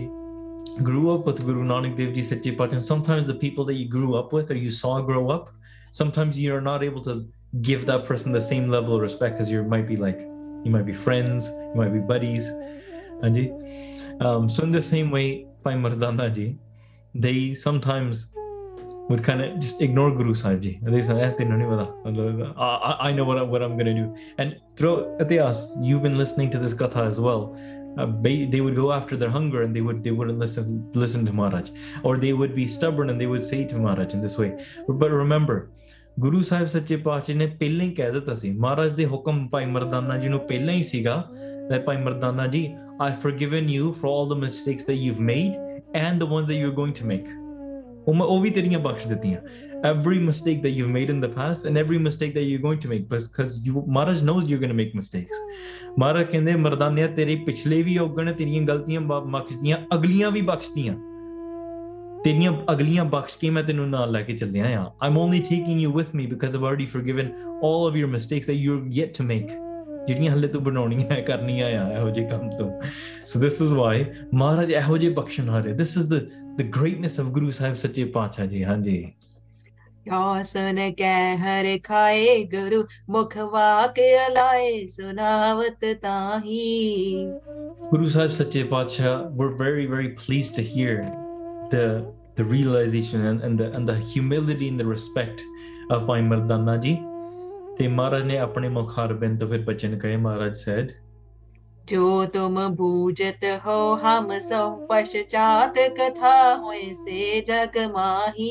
grew 0.84 1.14
up 1.14 1.26
with 1.26 1.46
Guru 1.46 1.64
Nanak 1.64 1.98
Dev 1.98 2.14
Ji 2.14 2.22
Satyapat, 2.22 2.74
and 2.74 2.84
sometimes 2.84 3.28
the 3.28 3.36
people 3.36 3.66
that 3.66 3.74
you 3.74 3.88
grew 3.88 4.16
up 4.16 4.34
with 4.34 4.52
or 4.52 4.56
you 4.56 4.70
saw 4.70 5.02
grow 5.02 5.30
up, 5.30 5.52
sometimes 5.92 6.40
you're 6.40 6.62
not 6.62 6.84
able 6.84 7.02
to 7.04 7.28
give 7.62 7.86
that 7.86 8.06
person 8.06 8.32
the 8.32 8.42
same 8.42 8.70
level 8.70 8.96
of 8.96 9.02
respect 9.02 9.36
because 9.36 9.50
you 9.50 9.64
might 9.64 9.88
be 9.88 9.96
like, 9.96 10.20
you 10.64 10.72
might 10.72 10.86
be 10.86 10.94
friends, 10.94 11.50
you 11.50 11.74
might 11.76 11.94
be 11.94 12.00
buddies. 12.00 12.50
And 13.22 13.36
Um, 14.22 14.48
so 14.48 14.64
in 14.64 14.72
the 14.72 14.82
same 14.82 15.12
way, 15.12 15.46
Bhai 15.64 15.74
Mardana 15.74 16.34
Ji, 16.34 16.58
they 17.14 17.54
sometimes 17.54 18.32
would 19.10 19.24
kind 19.24 19.42
of 19.42 19.60
just 19.60 19.82
ignore 19.82 20.12
Guru 20.12 20.34
Sahib 20.34 20.62
Ji. 20.62 20.80
They 20.82 21.02
say, 21.02 21.20
eh, 21.22 21.32
uh, 21.38 22.56
I, 22.58 23.10
I 23.10 23.12
know 23.12 23.24
what, 23.24 23.38
I, 23.38 23.42
what 23.44 23.62
I'm 23.62 23.78
going 23.78 23.86
to 23.86 23.94
do. 23.94 24.16
And 24.38 24.60
throughout, 24.76 25.20
Atyas, 25.20 25.68
you've 25.82 26.02
been 26.02 26.18
listening 26.18 26.50
to 26.52 26.58
this 26.58 26.74
katha 26.74 27.08
as 27.08 27.20
well. 27.20 27.56
Uh, 27.98 28.12
they 28.22 28.62
would 28.62 28.76
go 28.76 28.92
after 28.92 29.16
their 29.16 29.30
hunger 29.30 29.64
and 29.64 29.76
they 29.76 29.82
would 29.82 30.04
they 30.04 30.12
wouldn't 30.12 30.40
listen 30.40 30.90
listen 30.94 31.26
to 31.26 31.34
Maharaj, 31.34 31.70
or 32.04 32.18
they 32.18 32.34
would 32.34 32.56
be 32.56 32.68
stubborn 32.68 33.10
and 33.10 33.20
they 33.20 33.26
would 33.26 33.46
say 33.46 33.64
to 33.66 33.78
Maharaj 33.78 34.14
in 34.14 34.22
this 34.22 34.38
way. 34.38 34.52
But 34.88 35.12
remember, 35.12 35.70
Guru 36.20 36.44
Sahib 36.44 36.70
Sache 36.70 36.98
Pache 37.04 37.34
ne 37.34 37.48
pehle 37.48 37.88
hi 37.88 37.94
keh 37.94 38.36
si. 38.36 38.52
Maharaj 38.52 38.94
de 38.94 39.06
hukam 39.06 39.50
Bhai 39.50 39.66
Mardana 39.66 40.22
ji 40.22 40.30
nu 40.30 40.40
pehle 40.40 40.74
hi 40.78 40.82
siga 40.82 41.70
that 41.70 41.86
Mardana 41.86 42.52
ji, 42.52 42.78
I've 43.00 43.22
forgiven 43.22 43.68
you 43.68 43.94
for 43.94 44.08
all 44.08 44.26
the 44.26 44.36
mistakes 44.36 44.84
that 44.86 44.96
you've 44.96 45.20
made 45.20 45.58
and 45.94 46.22
the 46.22 46.26
ones 46.26 46.48
that 46.48 46.56
you're 46.56 46.72
going 46.72 46.94
to 46.94 47.06
make 47.06 47.28
ਮੈਂ 48.15 48.27
ਉਹ 48.27 48.41
ਵੀ 48.41 48.51
ਤੇਰੀਆਂ 48.51 48.79
ਬਖਸ਼ 48.79 49.09
ਦਿੱਤੀਆਂ 49.09 49.41
every 49.91 50.17
mistake 50.29 50.59
that 50.63 50.73
you've 50.79 50.93
made 50.95 51.11
in 51.13 51.21
the 51.25 51.29
past 51.37 51.69
and 51.69 51.81
every 51.83 51.99
mistake 52.07 52.33
that 52.35 52.47
you're 52.47 52.63
going 52.65 52.81
to 52.83 52.89
make 52.93 53.05
because 53.13 53.55
you 53.67 53.83
Maharaj 53.97 54.23
knows 54.23 54.49
you're 54.51 54.63
going 54.65 54.75
to 54.77 54.79
make 54.83 54.97
mistakes 55.01 55.39
ਮਹਾਰਾਜ 55.99 56.27
ਕਹਿੰਦੇ 56.27 56.57
ਮਰਦਾਨਿਆ 56.57 57.07
ਤੇਰੇ 57.07 57.37
ਪਿਛਲੇ 57.37 57.83
ਵੀ 57.83 57.99
ਔਗਣ 57.99 58.33
ਤੇਰੀਆਂ 58.33 58.63
ਗਲਤੀਆਂ 58.63 59.01
ਬ- 59.01 59.23
ਬਖਸ਼ਦੀਆਂ 59.31 59.79
ਅਗਲੀਆਂ 59.95 60.31
ਵੀ 60.31 60.41
ਬਖਸ਼ਦੀਆਂ 60.43 60.95
ਤੇਰੀਆਂ 62.25 62.53
ਅਗਲੀਆਂ 62.73 63.05
ਬਖਸ਼ 63.05 63.39
ਕੇ 63.39 63.51
ਮੈਂ 63.51 63.63
ਤੈਨੂੰ 63.63 63.89
ਨਾਲ 63.91 64.13
ਲੈ 64.13 64.23
ਕੇ 64.23 64.33
ਚੱਲਿਆ 64.37 64.65
ਆ 64.81 65.09
I'm 65.09 65.17
only 65.19 65.41
taking 65.53 65.81
you 65.85 65.93
with 66.01 66.15
me 66.21 66.27
because 66.35 66.57
I've 66.59 66.67
already 66.71 66.89
forgiven 66.97 67.31
all 67.63 67.89
of 67.91 67.99
your 68.03 68.11
mistakes 68.17 68.51
that 68.53 68.59
you're 68.67 68.83
yet 69.01 69.15
to 69.21 69.27
make 69.33 69.51
ਜਿਹੜੀਆਂ 70.08 70.32
ਹੱਲੇ 70.32 70.48
ਤੂੰ 70.48 70.64
ਬਣਾਉਣੀਆਂ 70.64 71.10
ਹੈ 71.12 71.20
ਕਰਨੀਆਂ 71.22 71.68
ਆ 71.80 71.92
ਇਹੋ 71.98 72.10
ਜਿਹੇ 72.10 72.28
ਕੰਮ 72.28 72.50
ਤੋਂ 72.50 72.70
ਸੋ 73.26 73.40
ਦਿਸ 73.40 73.62
ਇਜ਼ 73.62 73.74
ਵਾਈ 73.74 74.06
ਮਹਾਰਾਜ 74.34 74.72
ਇਹੋ 74.72 74.98
ਜਿਹੇ 74.98 75.14
ਬਖਸ਼ਣ 75.14 75.50
ਹਾਰੇ 75.50 75.74
this 75.74 75.98
is 75.98 76.08
the 76.08 76.20
the 76.58 76.70
greatness 76.78 77.20
of 77.20 77.28
Guru 77.34 77.52
Sahib 77.52 77.74
ਸੱਚੇ 77.76 78.04
ਪਾਤਸ਼ਾਹ 78.16 78.46
ਜੀ 78.48 78.64
ਹਾਂਜੀ 78.64 78.98
ਯਾ 80.08 80.42
ਸੁਨ 80.44 80.80
ਕੈ 80.98 81.36
ਹਰ 81.38 81.78
ਖਾਏ 81.84 82.44
ਗੁਰੂ 82.52 82.84
ਮੁਖ 83.10 83.38
ਵਾਕ 83.54 84.00
ਅਲਾਏ 84.28 84.86
ਸੁਨਾਵਤ 84.88 85.86
ਤਾਹੀ 86.02 87.26
ਗੁਰੂ 87.92 88.08
Sahib 88.08 88.32
Sache 88.32 88.64
Patshah 88.64 89.24
were 89.38 89.56
very 89.62 89.88
very 89.88 90.08
pleased 90.18 90.56
to 90.56 90.62
hear 90.76 91.02
the 91.72 92.16
the 92.38 92.44
realization 92.46 93.26
and, 93.26 93.42
and 93.42 93.60
the 93.60 93.74
and 93.74 93.88
the 93.88 93.98
humility 93.98 94.68
and 94.68 94.80
the 94.80 94.86
respect 94.86 95.44
of 95.90 96.06
my 96.06 96.20
Mardana 96.22 96.82
ji. 96.82 96.94
ਤੇ 97.79 97.89
ਮਹਾਰਾਜ 97.89 98.25
ਨੇ 98.25 98.39
ਆਪਣੇ 98.39 98.69
ਮੁਖਾਰ 98.69 99.13
ਬਿੰਦ 99.13 99.41
ਤੋਂ 99.41 99.49
ਫਿਰ 99.49 99.63
ਬਚਨ 99.65 99.99
ਕਹੇ 99.99 100.17
ਮਹਾਰਾਜ 100.17 100.59
said 100.65 100.91
जो 101.91 102.09
तुम 102.35 102.59
बूझत 102.79 103.45
हो 103.63 103.77
हम 104.03 104.29
सो 104.43 104.59
पश्चात 104.91 105.79
कथा 105.97 106.35
होए 106.65 106.83
से 106.99 107.23
जग 107.49 107.79
माही 107.95 108.51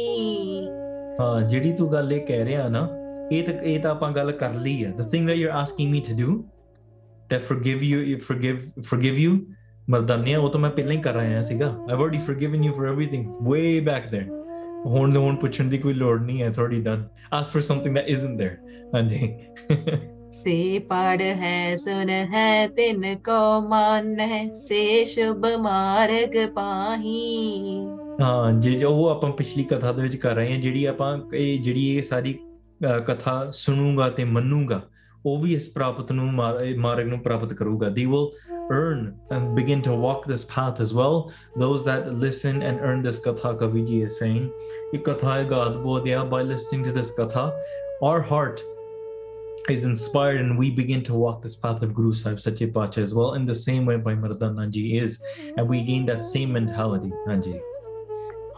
ਹਾਂ 1.20 1.41
ਜਿਹੜੀ 1.41 1.72
ਤੂੰ 1.76 1.91
ਗੱਲ 1.93 2.11
ਇਹ 2.13 2.26
ਕਹਿ 2.26 2.45
ਰਿਹਾ 2.45 2.67
ਨਾ 2.70 2.88
ਇਹ 3.32 3.43
ਤਾਂ 3.43 3.53
ਇਹ 3.53 3.80
ਤਾਂ 3.80 3.91
ਆਪਾਂ 3.91 4.11
ਗੱਲ 4.11 4.32
ਕਰ 4.32 4.53
ਲਈ 4.53 4.84
ਹੈ 4.86 4.91
the 4.97 5.05
thing 5.13 5.30
that 5.30 5.39
you're 5.41 5.55
asking 5.61 5.93
me 5.93 6.01
to 6.09 6.17
do 6.20 6.36
that 7.34 7.47
forgive 7.51 7.86
you 7.91 8.01
you 8.09 8.17
forgive 8.32 8.67
forgive 8.91 9.22
you 9.26 9.38
ਮਰਦਾਨਿਆ 9.89 10.39
ਉਹ 10.39 10.49
ਤਾਂ 10.49 10.59
ਮੈਂ 10.59 10.70
ਪਹਿਲਾਂ 10.70 10.93
ਹੀ 10.93 11.01
ਕਰ 11.01 11.15
ਆਇਆ 11.15 11.41
ਸੀਗਾ 11.41 11.76
I've 11.88 12.03
already 12.05 12.22
forgiven 12.32 12.67
you 12.67 12.76
for 12.80 12.89
everything 12.93 13.24
way 13.51 13.65
back 13.89 14.11
there 14.11 14.28
ਹੁਣ 14.86 15.17
ਹੁਣ 15.17 15.36
ਪੁੱਛਣ 15.36 15.70
ਦੀ 15.70 15.78
ਕੋਈ 15.78 15.93
ਲੋੜ 15.93 16.22
ਨਹੀਂ 16.22 16.41
ਹੈ 16.41 16.49
it's 16.49 16.59
already 16.63 16.84
done 16.89 17.01
ask 17.39 17.55
for 17.55 17.63
something 17.70 17.97
that 17.99 18.11
isn't 18.17 18.43
there 18.93 18.95
ਹਾਂਜੀ 18.95 19.34
से 20.32 20.55
पढ़ 20.89 21.22
है 21.22 21.76
सुन 21.78 22.09
है 22.34 22.49
तिन 22.70 23.01
को 23.28 23.38
मान 23.70 24.09
है 24.24 24.41
से 24.57 24.82
शुभ 25.13 25.47
मार्ग 25.63 26.38
पाही 26.57 27.24
ਹਾਂ 28.22 28.51
ਜੇ 28.53 28.72
ਜੋ 28.76 28.89
ਉਹ 28.89 29.07
ਆਪਾਂ 29.09 29.30
ਪਿਛਲੀ 29.34 29.63
ਕਥਾ 29.63 29.91
ਦੇ 29.91 30.01
ਵਿੱਚ 30.01 30.15
ਕਰ 30.15 30.36
ਰਹੇ 30.36 30.51
ਹਾਂ 30.51 30.59
ਜਿਹੜੀ 30.61 30.84
ਆਪਾਂ 30.86 31.17
ਇਹ 31.34 31.59
ਜਿਹੜੀ 31.63 31.86
ਇਹ 31.97 32.01
ਸਾਰੀ 32.03 32.34
ਅਹ, 32.86 32.99
ਕਥਾ 32.99 33.34
ਸੁਣੂਗਾ 33.51 34.09
ਤੇ 34.09 34.24
ਮੰਨੂਗਾ 34.24 34.82
ਉਹ 35.26 35.41
ਵੀ 35.41 35.53
ਇਸ 35.53 35.67
ਪ੍ਰਾਪਤ 35.70 36.11
ਨੂੰ 36.11 36.26
ਮਾਰ- 36.34 36.61
ਇਹ 36.61 36.78
ਮਾਰਗ 36.80 37.07
ਨੂੰ 37.07 37.20
ਪ੍ਰਾਪਤ 37.20 37.53
ਕਰੂਗਾ 37.53 37.88
they 37.88 38.05
will 38.11 38.28
earn 38.78 38.99
and 39.36 39.47
begin 39.59 39.84
to 39.88 39.95
walk 40.03 40.28
this 40.32 40.43
path 40.51 40.82
as 40.86 40.91
well 40.99 41.15
those 41.63 41.86
that 41.88 42.09
listen 42.26 42.59
and 42.70 42.84
earn 42.89 43.05
this 43.07 43.22
katha 43.28 43.53
kaviji 43.63 44.01
is 44.07 44.20
saying 44.24 44.43
ਇਹ 44.93 44.99
ਕਥਾ 44.99 45.38
ਹੈ 45.38 45.43
ਗਾਦ 45.51 45.78
ਬੋਧਿਆ 45.78 46.24
by 46.34 46.41
listening 46.51 46.86
to 46.89 46.95
this 46.99 47.13
katha 47.20 47.45
our 48.09 48.20
heart 48.32 48.61
is 49.70 49.84
inspired 49.86 50.41
and 50.41 50.57
we 50.57 50.70
begin 50.72 51.03
to 51.03 51.13
walk 51.13 51.41
this 51.43 51.55
path 51.55 51.82
of 51.84 51.93
Guru 51.93 52.13
Sahib 52.13 52.39
Sache 52.39 52.67
Pacha 52.74 53.01
as 53.01 53.13
well 53.13 53.34
in 53.34 53.45
the 53.45 53.55
same 53.55 53.86
way 53.86 53.97
by 53.97 54.13
Mardana 54.15 54.70
ji 54.70 54.97
is 54.97 55.22
and 55.57 55.67
we 55.67 55.82
gain 55.84 56.05
that 56.07 56.24
same 56.26 56.53
mentality 56.53 57.11
Hanji 57.28 57.59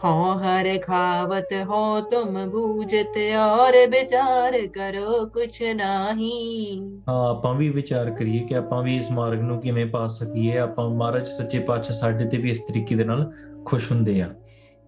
हो 0.04 0.30
हर 0.38 0.66
खावत 0.84 1.52
हो 1.66 1.82
तुम 2.12 2.38
बूझत 2.52 3.18
और 3.40 3.76
विचार 3.90 4.56
करो 4.76 5.24
कुछ 5.34 5.62
नाही 5.76 6.78
ਹਾਂ 7.08 7.28
ਆਪਾਂ 7.30 7.54
ਵੀ 7.54 7.68
ਵਿਚਾਰ 7.70 8.10
ਕਰੀਏ 8.10 8.38
ਕਿ 8.48 8.54
ਆਪਾਂ 8.54 8.82
ਵੀ 8.82 8.96
ਇਸ 8.96 9.10
ਮਾਰਗ 9.10 9.42
ਨੂੰ 9.42 9.60
ਕਿਵੇਂ 9.60 9.86
ਪਾ 9.90 10.06
ਸਕੀਏ 10.16 10.56
ਆਪਾਂ 10.58 10.88
ਮਹਾਰਾਜ 10.90 11.28
ਸੱਚੇ 11.28 11.58
ਪਾਤਸ਼ਾਹ 11.68 11.96
ਸਾਡੇ 11.96 12.24
ਤੇ 12.30 12.38
ਵੀ 12.38 12.50
ਇਸ 12.50 12.60
ਤਰੀਕੇ 12.68 12.94
ਦੇ 12.94 13.04
ਨਾਲ 13.04 13.30
ਖੁਸ਼ 13.64 13.90
ਹੁੰਦੇ 13.92 14.20
ਆ 14.22 14.28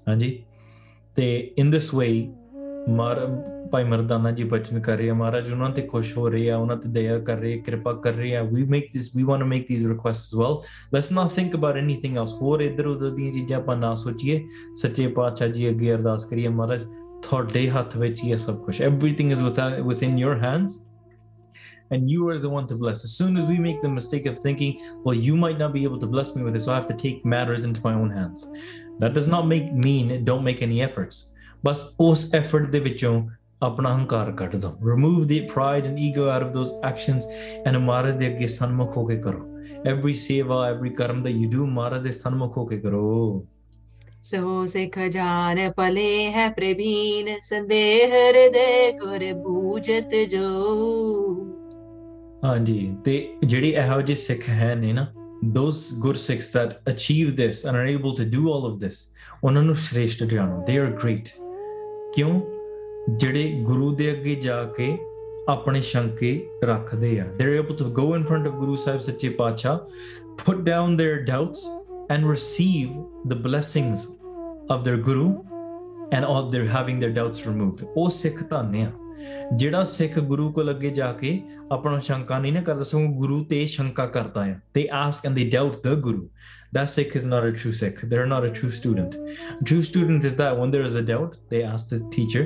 ਹਾਂਜੀ 0.09 0.39
ਤੇ 1.17 1.33
ਇਨ 1.59 1.71
ਦਿਸ 1.71 1.95
ਵੇ 1.95 2.09
ਮਾਰ 2.91 3.27
ਭਾਈ 3.73 3.85
ਮਰਦਾਨਾ 3.85 4.31
ਜੀ 4.31 4.45
ਬਚਨ 4.45 4.81
ਕਰ 4.81 4.97
ਰਹੇ 4.99 5.09
ਆ 5.11 5.15
ਮਹਾਰਾਜ 5.15 5.51
ਉਹਨਾਂ 5.53 5.71
ਤੇ 5.77 5.83
ਖੁਸ਼ 5.83 6.17
ਹੋ 6.19 6.29
ਰਹੇ 6.31 6.51
ਆ 6.51 6.57
ਉਹਨਾਂ 6.57 6.77
ਤੇ 6.77 6.89
ਦਇਆ 6.89 7.19
ਕਰ 7.19 7.39
ਰਹੇ 7.39 7.55
ਆ, 7.55 7.63
ਕਿਰਪਾ 7.63 7.93
ਕਰ 8.03 8.13
ਰਹੇ 8.15 8.35
ਆ 8.37 8.43
we 8.43 8.65
make 8.71 8.89
this 8.93 9.11
we 9.17 9.23
want 9.23 9.41
to 9.41 9.47
make 9.47 9.67
these 9.69 9.87
requests 9.87 10.25
as 10.25 10.35
well 10.41 10.57
let's 10.95 11.11
not 11.13 11.33
think 11.35 11.55
about 11.57 11.77
anything 11.77 12.19
else 12.19 12.35
ਹੋਰ 12.43 12.61
ਇਧਰ 12.63 12.87
ਉਧਰ 12.87 13.11
ਦੀਆਂ 13.11 13.33
ਚੀਜ਼ਾਂ 13.33 13.59
ਆਪਾਂ 13.59 13.77
ਨਾ 13.77 13.95
ਸੋਚੀਏ 14.05 14.41
ਸੱਚੇ 14.83 15.07
ਪਾਤਸ਼ਾਹ 15.19 15.49
ਜੀ 15.49 15.69
ਅੱਗੇ 15.71 15.93
ਅਰਦਾਸ 15.95 16.25
ਕਰੀਏ 16.25 16.49
ਮਹਾਰਾਜ 16.49 16.85
ਤੁਹਾਡੇ 17.23 17.69
ਹੱਥ 17.71 17.97
ਵਿੱਚ 17.97 18.23
ਹੀ 18.25 18.33
ਹੈ 18.33 18.37
ਸਭ 18.37 18.63
ਕੁਝ 18.65 18.81
everything 18.83 19.37
is 19.37 19.43
within 19.49 19.77
within 19.91 20.19
your 20.25 20.35
hands 20.45 20.81
and 21.95 22.11
you 22.11 22.27
are 22.33 22.39
the 22.43 22.51
one 22.53 22.67
to 22.69 22.77
bless. 22.79 23.01
As 23.07 23.13
soon 23.21 23.37
as 23.41 23.49
we 23.49 23.57
make 23.65 23.83
the 23.83 23.91
mistake 23.91 24.25
of 24.31 24.39
thinking, 24.45 24.71
well, 25.05 25.19
you 25.25 25.35
might 25.41 25.59
not 25.59 25.73
be 25.75 25.83
able 25.89 25.99
to 26.05 26.09
bless 26.15 26.31
me 26.37 26.45
with 26.47 26.55
this, 26.57 26.65
so 26.69 26.73
I 26.73 26.77
have 26.77 26.87
to 26.89 26.97
take 27.03 27.27
matters 27.33 27.67
into 27.69 27.83
my 27.85 27.93
own 27.95 28.11
hands. 28.11 28.47
That 29.03 29.15
does 29.19 29.29
not 29.29 29.49
make 29.51 29.69
mean 29.87 30.13
don't 30.31 30.47
make 30.49 30.63
any 30.69 30.81
efforts. 30.87 31.21
ਬਸ 31.65 31.85
ਉਸ 32.01 32.25
effort 32.37 32.71
ਦੇ 32.71 32.81
ਵਿੱਚੋਂ 32.81 33.13
ਆਪਣਾ 33.64 33.96
ਹੰਕਾਰ 33.96 34.32
ਕੱਢ 34.32 34.56
ਦੋ। 34.56 34.70
Remove 34.90 35.24
the 35.24 35.40
pride 35.40 35.86
and 35.86 36.00
ego 36.00 36.24
out 36.24 36.44
of 36.44 36.52
those 36.54 36.74
actions 36.86 37.28
and 37.68 37.78
Maharaj 37.78 38.16
ਦੇ 38.16 38.28
ਅੱਗੇ 38.28 38.48
ਸਨਮੁਖ 38.48 38.98
ਹੋ 38.98 39.06
ਕੇ 39.06 39.18
ਕਰੋ। 39.18 39.46
ਐਵਰੀ 39.86 40.14
ਸੇਵਾ 40.16 40.70
ਐਵਰੀ 40.70 40.90
ਕਰਮ 40.90 41.24
ਦਾ 41.24 41.30
ਯੂ 41.30 41.50
ਡੂ 41.50 41.66
ਮਹਾਰਾਜ 41.66 42.04
ਦੇ 42.04 42.12
ਸਨਮੁਖ 42.12 42.58
ਹੋ 42.58 42.66
ਕੇ 42.66 42.80
ਕਰੋ। 42.80 43.46
ਸੋ 44.24 44.66
ਸਿਖ 44.66 45.00
ਜਾਨ 45.00 45.72
ਪਲੇ 45.72 46.32
ਹੈ 46.32 46.50
ਪ੍ਰਵੀਨ 46.50 47.28
ਸੰਦੇਹ 47.42 48.12
ਹਿਰਦੇ 48.12 48.92
ਗੁਰ 48.92 49.34
ਬੂਝਤ 49.34 50.16
ਜੋ। 50.30 50.48
ਹਾਂਜੀ 52.44 52.96
ਤੇ 53.06 53.34
ਜਿਹੜੇ 53.46 53.70
ਇਹੋ 53.70 54.02
ਜਿਹੇ 54.02 54.18
ਸਿੱਖ 54.18 54.50
ਹੈ 54.50 54.76
ਨੇ 54.76 54.94
ਨਾ 54.94 55.08
those 55.56 55.82
good 56.06 56.18
sikhs 56.22 56.48
that 56.56 56.72
achieve 56.94 57.30
this 57.36 57.60
and 57.66 57.78
are 57.80 57.90
able 57.90 58.16
to 58.18 58.26
do 58.32 58.42
all 58.54 58.66
of 58.70 58.74
this 58.86 58.98
ਉਹਨਾਂ 59.44 59.64
ਨੂੰ 59.64 59.76
ਸ਼੍ਰੇਸ਼ਟ 59.76 60.24
ਜਾਣੋ। 60.24 60.64
They 60.70 60.78
are 60.86 60.94
great 61.04 61.30
ਕਿਉਂ? 62.16 62.59
ਜਿਹੜੇ 63.18 63.62
ਗੁਰੂ 63.66 63.96
ਦੇ 63.96 64.12
ਅੱਗੇ 64.12 64.36
ਜਾ 64.36 64.64
ਕੇ 64.64 64.98
ਆਪਣੇ 65.50 65.82
ਸ਼ੰਕੇ 65.82 66.50
ਰੱਖਦੇ 66.64 67.20
ਆ 67.20 67.26
they're 67.38 67.60
able 67.62 67.78
to 67.82 67.88
go 68.00 68.08
in 68.18 68.26
front 68.32 68.50
of 68.50 68.58
Guru 68.62 68.76
Sahib 68.76 69.00
ਸੱਚੇ 69.00 69.30
Patshah 69.30 69.78
put 70.42 70.60
down 70.68 70.98
their 71.00 71.16
doubts 71.30 71.64
and 72.16 72.28
receive 72.32 72.90
the 73.32 73.38
blessings 73.48 74.04
of 74.76 74.84
their 74.86 75.00
guru 75.08 75.30
and 76.18 76.26
all 76.26 76.52
they're 76.52 76.70
having 76.76 77.02
their 77.04 77.16
doubts 77.18 77.42
removed 77.50 77.86
ਉਹ 77.96 78.10
ਸਿੱਖ 78.10 78.44
ਧੰਨ 78.44 78.76
ਆ 78.76 78.92
ਜਿਹੜਾ 79.56 79.84
ਸਿੱਖ 79.84 80.20
ਗੁਰੂ 80.20 80.52
ਕੋਲ 80.52 80.72
ਅੱਗੇ 80.72 80.90
ਜਾ 80.90 81.12
ਕੇ 81.14 81.42
ਆਪਣਾ 81.72 82.00
ਸ਼ੰਕਾ 82.00 82.40
ਨਹੀਂ 82.40 82.54
ਨਾ 82.54 82.62
ਕਰਦਾ 82.62 82.84
ਸਗੋਂ 82.84 83.08
ਗੁਰੂ 83.20 83.44
ਤੇ 83.50 83.66
ਸ਼ੰਕਾ 83.68 84.06
ਕਰਦਾ 84.06 84.46
ਹੈ 84.46 84.62
they 84.78 84.86
ask 85.02 85.30
and 85.30 85.40
they 85.40 85.50
doubt 85.58 85.82
the 85.90 85.96
guru 86.08 86.24
that 86.78 86.96
sikh 86.96 87.20
is 87.20 87.28
not 87.34 87.46
a 87.50 87.54
true 87.62 87.76
sikh 87.82 88.02
they're 88.10 88.32
not 88.32 88.50
a 88.50 88.56
true 88.60 88.72
student 88.80 89.16
a 89.52 89.64
true 89.70 89.84
student 89.92 90.28
is 90.32 90.36
that 90.42 90.60
when 90.60 90.74
there 90.76 90.90
is 90.90 90.98
a 91.02 91.06
doubt 91.12 91.38
they 91.54 91.62
ask 91.76 91.94
the 91.94 92.02
teacher 92.16 92.44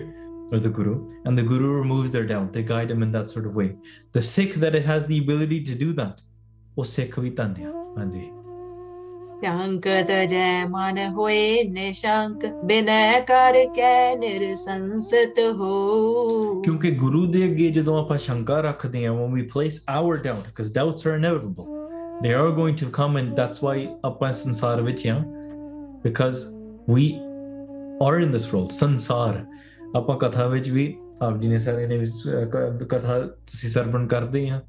or 0.54 0.60
the 0.60 0.70
guru, 0.70 0.96
and 1.26 1.38
the 1.38 1.44
guru 1.44 1.72
removes 1.74 2.12
their 2.12 2.26
doubt. 2.26 2.54
They 2.54 2.64
guide 2.64 2.90
them 2.90 3.02
in 3.02 3.12
that 3.12 3.30
sort 3.30 3.48
of 3.48 3.56
way. 3.56 3.76
The 4.12 4.22
Sikh 4.22 4.56
that 4.56 4.76
it 4.76 4.86
has 4.86 5.08
the 5.08 5.18
ability 5.18 5.64
to 5.64 5.76
do 5.76 5.92
that, 5.94 6.22
O 6.76 6.84
ਸਿੱਖ 6.84 7.20
ਵੀ 7.20 7.30
ਧੰਨ 7.30 7.56
ਆ 7.66 7.72
ਹਾਂਜੀ 7.98 8.30
ਕਿਉਂਕਿ 16.64 16.92
ਗੁਰੂ 16.92 17.26
ਦੇ 17.32 17.44
ਅੱਗੇ 17.46 17.70
ਜਦੋਂ 17.72 17.98
ਆਪਾਂ 18.04 18.18
ਸ਼ੰਕਾ 18.18 18.60
ਰੱਖਦੇ 18.62 19.06
ਹਾਂ 19.06 19.14
when 19.14 19.36
we 19.38 19.44
place 19.56 19.78
our 19.98 20.18
doubt 20.28 20.46
because 20.52 20.72
doubts 20.80 21.06
are 21.06 21.16
inevitable 21.20 21.68
they 22.24 22.34
are 22.42 22.52
going 22.62 22.80
to 22.84 22.90
come 23.00 23.20
and 23.22 23.38
that's 23.42 23.62
why 23.68 23.78
ਆਪਾਂ 24.06 24.32
ਸੰਸਾਰ 24.32 24.82
ਵਿੱਚ 24.82 25.08
because 26.08 26.46
we 26.88 27.10
are 28.08 28.18
in 28.26 28.32
this 28.38 28.52
world 28.54 28.72
sansar 28.82 29.53
ਆਪਾਂ 29.97 30.17
ਕਥਾ 30.19 30.47
ਵਿੱਚ 30.47 30.71
ਵੀ 30.71 30.95
ਆਪ 31.23 31.39
ਜੀ 31.41 31.49
ਨੇ 31.49 31.59
ਸਾਰੇ 31.59 31.87
ਨੇ 31.87 31.99
ਵੀ 31.99 32.05
ਸ- 32.07 32.27
ਕ- 32.53 32.85
ਕਥਾ 32.89 33.19
ਤੁਸੀਂ 33.21 33.69
ਸਰਵਣ 33.71 34.07
ਕਰਦੇ 34.07 34.49
ਆ 34.51 34.61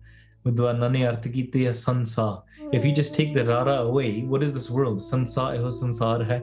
ਵਿਦਵਾਨਾਂ 0.46 0.90
ਨੇ 0.90 1.08
ਅਰਥ 1.08 1.28
ਕੀਤੇ 1.28 1.68
ਆ 1.68 1.74
ਸੰਸਾ 1.74 2.30
if 2.78 2.84
you 2.86 2.90
just 2.98 3.14
take 3.18 3.30
the 3.36 3.44
rara 3.46 3.76
away 3.84 4.08
what 4.32 4.44
is 4.48 4.52
this 4.56 4.66
world 4.78 5.00
sansa 5.06 5.46
ਇਹੋ 5.56 5.70
ਸੰਸਾਰ 5.70 6.24
ਹੈ 6.24 6.42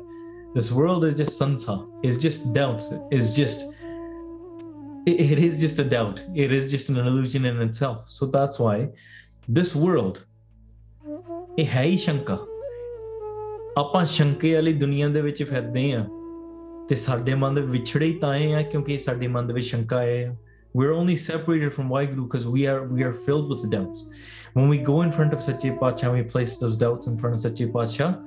this 0.58 0.70
world 0.78 1.04
is 1.08 1.16
just 1.20 1.36
sansa 1.42 1.76
is 2.10 2.18
just 2.24 2.46
doubts 2.56 2.88
is 3.18 3.28
just 3.38 3.62
it- 5.10 5.20
it 5.26 5.42
is 5.46 5.58
just 5.64 5.82
a 5.82 5.86
doubt 5.92 6.22
it 6.44 6.54
is 6.58 6.70
just 6.74 6.90
an 6.94 6.98
illusion 7.02 7.48
in 7.50 7.60
itself 7.66 8.08
so 8.16 8.28
that's 8.36 8.60
why 8.64 8.76
this 9.58 9.74
world 9.84 10.20
ਇਹ 11.58 11.66
ਹੈ 11.74 11.82
ਹੀ 11.82 11.96
ਸ਼ੰਕਾ 12.06 12.38
ਆਪਾਂ 13.78 14.04
ਸ਼ੰਕੇ 14.16 14.54
ਵਾਲੀ 14.54 14.72
ਦੁਨੀਆ 14.72 15.08
ਦੇ 15.08 15.20
ਵਿੱਚ 15.20 15.42
ਫਿਰਦੇ 15.42 15.92
ਆ 15.92 16.06
we're 20.73 20.93
only 20.93 21.15
separated 21.15 21.73
from 21.73 21.89
Waheguru 21.89 22.23
because 22.27 22.47
we 22.47 22.67
are 22.67 22.83
we 22.83 23.03
are 23.03 23.13
filled 23.13 23.49
with 23.49 23.69
doubts. 23.69 24.09
When 24.53 24.69
we 24.69 24.77
go 24.77 25.01
in 25.01 25.11
front 25.11 25.33
of 25.33 25.41
Sache 25.41 25.71
Pacha 25.79 26.11
we 26.11 26.23
place 26.23 26.57
those 26.57 26.77
doubts 26.77 27.07
in 27.07 27.17
front 27.17 27.35
of 27.35 27.41
Sache 27.41 27.71
Pacha, 27.73 28.21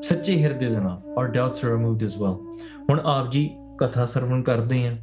Sache 0.00 0.34
Hirdidana, 0.42 1.00
our 1.16 1.28
doubts 1.28 1.62
are 1.64 1.72
removed 1.72 2.02
as 2.02 2.16
well. 2.16 2.38
ਹੁਣ 2.90 3.00
ਆਪ 3.04 3.30
ਜੀ 3.30 3.48
ਕਥਾ 3.78 4.06
ਸਰਵਣ 4.06 4.42
ਕਰਦੇ 4.42 4.86
ਆ 4.86 4.96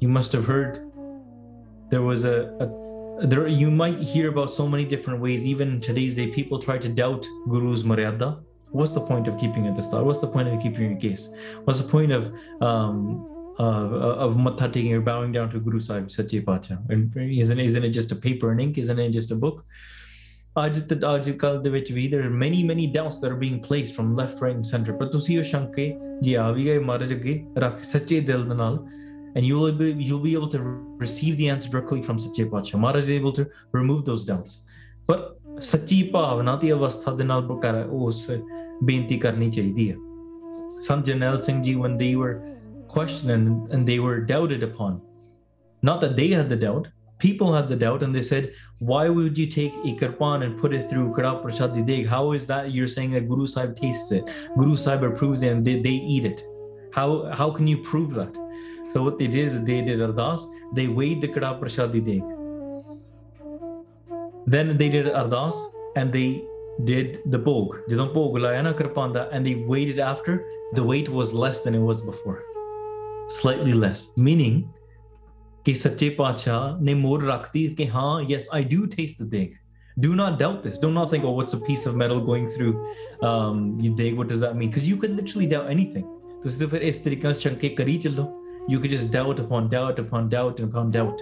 You 0.00 0.08
must 0.08 0.32
have 0.34 0.46
heard 0.46 0.74
there 1.90 2.02
was 2.02 2.24
a, 2.24 2.34
there 3.30 3.46
you 3.48 3.70
might 3.70 3.98
hear 3.98 4.28
about 4.28 4.50
so 4.50 4.68
many 4.68 4.84
different 4.84 5.20
ways 5.20 5.46
even 5.52 5.68
in 5.74 5.80
today's 5.80 6.14
day 6.14 6.26
people 6.26 6.58
try 6.58 6.76
to 6.78 6.88
doubt 6.88 7.26
guru's 7.48 7.82
maryada 7.82 8.28
what's 8.75 8.91
the 8.91 9.01
point 9.01 9.27
of 9.27 9.37
keeping 9.37 9.65
it 9.65 9.75
this 9.75 9.89
thought 9.89 10.05
what's 10.05 10.19
the 10.19 10.27
point 10.27 10.47
of 10.47 10.59
keeping 10.61 10.91
your 10.91 10.99
case 10.99 11.29
what's 11.65 11.81
the 11.81 11.87
point 11.87 12.11
of 12.11 12.33
um 12.61 13.27
uh, 13.59 14.25
of 14.25 14.37
matha 14.37 14.67
taking 14.67 14.93
or 14.93 15.01
bowing 15.01 15.31
down 15.31 15.49
to 15.49 15.59
guru 15.59 15.79
sahib 15.79 16.09
sache 16.09 16.37
pacha 16.45 16.77
and 16.89 17.15
isn't 17.15 17.59
isn't 17.59 17.83
it 17.83 17.89
just 17.89 18.11
a 18.11 18.15
paper 18.27 18.51
and 18.51 18.61
ink 18.61 18.77
isn't 18.77 18.99
it 18.99 19.11
just 19.19 19.31
a 19.31 19.41
book 19.47 19.65
ਅੱਜ 20.59 20.79
ਤੇ 20.79 20.95
ਅੱਜ 21.15 21.29
ਕੱਲ 21.41 21.61
ਦੇ 21.63 21.69
ਵਿੱਚ 21.69 21.91
ਵੀ 21.91 22.07
there 22.13 22.23
are 22.27 22.33
many 22.39 22.63
many 22.69 22.85
doubts 22.95 23.19
that 23.19 23.33
are 23.33 23.39
being 23.43 23.59
placed 23.67 23.97
from 23.97 24.07
left 24.15 24.41
right 24.43 24.55
and 24.55 24.67
center 24.71 24.95
ਪਰ 24.99 25.07
ਤੁਸੀਂ 25.11 25.37
ਉਹ 25.37 25.43
ਸ਼ੰਕੇ 25.51 25.85
ਜੇ 26.23 26.35
ਆ 26.37 26.49
ਵੀ 26.51 26.65
ਗਏ 26.65 26.79
ਮਹਾਰਾਜ 26.79 27.13
ਅੱਗੇ 27.13 27.43
ਰੱਖ 27.57 27.83
ਸੱਚੇ 27.83 28.19
ਦਿਲ 28.19 28.43
ਦੇ 28.49 28.55
ਨਾਲ 28.55 28.79
and 29.35 29.45
you 29.47 29.59
will 29.59 29.75
be 29.81 29.85
you'll 30.05 30.23
be 30.23 30.31
able 30.37 30.49
to 30.53 30.59
receive 31.01 31.37
the 31.41 31.45
answer 31.51 31.69
directly 31.73 32.01
from 32.07 32.17
Sache 32.23 32.41
Pacha. 32.53 32.79
Maharaj 32.85 33.03
is 33.03 33.11
able 33.11 33.33
to 33.37 33.45
remove 33.77 34.01
those 34.09 34.25
doubts. 34.31 34.57
But 35.11 35.21
ਸੱਚੀ 35.59 36.01
ਭਾਵਨਾ 36.03 36.55
ਦੀ 36.55 36.71
ਅਵਸਥਾ 36.71 37.13
ਦੇ 37.15 37.23
ਨਾਲ 37.23 37.47
ਕਰ 37.61 37.85
ਉਸ 37.91 38.29
ਬੇਨਤੀ 38.83 39.17
ਕਰਨੀ 39.17 39.49
ਚਾਹੀਦੀ 39.51 39.89
ਹੈ 39.91 39.95
Sant 40.87 41.05
Jarnail 41.05 41.39
Singh 41.41 41.61
ji 41.63 41.75
when 41.81 41.97
they 41.97 42.13
were 42.21 42.33
questioned 42.93 43.31
and, 43.35 43.75
and 43.75 43.91
they 43.91 43.99
were 44.05 44.17
doubted 44.31 44.63
upon 44.67 44.99
not 45.89 46.01
that 46.03 46.15
they 46.17 46.27
had 46.39 46.49
the 46.53 46.59
doubt 46.63 46.89
people 47.21 47.53
had 47.53 47.69
the 47.69 47.75
doubt 47.75 48.03
and 48.03 48.15
they 48.15 48.23
said 48.23 48.51
why 48.79 49.07
would 49.17 49.37
you 49.37 49.45
take 49.55 49.73
a 49.89 49.93
kirpan 50.01 50.43
and 50.45 50.57
put 50.57 50.73
it 50.73 50.89
through 50.89 51.05
kada 51.17 51.33
prasad 51.43 51.77
deg 51.89 52.07
how 52.13 52.23
is 52.39 52.47
that 52.51 52.71
you're 52.77 52.91
saying 52.95 53.15
that 53.17 53.27
guru 53.31 53.47
sahib 53.53 53.75
tastes 53.81 54.15
it 54.19 54.31
guru 54.57 54.75
sahib 54.85 55.03
approves 55.09 55.43
it 55.47 55.53
and 55.55 55.69
they, 55.69 55.75
they 55.87 55.97
eat 56.15 56.25
it 56.31 56.43
how 56.99 57.07
how 57.41 57.49
can 57.57 57.67
you 57.73 57.77
prove 57.89 58.15
that 58.21 58.39
so 58.93 59.03
what 59.07 59.19
they 59.19 59.27
did 59.35 59.51
is 59.51 59.59
they 59.71 59.81
did 59.89 60.05
ardas 60.07 60.47
they 60.79 60.87
weighed 61.01 61.21
the 61.25 61.31
kada 61.35 61.51
prasadi 61.63 62.01
deg 62.09 62.23
then 64.55 64.77
they 64.81 64.89
did 64.97 65.11
ardas 65.23 65.61
and 65.95 66.19
they 66.19 66.29
did 66.84 67.20
the 67.26 67.38
bog, 67.38 67.78
did 67.88 67.98
een 67.98 68.12
bog 68.12 68.32
karpanda, 68.74 69.28
and 69.32 69.46
they 69.46 69.54
waited 69.54 69.98
after, 69.98 70.44
the 70.74 70.82
weight 70.82 71.08
was 71.08 71.32
less 71.32 71.60
than 71.60 71.74
it 71.74 71.80
was 71.80 72.02
before. 72.02 72.42
Slightly 73.28 73.72
less. 73.72 74.12
Meaning, 74.16 74.68
yes 78.28 78.48
I 78.52 78.62
do 78.62 78.86
taste 78.86 79.18
the 79.18 79.24
deg. 79.24 79.58
Do 79.98 80.14
not 80.14 80.38
doubt 80.38 80.62
this. 80.62 80.78
Do 80.78 80.90
not 80.90 81.10
think, 81.10 81.24
oh, 81.24 81.30
what's 81.30 81.54
a 81.54 81.58
piece 81.58 81.86
of 81.86 81.96
metal 81.96 82.20
going 82.20 82.46
through 82.46 82.94
um, 83.22 83.80
you 83.80 83.94
deg? 83.96 84.14
What 84.16 84.28
does 84.28 84.40
that 84.40 84.54
mean? 84.54 84.68
Because 84.68 84.86
you 84.88 84.96
can 84.96 85.16
literally 85.16 85.46
doubt 85.46 85.70
anything. 85.70 86.04
You 88.68 88.80
could 88.80 88.90
just 88.90 89.10
doubt 89.10 89.40
upon 89.40 89.70
doubt 89.70 89.98
upon 89.98 90.28
doubt 90.28 90.60
upon 90.60 90.90
doubt. 90.90 91.20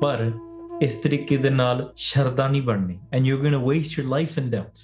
But. 0.00 0.32
ਇਸ 0.81 0.95
ਤਰੀਕੇ 0.95 1.37
ਦੇ 1.37 1.49
ਨਾਲ 1.49 1.91
ਸ਼ਰਧਾ 1.95 2.47
ਨਹੀਂ 2.47 2.61
ਬਣਨੀ 2.61 2.97
and 3.15 3.27
you're 3.27 3.41
going 3.43 3.57
to 3.57 3.63
waste 3.69 3.95
your 3.97 4.07
life 4.15 4.35
in 4.41 4.49
doubts 4.55 4.81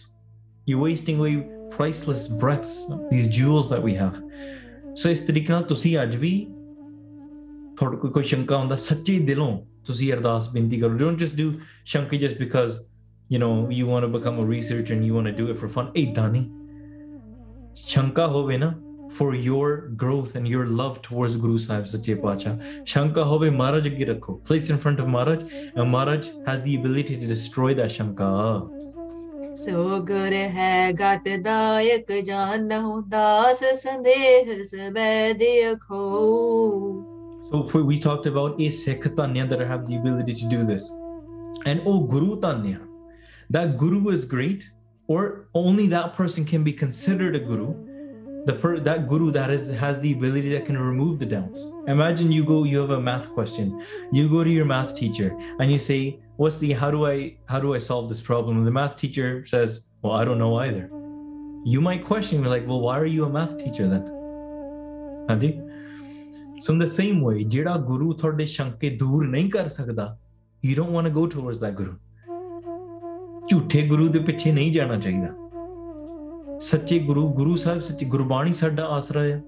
you're 0.69 0.83
wasting 0.83 1.19
away 1.23 1.33
priceless 1.75 2.23
breaths 2.43 2.73
these 3.11 3.27
jewels 3.37 3.69
that 3.73 3.83
we 3.87 3.93
have 4.01 4.17
so 5.01 5.09
ਇਸ 5.09 5.21
ਤਰੀਕੇ 5.21 5.53
ਨਾਲ 5.53 5.63
ਤੁਸੀਂ 5.63 5.97
ਅੱਜ 6.03 6.15
ਵੀ 6.15 6.31
ਤੁਹਾਡੇ 7.77 7.97
ਕੋਈ 7.97 8.11
ਕੋਈ 8.11 8.23
ਸ਼ੰਕਾ 8.23 8.57
ਹੁੰਦਾ 8.57 8.75
ਸੱਚੇ 8.75 9.19
ਦਿਲੋਂ 9.19 9.51
ਤੁਸੀਂ 9.85 10.11
ਅਰਦਾਸ 10.13 10.49
ਬੇਨਤੀ 10.53 10.79
ਕਰੋ 10.79 10.97
don't 10.97 11.23
just 11.25 11.39
do 11.41 11.51
ਸ਼ੰਕੇ 11.85 12.19
just 12.25 12.41
because 12.43 12.81
you 13.33 13.39
know 13.43 13.53
you 13.79 13.85
want 13.91 14.05
to 14.05 14.11
become 14.17 14.39
a 14.41 14.47
researcher 14.53 14.95
and 14.95 15.05
you 15.07 15.13
want 15.17 15.29
to 15.31 15.35
do 15.41 15.51
it 15.53 15.59
for 15.61 15.69
fun 15.77 15.91
ਏਦਾਂ 15.97 16.29
ਨਹੀਂ 16.29 16.49
ਸ਼ੰਕਾ 17.75 18.27
ਹੋਵੇ 18.27 18.57
ਨਾ 18.57 18.73
for 19.09 19.35
your 19.35 19.89
growth 20.03 20.35
and 20.35 20.47
your 20.47 20.65
love 20.65 21.01
towards 21.01 21.35
Guru 21.35 21.57
Sahib 21.57 21.87
Sache 21.87 22.13
Pacha. 22.21 22.57
Shanka 22.83 23.23
hobe 23.31 23.49
Maharaj 23.51 23.87
ਅੱਗੇ 23.87 24.05
ਰੱਖੋ. 24.05 24.41
Place 24.49 24.69
in 24.69 24.79
front 24.85 24.99
of 24.99 25.07
Maharaj 25.07 25.43
and 25.75 25.91
Maharaj 25.95 26.29
has 26.47 26.61
the 26.61 26.75
ability 26.75 27.17
to 27.17 27.27
destroy 27.33 27.73
that 27.81 27.91
Shanka. 27.97 28.31
ਸੋ 29.55 29.99
ਗੁਰ 30.05 30.33
ਹੈ 30.53 30.91
ਗਤ 30.99 31.27
ਦਾਇਕ 31.43 32.11
ਜਾਨਹੁ 32.25 33.01
ਦਾਸ 33.09 33.63
ਸੰਦੇਹ 33.81 34.63
ਸਬੈ 34.63 35.33
ਦੇਖੋ 35.39 36.01
So 37.51 37.59
for, 37.71 37.83
we 37.87 37.99
talked 37.99 38.25
about 38.25 38.59
a 38.59 38.69
Sikh 38.75 39.03
Tanya 39.15 39.45
that 39.49 39.59
have 39.71 39.85
the 39.87 39.97
ability 39.97 40.33
to 40.39 40.47
do 40.53 40.63
this. 40.69 40.85
And 41.71 41.81
oh 41.85 41.99
Guru 42.13 42.39
Tanya, 42.45 42.79
that 43.55 43.77
Guru 43.77 43.99
is 44.09 44.25
great, 44.25 44.65
or 45.07 45.47
only 45.53 45.85
that 45.89 46.15
person 46.15 46.47
can 46.51 46.63
be 46.63 46.73
considered 46.73 47.35
a 47.35 47.43
Guru. 47.49 47.67
The 48.47 48.53
per- 48.53 48.79
that 48.79 49.07
Guru 49.07 49.31
that 49.31 49.49
is 49.49 49.69
has 49.81 49.99
the 50.01 50.11
ability 50.13 50.49
that 50.53 50.65
can 50.65 50.77
remove 50.77 51.19
the 51.19 51.25
doubts. 51.25 51.61
Imagine 51.87 52.31
you 52.31 52.43
go, 52.43 52.63
you 52.65 52.79
have 52.79 52.89
a 52.89 52.99
math 52.99 53.29
question. 53.33 53.81
You 54.11 54.27
go 54.29 54.43
to 54.43 54.49
your 54.49 54.65
math 54.65 54.95
teacher 54.95 55.35
and 55.59 55.71
you 55.71 55.79
say, 55.79 56.19
What's 56.35 56.57
the 56.57 56.73
how 56.73 56.91
do 56.91 57.05
I 57.05 57.37
how 57.45 57.59
do 57.59 57.73
I 57.73 57.79
solve 57.79 58.09
this 58.09 58.21
problem? 58.21 58.57
And 58.57 58.67
the 58.67 58.71
math 58.71 58.97
teacher 58.97 59.45
says, 59.45 59.85
Well, 60.01 60.13
I 60.13 60.25
don't 60.25 60.39
know 60.39 60.55
either. 60.57 60.89
You 61.65 61.79
might 61.79 62.03
question, 62.03 62.41
you're 62.41 62.49
like, 62.49 62.67
Well, 62.67 62.81
why 62.81 62.99
are 62.99 63.05
you 63.05 63.25
a 63.25 63.29
math 63.29 63.57
teacher 63.57 63.87
then? 63.87 64.05
Handy? 65.29 65.61
So 66.59 66.73
in 66.73 66.79
the 66.79 66.87
same 66.87 67.21
way, 67.21 67.43
ਜਿਹੜਾ 67.43 67.77
ਗੁਰੂ 67.77 68.13
ਤੁਹਾਡੇ 68.13 68.45
ਸ਼ੰਕੇ 68.45 68.89
ਦੂਰ 68.97 69.27
ਨਹੀਂ 69.27 69.49
ਕਰ 69.51 69.69
ਸਕਦਾ 69.69 70.17
you 70.65 70.75
don't 70.75 70.93
want 70.97 71.07
to 71.07 71.13
go 71.19 71.25
towards 71.35 71.59
that 71.63 71.75
guru 71.79 71.95
ਝੂਠੇ 73.49 73.87
ਗੁਰੂ 73.87 74.07
ਦੇ 74.07 74.19
ਪਿੱਛੇ 74.19 74.51
ਨਹੀਂ 74.51 74.71
ਜਾਣਾ 74.73 74.97
ਚਾਹੀਦਾ 74.97 75.27
ਸੱਚੇ 76.60 76.98
ਗੁਰੂ 76.98 77.26
ਗੁਰੂ 77.28 77.56
ਸਾਹਿਬ 77.56 77.80
ਸੱਚੀ 77.80 78.06
ਗੁਰਬਾਣੀ 78.06 78.52
ਸਾਡਾ 78.52 78.84
ਆਸਰਾ 78.90 79.22
ਹੈ 79.22 79.42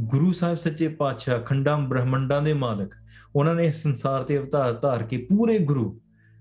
ਗੁਰੂ 0.00 0.30
ਸਾਹਿਬ 0.32 0.56
ਸੱਚੇ 0.56 0.86
ਪਾਤਸ਼ਾਹ 0.88 1.40
ਖੰਡਾਂ 1.40 1.76
ਬ੍ਰਹਮੰਡਾਂ 1.78 2.40
ਦੇ 2.42 2.52
ਮਾਲਕ 2.52 2.94
ਉਹਨਾਂ 3.34 3.54
ਨੇ 3.54 3.70
ਸੰਸਾਰ 3.72 4.22
ਤੇ 4.24 4.38
ਅਵਤਾਰ 4.38 4.72
ਧਾਰ 4.72 5.02
ਕੇ 5.02 5.16
ਪੂਰੇ 5.30 5.58
ਗੁਰੂ 5.58 5.84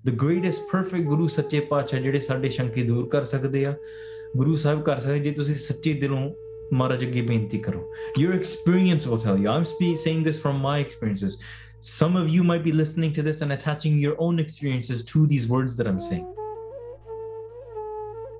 ਦ 0.05 0.15
ਗ੍ਰੇਟੈਸਟ 0.21 0.61
ਪਰਫੈਕਟ 0.71 1.05
ਗੁਰੂ 1.05 1.27
ਸੱਚੇ 1.27 1.59
ਪਾਤਸ਼ਾਹ 1.59 2.01
ਜਿਹੜੇ 2.01 2.19
ਸਾਡੇ 2.19 2.49
ਸ਼ੰਕੇ 2.49 2.83
ਦੂਰ 2.83 3.07
ਕਰ 3.09 3.25
ਸਕਦੇ 3.25 3.65
ਆ 3.65 3.75
ਗੁਰੂ 4.35 4.55
ਸਾਹਿਬ 4.55 4.83
ਕਰ 4.83 4.99
ਸਕਦੇ 4.99 5.19
ਜੇ 5.19 5.31
ਤੁਸੀਂ 5.31 5.55
ਸੱਚੇ 5.57 5.93
ਦਿਲੋਂ 5.93 6.29
ਮਹਾਰਾਜ 6.73 7.03
ਅੱਗੇ 7.03 7.21
ਬੇਨਤੀ 7.21 7.57
ਕਰੋ 7.59 7.83
your 8.19 8.33
experience 8.35 9.07
will 9.07 9.19
tell 9.23 9.43
you 9.43 9.49
am 9.49 9.63
speak 9.65 9.97
saying 9.97 10.25
this 10.25 10.41
from 10.41 10.59
my 10.61 10.81
experiences 10.81 11.37
some 11.81 12.15
of 12.15 12.27
you 12.27 12.43
might 12.43 12.63
be 12.63 12.71
listening 12.73 13.11
to 13.13 13.21
this 13.21 13.41
and 13.41 13.53
attaching 13.53 13.97
your 13.99 14.15
own 14.19 14.39
experiences 14.39 15.03
to 15.05 15.27
these 15.27 15.47
words 15.47 15.75
that 15.75 15.87
I'm 15.87 15.99
saying. 16.01 16.25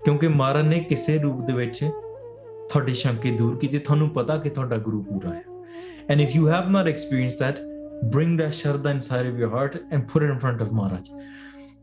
ਕਿਉਂਕਿ 0.08 0.28
ਮਾਰਨ 0.30 0.66
ਨੇ 0.66 0.80
ਕਿਸੇ 0.80 1.18
ਰੂਪ 1.20 1.40
ਦੇ 1.46 1.54
ਵਿੱਚ 1.54 1.80
ਤੁਹਾਡੇ 1.80 2.94
ਸ਼ੰਕੇ 2.94 3.32
ਦੂਰ 3.32 3.56
ਕੀਤੇ 3.60 3.80
ਤੁਹਾਨੂੰ 3.80 4.10
ਪਤਾ 4.10 4.38
ਕਿ 4.38 4.50
ਤੁਹਾਡਾ 4.50 4.78
ਗੁਰੂ 4.84 5.02
ਪੂਰਾ 5.04 5.34
ਹੈ 5.34 5.44
and 6.12 6.22
if 6.22 6.36
you 6.36 6.48
have 6.50 6.70
not 6.72 6.88
experience 6.88 7.36
that 7.38 7.60
bring 8.06 8.34
that 8.38 8.52
sharda 8.52 8.90
inside 8.90 9.28
of 9.28 9.40
your 9.40 9.50
heart 9.50 9.76
and 9.92 10.04
put 10.10 10.24
it 10.24 10.32
in 10.32 10.40
front 10.40 10.60
of 10.62 10.72
Maharaj. 10.72 11.08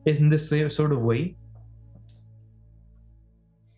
It's 0.04 0.20
in 0.20 0.28
this 0.28 0.44
same 0.48 0.70
sort 0.70 0.92
of 0.92 1.02
way. 1.02 1.22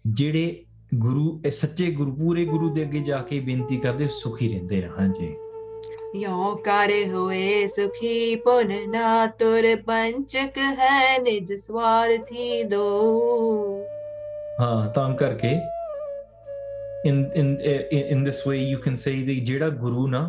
ਜਿਹੜੇ 0.05 0.65
ਗੁਰੂ 0.95 1.25
ਇਹ 1.45 1.51
ਸੱਚੇ 1.53 1.91
ਗੁਰੂ 1.93 2.15
ਪੂਰੇ 2.17 2.45
ਗੁਰੂ 2.45 2.69
ਦੇ 2.75 2.83
ਅੱਗੇ 2.83 3.01
ਜਾ 3.01 3.21
ਕੇ 3.23 3.41
ਬੇਨਤੀ 3.41 3.77
ਕਰਦੇ 3.79 4.09
ਸੁਖੀ 4.13 4.49
ਰਹਿੰਦੇ 4.49 4.83
ਆ 4.85 4.91
ਹਾਂਜੀ 4.99 5.35
ਯੋ 6.17 6.55
ਕਰੇ 6.65 7.05
ਹੋਏ 7.09 7.67
ਸੁਖੀ 7.67 8.37
ਪੁਨ 8.45 8.73
ਨਾ 8.91 9.27
ਤੁਰ 9.39 9.75
ਪੰਚਕ 9.87 10.59
ਹੈ 10.79 11.19
ਨਿਜ 11.23 11.53
ਸਵਾਰਥੀ 11.55 12.63
ਦੋ 12.65 12.87
ਹਾਂ 14.60 14.90
ਤਾਂ 14.96 15.14
ਕਰਕੇ 15.18 15.60
in 17.10 17.20
in 17.42 17.48
in 17.98 18.10
in 18.16 18.20
this 18.26 18.40
way 18.48 18.58
you 18.72 18.80
can 18.88 18.98
say 19.04 19.14
the 19.28 19.36
ਜਿਹੜਾ 19.46 19.70
ਗੁਰੂ 19.84 20.08
ਨਾ 20.08 20.20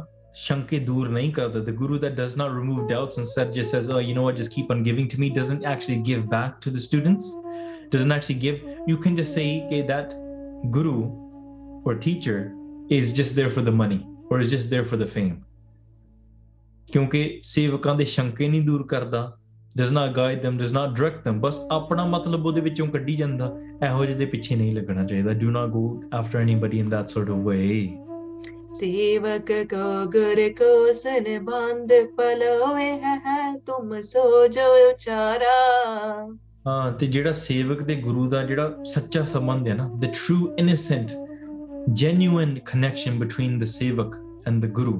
ਸ਼ੰਕੇ 0.42 0.78
ਦੂਰ 0.78 1.08
ਨਹੀਂ 1.08 1.32
ਕਰਦਾ 1.32 1.60
the 1.60 1.74
guru 1.80 1.98
that 2.04 2.14
does 2.20 2.36
not 2.42 2.54
remove 2.58 2.86
doubts 2.92 3.18
instead 3.22 3.52
just 3.58 3.74
says 3.74 3.90
oh 3.94 4.00
you 4.08 4.14
know 4.18 4.24
what 4.28 4.38
just 4.42 4.54
keep 4.54 4.70
on 4.74 4.82
giving 4.88 5.08
to 5.14 5.20
me 5.22 5.28
doesn't 5.38 5.66
actually 5.72 5.98
give 6.10 6.22
back 6.34 6.54
to 6.66 6.72
the 6.76 6.84
students 6.86 7.28
doesn't 7.94 8.14
actually 8.16 8.38
give 8.46 8.62
you 8.92 8.96
can 9.06 9.18
just 9.20 9.38
say 9.38 9.46
okay 9.66 9.82
that 9.92 10.16
guru 10.76 10.96
or 11.84 11.94
teacher 12.08 12.38
is 13.00 13.12
just 13.20 13.40
there 13.40 13.52
for 13.56 13.64
the 13.68 13.74
money 13.82 14.00
or 14.30 14.40
is 14.44 14.54
just 14.56 14.70
there 14.76 14.86
for 14.92 15.02
the 15.04 15.10
fame 15.16 15.40
ਕਿਉਂਕਿ 16.92 17.40
ਸੇਵਕਾਂ 17.44 17.94
ਦੇ 17.94 18.04
ਸ਼ੰਕੇ 18.04 18.48
ਨਹੀਂ 18.48 18.62
ਦੂਰ 18.62 18.86
ਕਰਦਾ 18.86 19.20
does 19.76 19.92
not 19.92 20.14
guide 20.14 20.42
them 20.42 20.58
does 20.58 20.72
not 20.78 20.94
direct 20.96 21.24
them 21.24 21.40
ਬਸ 21.40 21.60
ਆਪਣਾ 21.72 22.04
ਮਤਲਬ 22.06 22.46
ਉਹਦੇ 22.46 22.60
ਵਿੱਚੋਂ 22.60 22.86
ਕੱਢੀ 22.86 23.16
ਜਾਂਦਾ 23.16 23.52
ਇਹੋ 23.86 24.04
ਜਿਹੇ 24.06 24.18
ਦੇ 24.18 24.26
ਪਿੱਛੇ 24.26 24.56
ਨਹੀਂ 24.56 24.74
ਲੱਗਣਾ 24.74 25.04
ਚਾਹੀਦਾ 25.04 25.32
do 25.42 25.50
not 25.56 25.74
go 25.76 25.84
after 26.20 26.42
anybody 26.44 26.82
in 26.84 26.94
that 26.94 27.14
sort 27.16 27.34
of 27.34 27.50
way 27.50 27.74
सेवक 28.76 29.50
को 29.70 29.86
गुर 30.12 30.38
को 30.58 30.68
सन 30.98 31.26
बंद 31.48 31.90
पलोए 32.20 32.86
है 33.04 33.40
तुम 33.66 33.90
सो 34.06 34.22
जो 34.56 34.70
उचारा 34.86 35.58
ਹਾਂ 36.66 36.92
ਤੇ 36.92 37.06
ਜਿਹੜਾ 37.06 37.32
ਸੇਵਕ 37.32 37.82
ਤੇ 37.82 37.94
ਗੁਰੂ 38.02 38.28
ਦਾ 38.28 38.42
ਜਿਹੜਾ 38.46 38.82
ਸੱਚਾ 38.84 39.24
ਸੰਬੰਧ 39.24 39.68
ਹੈ 39.68 39.74
ਨਾ 39.74 39.88
the 40.04 40.10
true 40.18 40.42
innocent 40.62 41.14
genuine 42.02 42.52
connection 42.70 43.18
between 43.22 43.56
the 43.62 43.68
sevak 43.72 44.14
and 44.50 44.66
the 44.66 44.70
guru 44.78 44.94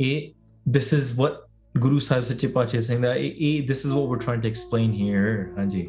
ਇਹ 0.00 0.32
this 0.66 0.92
is 0.98 1.12
what 1.20 1.38
ਗੁਰੂ 1.75 1.99
ਸਾਹਿਬ 1.99 2.23
ਸੱਚੇ 2.23 2.47
ਪਾਤਸ਼ਾਹ 2.47 2.81
ਸਿੰਘ 2.81 3.01
ਦਾ 3.01 3.13
ਇਹ 3.15 3.67
this 3.67 3.85
is 3.85 3.93
what 3.93 4.07
we 4.07 4.13
are 4.13 4.19
trying 4.19 4.41
to 4.41 4.47
explain 4.47 4.91
here 4.93 5.45
ਹਾਂਜੀ 5.57 5.87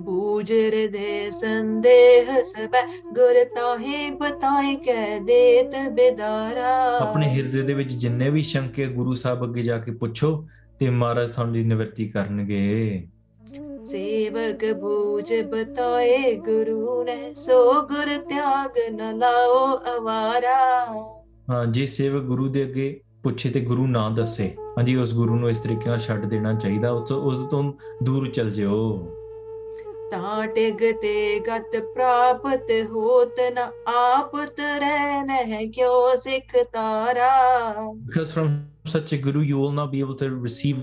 ਬੂਝ 0.00 0.52
ਦੇ 0.92 1.28
ਸੰਦੇਹ 1.30 2.32
ਸਭ 2.44 2.76
ਗੁਰ 3.14 3.42
ਤੋਹੇ 3.56 4.10
ਬਤਾਏ 4.10 4.74
ਕਹਿ 4.76 5.18
ਦੇ 5.20 5.62
ਤਬੇਦਾਰਾ 5.72 6.70
ਆਪਣੇ 6.98 7.28
ਹਿਰਦੇ 7.28 7.62
ਦੇ 7.62 7.74
ਵਿੱਚ 7.74 7.92
ਜਿੰਨੇ 7.94 8.30
ਵੀ 8.30 8.42
ਸ਼ੰਕੇ 8.42 8.86
ਗੁਰੂ 8.92 9.14
ਸਾਹਿਬ 9.14 9.44
ਅੱਗੇ 9.44 9.62
ਜਾ 9.62 9.78
ਕੇ 9.78 9.92
ਪੁੱਛੋ 9.94 10.32
ਤੇ 10.80 10.90
ਮਹਾਰਾਜ 10.90 11.30
ਤੁਹਾਨੂੰ 11.30 11.54
ਦੀ 11.54 11.64
ਨਿਵਰਤੀ 11.64 12.08
ਕਰਨਗੇ 12.08 13.06
ਸੇਵਕ 13.84 14.64
ਬੂਝ 14.72 15.32
ਬਤਾਏ 15.44 16.34
ਗੁਰੂ 16.40 17.02
ਨੇ 17.04 17.32
ਸੋ 17.36 17.62
ਗੁਰ 17.86 18.16
ਤਿਆਗ 18.28 18.78
ਨ 18.92 19.16
ਲਾਓ 19.18 19.78
ਅਵਾਰਾ 19.96 20.58
ਹਾਂ 21.50 21.64
ਜੀ 21.66 21.86
ਸੇਵਕ 21.86 22.22
ਗੁਰੂ 22.22 22.48
ਦੇ 22.48 22.62
ਅੱਗੇ 22.62 23.00
ਪੁੱਛੇ 23.22 23.50
ਤੇ 23.50 23.60
ਗੁਰੂ 23.60 23.86
ਨਾ 23.86 24.08
ਦੱਸੇ 24.10 24.54
ਹਾਂਜੀ 24.78 24.94
ਉਸ 24.96 25.14
ਗੁਰੂ 25.14 25.34
ਨੂੰ 25.36 25.50
ਇਸ 25.50 25.58
ਤਰੀਕੇ 25.58 25.90
ਨਾਲ 25.90 25.98
ਛੱਡ 25.98 26.24
ਦੇਣਾ 26.26 26.52
ਚਾਹੀਦਾ 26.52 26.90
ਉਸ 26.90 27.12
ਉਸ 27.12 27.36
ਤੋਂ 27.50 27.62
ਦੂਰ 28.02 28.28
ਚਲ 28.28 28.50
ਜਿਓ 28.50 28.78
ਤਾਟ 30.10 30.58
ਗਤੇ 30.82 31.38
ਗਤ 31.40 31.76
ਪ੍ਰਾਪਤ 31.94 32.70
ਹੋਤ 32.90 33.40
ਨ 33.52 33.58
ਆਪਤ 33.88 34.60
ਰਹਿ 34.80 35.22
ਨਹਿ 35.26 35.66
ਕਿਉ 35.66 36.14
ਸਿਖ 36.16 36.56
ਤਾਰਾ 36.72 37.30
because 38.08 38.34
from 38.36 38.50
such 38.92 39.14
a 39.16 39.18
guru 39.26 39.44
you 39.50 39.60
will 39.62 39.74
not 39.78 39.90
be 39.92 40.02
able 40.04 40.18
to 40.22 40.28
receive 40.46 40.82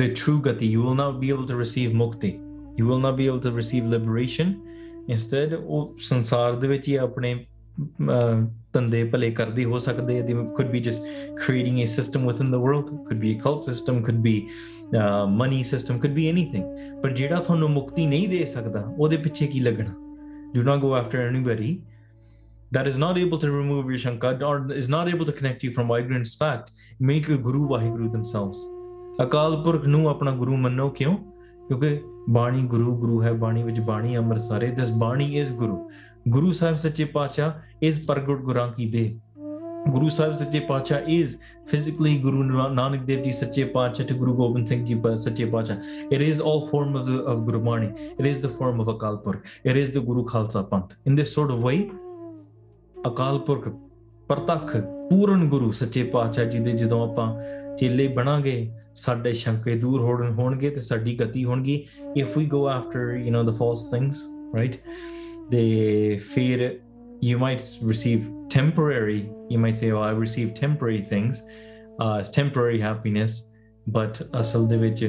the 0.00 0.08
true 0.20 0.38
gati 0.46 0.70
you 0.72 0.86
will 0.86 0.98
not 1.00 1.20
be 1.20 1.32
able 1.34 1.46
to 1.50 1.58
receive 1.60 1.96
mukti 2.02 2.32
you 2.78 2.88
will 2.90 3.02
not 3.06 3.18
be 3.20 3.28
able 3.30 3.42
to 3.46 3.52
receive 3.58 3.92
liberation 3.94 4.54
instead 5.08 5.56
ਉਹ 5.60 5.94
ਸੰਸਾਰ 6.08 6.52
ਦੇ 6.52 6.68
ਵਿੱਚ 6.68 6.88
ਹੀ 6.88 6.96
ਆਪਣੇ 6.96 7.34
ਅਹ, 7.78 8.46
ਧੰਦੇ 8.72 9.02
ਭਲੇ 9.04 9.30
ਕਰਦੇ 9.30 9.64
ਹੋ 9.64 9.78
ਸਕਦੇ 9.78 10.18
ਆ 10.20 10.24
they 10.26 10.34
could 10.58 10.68
be 10.74 10.80
just 10.88 11.06
creating 11.40 11.78
a 11.84 11.86
system 11.92 12.26
within 12.30 12.50
the 12.54 12.60
world 12.66 12.90
could 13.08 13.20
be 13.22 13.30
a 13.30 13.38
cult 13.46 13.68
system 13.70 14.00
could 14.08 14.20
be 14.26 14.34
uh, 15.00 15.24
money 15.40 15.60
system 15.70 16.00
could 16.04 16.14
be 16.18 16.26
anything 16.32 16.66
ਪਰ 17.02 17.10
ਜਿਹੜਾ 17.10 17.36
ਤੁਹਾਨੂੰ 17.36 17.70
ਮੁਕਤੀ 17.70 18.06
ਨਹੀਂ 18.06 18.28
ਦੇ 18.28 18.44
ਸਕਦਾ 18.46 18.84
ਉਹਦੇ 18.98 19.16
ਪਿੱਛੇ 19.16 19.46
ਕੀ 19.46 19.60
ਲੱਗਣਾ 19.60 19.94
do 20.58 20.62
not 20.68 20.84
go 20.84 20.92
after 21.00 21.22
anybody 21.30 21.70
that 22.76 22.88
is 22.90 22.98
not 23.02 23.18
able 23.20 23.40
to 23.44 23.48
remove 23.52 23.88
your 23.92 24.00
shanka 24.02 24.30
or 24.48 24.54
is 24.80 24.88
not 24.94 25.08
able 25.14 25.28
to 25.28 25.34
connect 25.40 25.64
you 25.66 25.70
from 25.76 25.88
ignorance 25.96 26.34
fact 26.42 26.68
make 27.10 27.28
a 27.34 27.38
guru 27.48 27.62
wahiguru 27.72 28.10
themselves 28.16 28.60
Akal 29.22 29.56
Purakh 29.62 29.84
ਨੂੰ 29.86 30.08
ਆਪਣਾ 30.10 30.30
ਗੁਰੂ 30.36 30.56
ਮੰਨੋ 30.56 30.88
ਕਿਉਂ 30.90 31.16
ਕਿਉਂਕਿ 31.68 32.00
ਬਾਣੀ 32.30 32.62
ਗੁਰੂ 32.66 32.94
ਗੁਰੂ 32.96 33.22
ਹੈ 33.22 33.32
ਬਾਣੀ 33.32 33.62
ਵਿੱਚ 33.62 33.80
ਬਾਣੀ 33.80 34.16
ਅੰਮ੍ਰਿਤ 34.16 34.42
ਸਾਰੇ 34.42 34.66
ਦਿਸ 34.70 34.90
ਬਾਣੀ 34.92 35.36
ਇਸ 35.38 35.52
ਗੁਰੂ 35.52 35.90
ਗੁਰੂ 36.28 36.52
ਸਾਹਿਬ 36.52 36.76
ਸੱਚੇ 36.76 37.04
ਪਾਤਸ਼ਾਹ 37.14 37.84
ਇਸ 37.86 37.98
ਪ੍ਰਗਟ 38.06 38.40
ਗੁਰਾਂ 38.44 38.66
ਕੀ 38.72 38.88
ਦੇ 38.90 39.04
ਗੁਰੂ 39.90 40.08
ਸਾਹਿਬ 40.08 40.34
ਸੱਚੇ 40.36 40.60
ਪਾਤਸ਼ਾਹ 40.60 41.06
is 41.12 41.34
physically 41.70 42.10
Guru 42.24 42.40
Na- 42.46 42.64
Nanak 42.78 43.04
Dev 43.08 43.20
Ji 43.26 43.30
Sache 43.36 43.60
Pacha 43.74 44.04
to 44.08 44.16
Guru 44.22 44.32
Gobind 44.40 44.70
Singh 44.70 44.82
Ji 44.88 44.96
Pa- 45.04 45.12
Sache 45.24 45.42
Pacha. 45.52 45.76
It 46.16 46.24
is 46.26 46.40
all 46.42 46.60
form 46.66 46.96
of, 47.00 47.06
the, 47.06 47.18
of 47.32 47.44
Guru 47.46 47.60
Bani. 47.60 47.88
It 48.14 48.26
is 48.26 48.40
the 48.40 48.50
form 48.50 48.82
of 48.84 48.90
Akal 48.94 49.18
Purkh. 49.24 49.46
It 49.64 49.78
is 49.82 49.92
the 49.92 50.02
Guru 50.08 50.24
Khalsa 50.24 50.62
Panth. 50.72 50.96
In 51.06 51.16
this 51.20 51.32
sort 51.38 51.54
of 51.56 51.64
way, 51.68 51.78
Akal 53.08 53.38
Purakh 53.46 53.68
ਪ੍ਰਤੱਖ 54.28 54.76
ਪੂਰਨ 55.10 55.48
ਗੁਰੂ 55.48 55.70
ਸੱਚੇ 55.72 56.02
ਪਾਤਸ਼ਾਹ 56.12 56.44
ਜੀ 56.44 56.58
ਦੇ 56.58 56.72
ਜਦੋਂ 56.72 57.00
ਆਪਾਂ 57.02 57.28
ਚੇਲੇ 57.76 58.08
ਬਣਾਂਗੇ 58.18 58.56
ਸਾਡੇ 58.96 59.32
ਸ਼ੰਕੇ 59.42 59.76
ਦੂਰ 59.80 60.00
ਹੋਣ 60.00 60.30
ਹੋਣਗੇ 60.38 60.70
ਤੇ 60.70 60.80
ਸਾਡੀ 60.90 61.16
ਗਤੀ 61.20 61.44
ਹੋਣਗੀ 61.44 61.82
if 62.22 62.36
we 62.38 62.44
go 62.56 62.60
after 62.74 63.06
you 63.24 63.32
know 63.36 63.42
the 63.48 63.56
false 63.62 63.86
things 63.94 64.20
right 64.58 64.76
they 65.49 66.19
fear 66.33 66.79
you 67.21 67.37
might 67.45 67.61
receive 67.91 68.21
temporary 68.49 69.21
you 69.49 69.59
might 69.65 69.77
say 69.77 69.91
oh 69.91 70.01
i 70.01 70.11
received 70.11 70.55
temporary 70.55 71.03
things 71.11 71.41
uh 71.99 72.17
it's 72.21 72.31
temporary 72.41 72.79
happiness 72.89 73.33
but 73.97 74.21
ਅਸਲ 74.39 74.67
ਦੇ 74.67 74.77
ਵਿੱਚ 74.77 75.05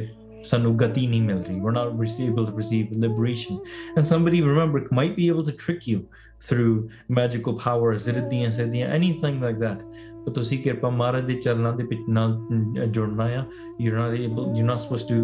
ਸਾਨੂੰ 0.50 0.76
ਗਤੀ 0.78 1.06
ਨਹੀਂ 1.06 1.22
ਮਿਲ 1.22 1.42
ਰਹੀ 1.44 1.58
we're 1.60 1.76
not 1.76 1.94
rece- 2.02 2.26
able 2.30 2.46
to 2.48 2.54
receive 2.62 2.90
liberation 3.04 3.54
and 3.96 4.06
somebody 4.12 4.42
remember 4.48 4.82
might 4.98 5.14
be 5.20 5.26
able 5.32 5.46
to 5.50 5.54
trick 5.64 5.88
you 5.92 6.00
through 6.48 6.74
magical 7.18 7.54
powers 7.64 8.08
ਰਿੱਧੀਆਂ 8.16 8.50
ਸਿੱਧੀਆਂ 8.58 8.88
anything 8.98 9.40
like 9.46 9.58
that 9.64 9.82
but 10.24 10.32
ਤੁਸੀਂ 10.32 10.58
ਕਿਰਪਾ 10.58 10.90
ਮਹਾਰਾਜ 10.90 11.24
ਦੇ 11.24 11.34
ਚਰਨਾਂ 11.34 11.72
ਦੇ 11.72 11.84
ਵਿੱਚ 11.84 12.00
ਨਾਲ 12.08 12.32
ਅਮ, 12.52 12.74
ਜੁੜਨਾ 12.84 13.24
ਆ 13.24 13.44
you're 13.82 13.98
not 13.98 14.16
able 14.20 14.48
you're 14.56 14.70
not 14.70 14.82
supposed 14.84 15.08
to 15.12 15.18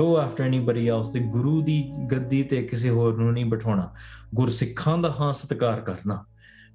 go 0.00 0.08
after 0.22 0.46
anybody 0.48 0.86
else 0.96 1.12
ਤੇ 1.12 1.20
ਗੁਰੂ 1.20 1.60
ਦੀ 1.62 1.82
ਗੱਦੀ 2.12 2.42
ਤੇ 2.42 2.62
ਕਿਸੇ 2.62 2.90
ਹੋਰ 2.90 3.16
ਨੂੰ 3.16 3.32
ਨਹੀਂ 3.32 3.44
ਬਿਠਾਉਣਾ 3.46 3.90
ਗੁਰਸਿੱਖਾਂ 4.34 4.98
ਦਾ 4.98 5.14
ਹਾਂ 5.20 5.32
ਸਤਿਕਾਰ 5.32 5.80
ਕਰਨਾ 5.80 6.24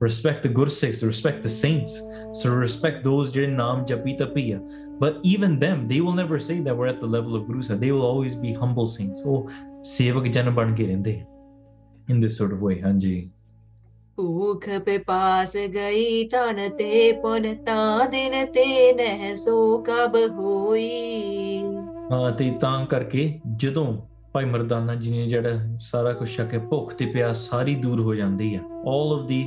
respect 0.06 0.46
the 0.46 0.50
ਗੁਰਸਿੱਖs 0.56 1.02
respect 1.10 1.46
the 1.46 1.52
saints 1.58 1.92
so 2.40 2.50
respect 2.64 2.98
those 3.06 3.32
ਜਿਹੜੇ 3.34 3.48
ਨਾਮ 3.48 3.86
ਜਪੀ 3.86 4.14
ਤਪੀ 4.18 4.52
ਆ 4.52 4.60
but 5.04 5.22
even 5.30 5.54
them 5.62 5.86
they 5.92 6.00
will 6.06 6.18
never 6.18 6.40
say 6.48 6.58
that 6.66 6.80
we're 6.80 6.90
at 6.94 7.00
the 7.04 7.12
level 7.14 7.38
of 7.40 7.46
guru 7.52 7.62
Sahib 7.62 7.82
they 7.84 7.92
will 7.94 8.06
always 8.10 8.36
be 8.42 8.52
humble 8.64 8.90
saints 8.96 9.26
ਉਹ 9.26 9.50
ਸੇਵਕ 9.84 10.28
ਜਨ 10.28 10.50
ਬਣ 10.50 10.74
ਕੇ 10.76 10.88
ਰਹਿੰਦੇ 10.88 11.22
in 12.14 12.20
this 12.26 12.36
sort 12.42 12.54
of 12.58 12.66
way 12.68 12.76
ਹਾਂਜੀ 12.84 13.14
ਭੂਖ 14.17 14.69
ਪਿਪਾਸ 14.85 15.57
ਗਈ 15.75 16.25
ਤਨ 16.25 16.69
ਤੇ 16.79 17.13
ਪੁਨ 17.13 17.55
ਤਾ 17.67 18.07
ਦਿਨ 18.07 18.47
ਤੇ 18.47 18.93
ਨਹਿ 18.93 19.35
ਸੋ 19.37 19.79
ਕਬ 19.79 20.17
ਹੋਈ 20.31 21.63
ਹਾਂ 22.13 22.31
ਤੇ 22.33 22.51
ਤਾਂ 22.61 22.87
ਕਰਕੇ 22.87 23.41
ਜਦੋਂ 23.57 23.87
ਭਾਈ 24.33 24.45
ਮਰਦਾਨਾ 24.45 24.95
ਜੀ 24.95 25.11
ਨੇ 25.11 25.27
ਜਿਹੜਾ 25.27 25.59
ਸਾਰਾ 25.81 26.13
ਕੁਝ 26.13 26.29
ਛਕੇ 26.29 26.59
ਭੁੱਖ 26.59 26.93
ਤੇ 26.95 27.07
ਪਿਆਸ 27.07 27.49
ਸਾਰੀ 27.51 27.75
ਦੂਰ 27.75 28.01
ਹੋ 28.01 28.15
ਜਾਂਦੀ 28.15 28.55
ਆ 28.55 28.61
all 28.85 29.11
of 29.17 29.27
the 29.29 29.41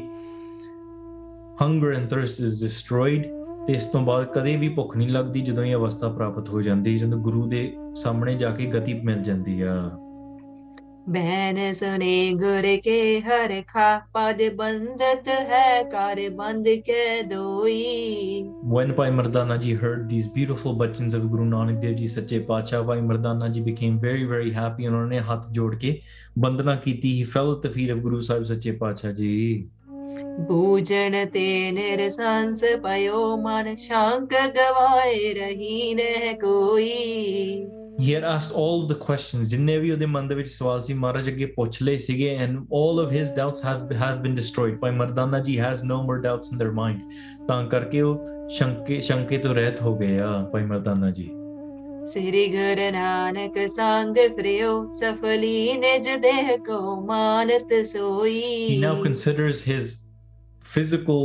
hunger 1.62 1.92
and 1.94 2.12
thirst 2.14 2.44
is 2.44 2.60
destroyed 2.64 3.24
ਤੇ 3.68 3.74
ਇਸ 3.74 3.86
ਤੋਂ 3.88 4.02
ਬਾਅਦ 4.02 4.26
ਕਦੇ 4.26 4.56
ਵੀ 4.56 4.70
ਭੁੱਖ 4.70 4.98
ਨਹੀਂ 4.98 5.10
ਲੱਗਦੀ 5.10 5.42
ਜਦੋਂ 5.42 5.64
ਇਹ 5.64 5.76
ਅਵਸਥਾ 5.76 6.08
ਪ੍ਰਾਪਤ 6.10 6.50
ਹੋ 6.50 6.62
ਜਾਂਦੀ 6.62 6.98
ਜਦੋਂ 6.98 7.20
ਗੁਰੂ 7.20 7.46
ਦੇ 7.48 7.62
ਸਾਹਮਣੇ 7.96 8.36
ਜਾ 8.36 8.50
ਕੇ 8.50 8.66
ਗਤੀ 8.66 8.94
ਮਿਲ 8.94 9.22
ਜਾਂਦੀ 9.22 9.62
ਆ 9.62 9.76
बहन 11.10 11.58
सुने 11.74 12.32
गुर 12.42 12.66
के 12.84 13.00
हर 13.26 13.52
खा 13.70 13.88
पद 14.14 14.38
बंधत 14.58 15.28
है 15.28 15.84
कार 15.92 16.20
बंद 16.38 16.68
के 16.90 17.24
दोई 17.24 18.46
When 18.76 18.96
Bhai 18.96 19.10
Mardana 19.12 19.60
ji 19.60 19.74
heard 19.74 20.08
these 20.10 20.28
beautiful 20.28 20.78
bachans 20.78 21.14
of 21.14 21.30
Guru 21.30 21.50
Nanak 21.50 21.82
Dev 21.82 21.98
ji 21.98 22.08
Sache 22.08 22.48
Pacha, 22.48 22.82
Bhai 22.84 22.98
Mardana 23.00 23.52
ji 23.54 23.60
became 23.60 24.00
very 24.00 24.24
very 24.24 24.54
happy 24.54 24.86
and 24.86 24.96
उन्होंने 24.96 25.20
हाथ 25.28 25.52
जोड़ 25.52 25.76
के 25.76 25.94
वंदना 26.40 26.76
की 26.88 26.94
थी 27.04 27.14
he 27.18 27.30
fell 27.36 27.52
at 27.52 27.62
the 27.62 27.70
feet 27.70 27.90
of 27.90 28.02
Guru 28.02 28.22
Sahib 28.22 28.46
Sache 28.46 28.80
Pacha 28.80 29.14
ji 29.14 29.70
भूजन 30.48 31.24
ते 31.34 31.72
निरसांस 31.72 32.64
पयो 32.84 33.38
मन 33.38 33.76
शांक 33.80 34.34
गवाए 34.58 35.32
रही 35.38 35.94
न 36.00 36.34
कोई 36.44 37.83
he 37.99 38.13
had 38.13 38.25
asked 38.25 38.53
all 38.53 38.83
of 38.83 38.89
the 38.89 38.99
questions 39.07 39.49
ਜਿੰਨੇ 39.51 39.79
ਵੀ 39.79 39.91
ਉਹਦੇ 39.91 40.07
ਮਨ 40.07 40.29
ਦੇ 40.29 40.35
ਵਿੱਚ 40.35 40.49
ਸਵਾਲ 40.51 40.83
ਸੀ 40.83 40.95
ਮਹਾਰਾਜ 40.95 41.29
ਅੱਗੇ 41.29 41.47
ਪੁੱਛ 41.47 41.83
ਲਏ 41.83 41.97
ਸੀਗੇ 41.99 42.37
and 42.47 42.59
all 42.81 43.01
of 43.05 43.15
his 43.17 43.33
doubts 43.39 43.65
have 43.69 43.97
have 44.03 44.21
been 44.27 44.37
destroyed 44.41 44.77
Bhai 44.85 44.93
Mardana 45.01 45.43
ji 45.49 45.57
has 45.65 45.85
no 45.93 45.99
more 46.09 46.19
doubts 46.27 46.53
in 46.53 46.63
their 46.63 46.75
mind 46.81 47.01
ਤਾਂ 47.49 47.63
ਕਰਕੇ 47.69 48.01
ਉਹ 48.01 48.49
ਸ਼ੰਕੇ 48.59 49.01
ਸ਼ੰਕੇ 49.01 49.39
ਤੋਂ 49.39 49.55
ਰਹਿਤ 49.55 49.83
ਹੋ 49.83 49.97
ਗਏ 49.99 50.19
ਆ 50.19 50.31
Bhai 50.55 50.65
Mardana 50.71 51.13
ji 51.19 51.29
ਸ੍ਰੀ 52.07 52.47
ਗੁਰੂ 52.49 52.91
ਨਾਨਕ 52.93 53.59
ਸੰਗ 53.71 54.17
ਫਰਿਓ 54.37 54.71
ਸਫਲੀ 55.01 55.73
ਨਿਜ 55.79 56.09
ਦੇਹ 56.23 56.57
ਕੋ 56.67 57.01
ਮਾਨਤ 57.07 57.75
ਸੋਈ 57.87 58.41
he 58.69 58.81
now 58.85 58.95
considers 59.03 59.61
his 59.73 59.93
physical 60.75 61.21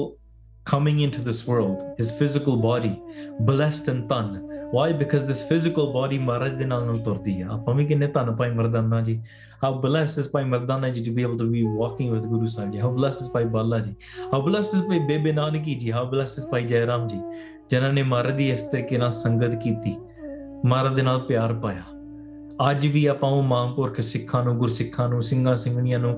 coming 0.66 1.00
into 1.00 1.22
this 1.22 1.46
world, 1.46 1.82
his 1.98 2.12
physical 2.12 2.56
body, 2.56 3.02
blessed 3.42 3.88
and 3.88 4.08
tan. 4.10 4.30
Why? 4.71 4.93
Because 4.93 5.25
this 5.25 5.43
physical 5.43 5.87
body 5.93 6.19
Maharaj 6.21 6.57
de 6.59 6.67
ਨਾਲ 6.67 6.85
ਨਾਲ 6.87 6.99
ਤੁਰਦੀ 7.05 7.41
ਆ 7.43 7.49
ਆਪਾਂ 7.53 7.75
ਵੀ 7.75 7.85
ਕਿੰਨੇ 7.87 8.07
ਧੰਨ 8.15 8.31
ਭਾਈ 8.37 8.51
Mardana 8.51 9.01
ji 9.03 9.21
how 9.65 9.71
blessed 9.85 10.21
is 10.23 10.31
Bhai 10.33 10.45
Mardana 10.45 10.89
ji 10.89 11.05
to 11.05 11.15
be 11.19 11.25
able 11.29 11.39
to 11.43 11.47
be 11.53 11.63
walking 11.79 12.11
with 12.15 12.27
Guru 12.33 12.51
Sahib 12.55 12.75
ji 12.75 12.83
how 12.85 12.91
blessed 12.99 13.25
is 13.25 13.31
Bhai 13.33 13.45
Bala 13.55 13.79
ji 13.79 13.95
how 14.35 14.41
blessed 14.49 14.77
is 14.79 14.87
Bhai 14.89 14.99
Bebe 15.07 15.33
Nanaki 15.33 15.75
ji 15.75 15.93
how 15.93 16.05
blessed 16.13 16.43
is 16.43 16.51
ਭਾਈ 16.51 16.67
ਜੈ 16.67 16.87
ਰਾਮ 16.87 17.07
ਜੀ 17.07 17.21
ਜਿਨ੍ਹਾਂ 17.71 17.93
ਨੇ 17.93 18.03
ਮਹਾਰਾਜ 18.03 18.37
ਦੀ 18.37 18.51
ਇਸ 18.51 18.63
ਤਰੀਕੇ 18.63 18.99
ਨਾਲ 18.99 19.11
ਸੰਗਤ 19.13 19.55
ਕੀਤੀ 19.63 19.97
ਮਹਾਰਾਜ 20.65 20.95
ਦੇ 20.95 21.03
ਨਾਲ 21.03 21.21
ਪਿਆਰ 21.21 21.53
ਪਾਇਆ 21.63 21.83
ਅੱਜ 22.71 22.87
ਵੀ 22.87 23.07
ਆਪਾਂ 23.07 23.31
ਉਹ 23.31 23.43
ਮਹਾਂਪੁਰਖ 23.43 24.01
ਸਿੱਖਾਂ 24.01 24.45
ਨੂੰ 24.45 24.57
ਗੁਰਸਿੱਖਾਂ 24.59 25.09
ਨੂੰ 25.09 25.23
ਸਿੰਘਾਂ 25.23 25.57
ਸਿੰਘਣੀਆਂ 25.57 25.99
ਨੂੰ 25.99 26.15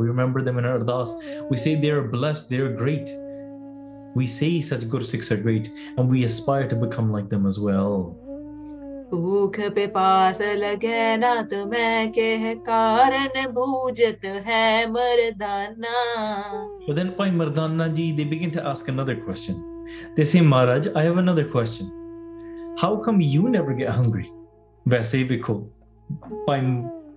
We 0.00 0.06
remember 0.08 0.42
them 0.42 0.58
in 0.58 0.64
our 0.64 0.76
ਅਰਦਾਸ 0.76 1.14
we 1.50 1.56
say 1.64 1.74
they 1.84 1.92
are 1.98 2.04
blessed 2.16 2.50
they 2.52 2.60
are 2.64 2.72
great 2.82 3.12
we 4.20 4.26
say 4.38 4.50
such 4.70 4.84
good 4.94 5.04
sikhs 5.12 5.30
are 5.34 5.40
great 5.46 5.70
and 5.96 6.04
we 6.14 6.24
aspire 6.30 6.66
to 6.72 6.78
become 6.84 7.08
like 7.16 7.28
them 7.34 7.46
as 7.52 7.60
well 7.68 7.94
But 16.86 16.96
then 17.00 17.10
Bhai 17.18 17.30
Mardana 17.40 17.88
ji 17.98 18.06
they 18.18 18.28
begin 18.34 18.52
to 18.58 18.62
ask 18.72 18.88
another 18.94 19.16
question. 19.26 19.56
They 20.16 20.26
say, 20.32 20.40
Maharaj, 20.52 20.86
I 21.00 21.02
have 21.08 21.18
another 21.26 21.44
question. 21.56 21.90
How 22.82 22.96
come 23.06 23.20
you 23.34 23.50
never 23.56 23.74
get 23.82 23.90
hungry? 24.00 24.28
वैसे 24.88 25.24
बिखो 25.28 25.54
by 26.46 26.58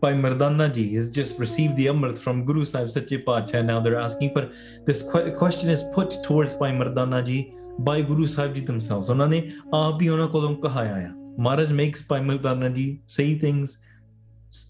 Bhai 0.01 0.13
Mardana 0.13 0.71
ji 0.71 0.93
has 0.95 1.09
just 1.09 1.39
received 1.39 1.75
the 1.77 1.87
Amrit 1.87 2.19
from 2.19 2.45
Guru 2.45 2.63
Sahib 2.65 2.89
Sache 2.89 3.17
Pacha. 3.25 3.63
Now 3.63 3.79
they're 3.79 3.99
asking, 3.99 4.33
but 4.33 4.51
this 4.85 5.01
question 5.37 5.69
is 5.69 5.83
put 5.95 6.15
towards 6.23 6.53
Bhai 6.53 6.71
Mardana 6.71 7.23
ji 7.25 7.53
by 7.79 8.01
Guru 8.01 8.27
Sahib 8.27 8.53
ji 8.55 8.61
themselves. 8.61 9.09
उन्होंने 9.09 9.39
आप 9.73 10.01
ही 10.01 10.09
उन्होंने 10.09 10.31
कोलों 10.31 10.55
कहा 10.67 10.81
आया. 10.81 11.13
Maharaj 11.39 11.71
makes 11.71 12.01
Bhai 12.01 12.19
Mardana 12.19 12.73
ji 12.75 13.01
say 13.07 13.27
things, 13.39 13.79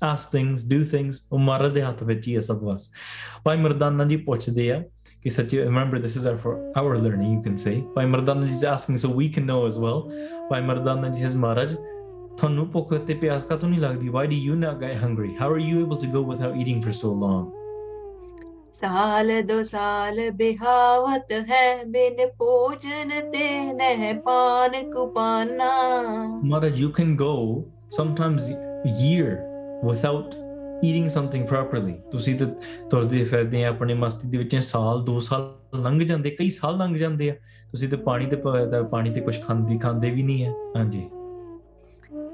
ask 0.02 0.32
things, 0.32 0.64
do 0.64 0.84
things. 0.84 1.22
ਉਹ 1.32 1.40
ਮਹਾਰਾਜ 1.40 1.72
ਦੇ 1.74 1.82
ਹੱਥ 1.84 2.04
ਵਿੱਚ 2.04 2.28
ਹੀ 2.28 2.36
ਹੈ 2.36 2.42
ਸਭ 2.42 2.64
ਵਾਸ. 2.64 2.90
ਭਾਈ 3.44 3.58
Mardana 3.58 4.04
ji 4.04 4.26
remember 5.66 6.00
this 6.00 6.16
is 6.16 6.26
our 6.26 6.38
for 6.38 6.56
our 6.80 6.98
learning 6.98 7.34
you 7.34 7.42
can 7.42 7.58
say. 7.58 7.84
by 7.98 8.06
Mardana 8.06 8.48
ji 8.48 8.54
is 8.54 8.64
asking 8.64 8.98
so 8.98 9.10
we 9.10 9.28
can 9.36 9.46
know 9.52 9.66
as 9.68 9.78
well. 9.78 10.02
By 10.52 10.62
Mardana 10.62 11.10
ji 11.10 11.24
is 11.30 11.36
Maharaj 11.36 11.76
ਤੁਹਾਨੂੰ 12.38 12.68
ਭੁੱਖ 12.72 12.94
ਤੇ 13.08 13.14
ਪਿਆਸ 13.14 13.44
ਕਦੋਂ 13.50 13.70
ਨਹੀਂ 13.70 13.82
ਲੱਗਦੀ 13.82 14.10
why 14.10 14.26
do 14.32 14.40
you 14.46 14.56
not 14.64 14.80
get 14.82 14.98
hungry 15.04 15.30
how 15.42 15.50
are 15.52 15.62
you 15.66 15.84
able 15.84 16.02
to 16.02 16.10
go 16.16 16.24
without 16.32 16.58
eating 16.64 16.82
for 16.88 16.96
so 17.02 17.12
long 17.22 17.46
ਸਾਲ 18.74 19.32
ਦੋ 19.42 19.62
ਸਾਲ 19.64 20.20
ਬਿਹਾਵਤ 20.36 21.32
ਹੈ 21.50 21.84
ਬਿਨ 21.88 22.26
ਭੋਜਨ 22.40 23.10
ਤੇ 23.32 23.50
ਨਹਿ 23.74 24.14
ਪਾਨ 24.26 24.92
ਕੁਪਾਨਾ 24.92 25.70
mother 26.54 26.72
you 26.82 26.90
can 26.98 27.14
go 27.22 27.32
sometimes 28.00 28.50
year 29.04 29.32
without 29.90 30.36
eating 30.84 31.08
something 31.18 31.48
properly 31.54 31.94
ਤੁਸੀਂ 32.12 32.36
ਤਾਂ 32.40 32.48
ਤੁਰਦੇ 32.90 33.24
ਫਿਰਦੇ 33.24 33.64
ਆ 33.66 33.70
ਆਪਣੇ 33.70 33.94
ਮਸਤੀ 33.94 34.28
ਦੇ 34.28 34.38
ਵਿੱਚ 34.38 34.56
ਸਾਲ 34.66 35.04
ਦੋ 35.04 35.20
ਸਾਲ 35.20 35.82
ਲੰਘ 35.82 36.04
ਜਾਂਦੇ 36.04 36.30
ਕਈ 36.30 36.50
ਸਾਲ 36.50 36.78
ਲੰਘ 36.78 36.98
ਜਾਂਦੇ 36.98 37.30
ਆ 37.30 37.36
ਤੁਸੀਂ 37.72 37.90
ਤਾਂ 37.90 37.98
ਪਾਣੀ 37.98 38.26
ਤੇ 38.26 38.42
ਪਾਣੀ 38.92 39.14
ਤੇ 39.14 39.22
ਕੁਝ 39.22 39.42
ਖਾਂਦੀ 39.42 39.78
ਖਾਂਦੇ 39.78 40.12
ਵੀ 40.12 40.24
ਨਹੀਂ 40.24 40.46
ਆ 40.48 40.52
ਹਾਂਜੀ 40.78 41.10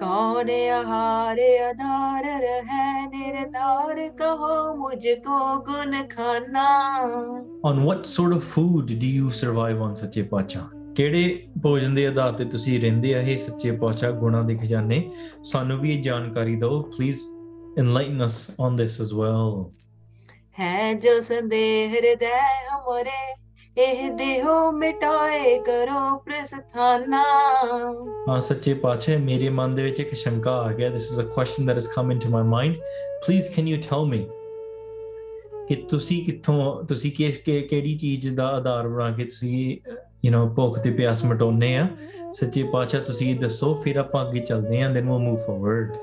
कौन 0.00 0.50
आहार 0.50 1.38
आधार 1.62 2.24
है 2.68 2.84
निर्धार 3.08 3.98
कहो 4.20 4.54
मुझको 4.76 5.40
गुण 5.66 5.96
खाना 6.12 6.64
on 7.70 7.82
what 7.84 8.06
sort 8.06 8.36
of 8.36 8.46
food 8.54 8.94
do 9.02 9.10
you 9.16 9.30
survive 9.40 9.82
on 9.86 9.94
ਸੱਚੇ 9.94 10.22
ਪਾਤਸ਼ਾਹ 10.22 10.68
ਕਿਹੜੇ 10.96 11.46
ਭੋਜਨ 11.62 11.94
ਦੇ 11.94 12.06
ਆਧਾਰ 12.06 12.32
ਤੇ 12.32 12.44
ਤੁਸੀਂ 12.44 12.78
ਰਹਿੰਦੇ 12.80 13.14
ਆ 13.14 13.20
ਇਹ 13.20 13.36
ਸੱਚੇ 13.36 13.70
ਪਾਤਸ਼ਾਹ 13.76 14.12
ਗੁਣਾਂ 14.20 14.42
ਦੇ 14.44 14.56
ਖਜ਼ਾਨੇ 14.56 15.02
ਸਾਨੂੰ 15.50 15.78
ਵੀ 15.80 15.94
ਇਹ 15.94 16.02
ਜਾਣਕਾਰੀ 16.02 16.56
ਦਿਓ 16.56 16.80
please 16.96 17.20
enlighten 17.80 18.24
us 18.26 18.36
on 18.66 18.76
this 18.80 18.94
as 19.04 19.10
well 19.16 19.50
है 20.58 20.92
जो 21.04 21.12
संदेह 21.24 21.90
हृदय 21.94 22.38
हमारे 22.70 23.18
ਇਹ 23.77 24.11
ਦੇਹੋ 24.11 24.71
ਮਿਟਾਏ 24.71 25.59
ਕਰੋ 25.59 26.17
ਪ੍ਰਸਥਾਨਾ। 26.17 27.23
ਹਾਂ, 28.29 28.41
ਸੱਚੇ 28.41 28.73
ਪਾਤਸ਼ਾਹ, 28.73 29.19
ਮੇਰੇ 29.19 29.49
ਮਨ 29.49 29.75
ਦੇ 29.75 29.83
ਵਿੱਚ 29.83 29.99
ਇੱਕ 29.99 30.13
ਸ਼ੰਕਾ 30.13 30.51
ਆ 30.51 30.71
ਗਿਆ। 30.71 30.89
This 30.89 31.11
is 31.11 31.21
a 31.21 31.23
question 31.23 31.65
that 31.65 31.77
is 31.77 31.87
come 31.95 32.11
into 32.11 32.29
my 32.29 32.43
mind 32.43 32.75
please 33.27 33.49
can 33.49 33.67
you 33.67 33.77
tell 33.77 34.05
me 34.05 34.27
ਕਿ 35.67 35.75
ਤੁਸੀਂ 35.75 36.25
ਕਿੱਥੋਂ, 36.25 36.83
ਤੁਸੀਂ 36.83 37.11
ਕਿ, 37.11 37.31
ਕਿਹੜੀ 37.61 37.97
ਚੀਜ਼ 37.97 38.35
ਦਾ 38.35 38.47
ਆਧਾਰ 38.47 38.87
ਬਣਾ 38.87 39.11
ਕੇ 39.11 39.23
ਤੁਸੀਂ 39.23 39.77
ਯੂ 40.25 40.33
نو 40.33 40.53
ਭੁੱਖ 40.53 40.79
ਤੇ 40.79 40.91
ਪਿਆਸ 40.91 41.25
ਮਟਾਉਨੇ 41.25 41.77
ਆ? 41.77 41.87
ਸੱਚੇ 42.33 42.63
ਪਾਤਸ਼ਾਹ, 42.63 43.01
ਤੁਸੀਂ 43.01 43.39
ਦੱਸੋ, 43.39 43.73
ਫਿਰ 43.73 43.95
ਆਪਾਂ 43.95 44.27
ਅੱਗੇ 44.27 44.39
ਚੱਲਦੇ 44.39 44.81
ਆਂ 44.81 44.89
ਦੈਨ 44.89 45.11
ਵੀ 45.11 45.17
ਮੂਵ 45.17 45.37
ਫਾਰਵਰਡ 45.37 45.97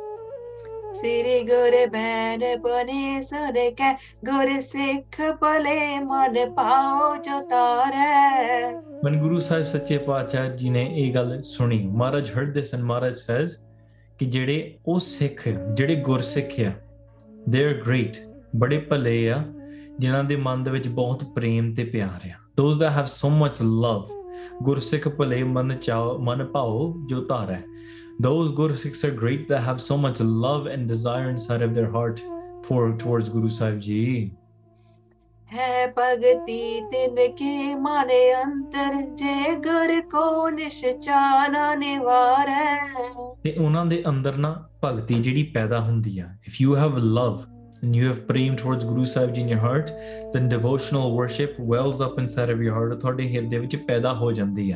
ਸ੍ਰੀ 0.99 1.41
ਗੁਰ 1.41 1.75
ਬੈਰ 1.87 2.57
ਬਨੇ 2.57 3.21
ਸਰ 3.21 3.53
ਕੈ 3.71 3.93
ਗੁਰ 4.25 4.59
ਸਿੱਖ 4.61 5.21
ਭਲੇ 5.41 5.99
ਮਨ 5.99 6.55
ਪਾਉ 6.55 7.15
ਜੋ 7.17 7.41
ਤਾਰੈ। 7.49 8.73
ਮਨ 9.05 9.19
ਗੁਰੂ 9.21 9.39
ਸਾਹਿਬ 9.41 9.65
ਸੱਚੇ 9.65 9.99
ਪਾਤਸ਼ਾਹ 9.99 10.49
ਜੀ 10.57 10.71
ਨੇ 10.71 10.83
ਇਹ 10.95 11.13
ਗੱਲ 11.15 11.41
ਸੁਣੀ। 11.43 11.79
ਮਹਾਰਾਜ 11.87 12.31
ਹਰਦ 12.31 12.53
ਦੇ 12.53 12.63
ਸਨ, 12.63 12.83
ਮਹਾਰਾਜ 12.83 13.15
ਸੇਜ਼ 13.15 13.57
ਕਿ 14.19 14.27
ਜਿਹੜੇ 14.27 14.75
ਉਹ 14.87 14.99
ਸਿੱਖ 14.99 15.49
ਜਿਹੜੇ 15.49 15.97
ਗੁਰਸਿੱਖ 16.01 16.61
ਆ 16.61 16.73
ਦੇ 17.49 17.65
ਆਰ 17.65 17.75
ਗ੍ਰੇਟ 17.87 18.17
ਬੜੇ 18.57 18.79
ਭਲੇ 18.81 19.31
ਆ, 19.31 19.43
ਜਿਨ੍ਹਾਂ 19.99 20.25
ਦੇ 20.25 20.37
ਮਨ 20.37 20.63
ਦੇ 20.65 20.71
ਵਿੱਚ 20.71 20.89
ਬਹੁਤ 20.89 21.25
ਪ੍ਰੇਮ 21.25 21.73
ਤੇ 21.75 21.85
ਪਿਆਰ 21.85 22.29
ਆ। 22.29 22.39
Those 22.57 22.79
that 22.79 22.91
have 22.91 23.07
so 23.07 23.31
much 23.31 23.63
love 23.63 24.07
ਗੁਰਸਿੱਖ 24.63 25.09
ਭਲੇ 25.09 25.43
ਮਨ 25.43 25.77
ਚਾਓ, 25.77 26.19
ਮਨ 26.19 26.45
ਭਾਓ 26.45 26.95
ਜੋ 27.09 27.25
ਧਾਰੈ 27.25 27.61
ਹੈ 28.18 28.26
those 28.28 28.52
ਗੁਰਸਿੱਖs 28.52 29.04
are 29.04 29.12
great 29.12 29.48
that 29.48 29.64
have 29.64 29.82
so 29.82 29.98
much 29.98 30.22
love 30.46 30.68
and 30.68 30.88
desire 30.88 31.30
inside 31.30 31.62
of 31.62 31.74
their 31.74 31.92
heart 31.92 32.24
for 32.64 32.82
towards 33.04 33.30
Guru 33.30 33.50
Sahib 33.50 33.80
ji 33.80 34.32
है 35.52 35.88
भगति 35.98 36.82
तिनके 36.92 37.76
माने 37.76 38.22
अंतर 38.32 38.94
जे 39.22 39.56
गुर 39.66 40.00
को 40.14 40.50
निश्चाना 40.50 41.74
निवार 41.76 42.50
है 42.50 42.78
ਤੇ 43.44 43.56
ਉਹਨਾਂ 43.60 43.86
ਦੇ 43.86 44.04
ਅੰਦਰ 44.10 44.38
ਨਾ 44.38 44.52
ਭਗਤੀ 44.84 45.16
ਜਿਹੜੀ 45.24 45.44
ਪੈਦਾ 45.44 45.80
ਹੁੰਦੀ 45.80 46.20
ਆ 46.20 46.28
if 46.50 46.54
you 46.64 46.76
have 46.82 46.98
love 47.18 47.40
and 47.83 47.95
you 47.95 48.07
have 48.07 48.27
prem 48.27 48.57
towards 48.57 48.85
Guru 48.85 49.05
Sahib 49.05 49.35
Ji 49.35 49.43
in 49.43 49.49
your 49.49 49.59
heart, 49.59 49.93
then 50.33 50.49
devotional 50.49 51.15
worship 51.15 51.59
wells 51.59 52.01
up 52.01 52.19
inside 52.19 52.51
of 52.51 52.63
your 52.63 52.75
heart. 52.75 52.93
ਉਹ 52.93 53.01
ਤੁਹਾਡੇ 53.01 53.29
ਹਿਰਦੇ 53.35 53.59
ਵਿੱਚ 53.59 53.77
ਪੈਦਾ 53.77 54.15
ਹੋ 54.15 54.33
ਜਾਂਦੀ 54.33 54.73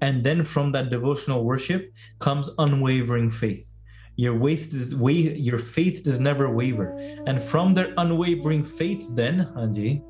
And 0.00 0.28
then 0.28 0.42
from 0.42 0.72
that 0.72 0.90
devotional 0.90 1.44
worship 1.44 1.90
comes 2.26 2.50
unwavering 2.66 3.30
faith. 3.30 3.64
Your 4.16 4.36
faith, 4.44 4.70
does, 4.70 4.92
your 5.48 5.58
faith 5.58 6.02
does 6.02 6.18
never 6.18 6.46
waver. 6.52 6.86
And 7.26 7.40
from 7.50 7.74
their 7.74 7.90
unwavering 7.96 8.64
faith, 8.64 9.04
then, 9.14 9.46
Hanji, 9.56 10.00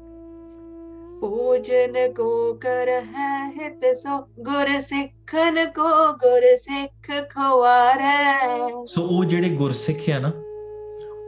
ਪੂਜਨ 1.20 2.12
ਕੋ 2.16 2.55
ਕਰ 2.55 2.89
ਹੈ 2.89 3.49
ਹਿਤ 3.57 3.97
ਸੋ 3.97 4.18
ਗੁਰ 4.43 4.68
ਸਿੱਖਨ 4.80 5.64
ਕੋ 5.70 5.89
ਗੁਰ 6.12 6.57
ਸਿੱਖ 6.57 7.11
ਖਵਾਰੈ 7.30 8.39
ਸੋ 8.86 9.03
ਉਹ 9.03 9.24
ਜਿਹੜੇ 9.24 9.49
ਗੁਰਸਿੱਖ 9.49 10.09
ਆ 10.11 10.18
ਨਾ 10.18 10.32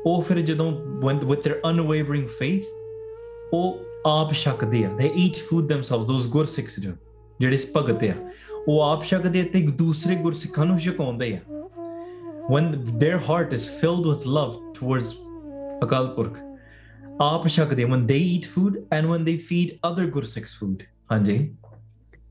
ਉਹ 0.07 0.21
ਫਿਰ 0.29 0.41
ਜਦੋਂ 0.41 0.71
when- 1.05 1.25
with 1.31 1.43
their 1.47 1.59
unwavering 1.71 2.27
faith 2.41 2.69
ਉਹ 3.55 3.79
ਆਪ 4.07 4.33
ਛਕਦੇ 4.33 4.85
ਆ 4.85 4.91
they 5.01 5.11
eat 5.25 5.41
food 5.49 5.67
themselves 5.73 6.11
those 6.11 6.29
ਗੁਰਸਿੱਖs 6.37 6.79
do 6.87 6.93
ਜਿਹੜੇ 7.41 7.55
ਇਸ 7.55 7.67
ਭਗਤ 7.77 8.05
ਆ 8.05 8.15
ਉਹ 8.69 8.81
ਆਪ 8.83 9.05
ਛਕਦੇ 9.05 9.41
ਆ 9.41 9.45
ਤੇ 9.53 9.59
ਇੱਕ 9.59 9.71
ਦੂਸਰੇ 9.77 10.15
ਗੁਰਸਿੱਖਾਂ 10.23 10.67
ਨੂੰ 10.67 10.79
ਛਕਾਉਂਦੇ 10.79 11.33
ਆ 11.37 11.41
when 12.53 12.71
their 13.03 13.19
heart 13.29 13.53
is 13.59 13.65
filled 13.83 14.07
with 14.11 14.25
love 14.39 14.55
towards 14.79 15.15
Akal 15.85 16.09
Purakh 16.17 16.39
ਆਪ 17.23 17.47
ਛਕਦੇ 17.49 17.85
when 17.85 18.07
they 18.11 18.21
eat 18.33 18.49
food 18.55 18.77
and 18.97 19.11
when 19.13 19.27
they 19.29 19.37
feed 19.51 19.75
other 19.91 20.07
ਗੁਰਸਿੱਖs 20.17 20.55
food 20.61 20.85
ਹਾਂਜੀ 21.13 21.37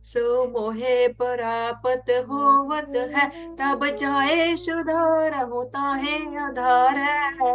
सो 0.05 0.22
मोहे 0.55 0.97
परापत 1.20 2.11
होवत 2.28 2.97
है 3.14 3.28
तब 3.61 3.86
जाए 4.01 4.55
सुधार 4.64 5.34
होता 5.53 5.86
है 6.03 6.18
आधार 6.49 6.99
है 7.40 7.55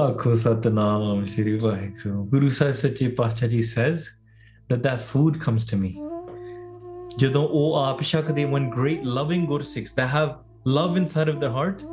ਆਖੋ 0.00 0.34
ਸਤਨਾਮ 0.34 1.24
ਸ੍ਰੀ 1.30 1.56
ਵਾਹਿਗੁਰੂ 1.58 2.24
ਗੁਰੂ 2.24 2.48
ਸਾਹਿਬ 2.58 2.74
ਸੱਚੇ 2.74 3.08
ਪਾਤਸ਼ਾਹ 3.18 3.48
ਜੀ 3.48 3.60
says 3.70 4.04
that 4.70 4.82
that 4.86 5.02
food 5.10 5.36
comes 5.44 5.66
to 5.70 5.78
me 5.80 5.90
ਜਦੋਂ 7.18 7.42
ਉਹ 7.48 7.76
ਆਪ 7.78 8.02
ਛਕਦੇ 8.02 8.44
when 8.52 8.70
great 8.76 9.04
loving 9.18 9.44
ਗੁਰਸਿੱਖs 9.50 9.94
that 9.98 10.10
have 10.14 10.32
love 10.78 10.96
inside 11.02 11.32
of 11.34 11.38
their 11.44 11.52
heart 11.58 11.84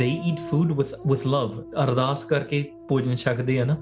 they 0.00 0.10
eat 0.30 0.42
food 0.50 0.74
with 0.80 0.96
with 1.12 1.28
love 1.36 1.56
ਅਰਦਾਸ 1.84 2.24
ਕਰਕੇ 2.24 2.62
ਭੋਜਨ 2.88 3.16
ਛਕਦੇ 3.16 3.58
ਆ 3.60 3.64
ਨਾ 3.64 3.76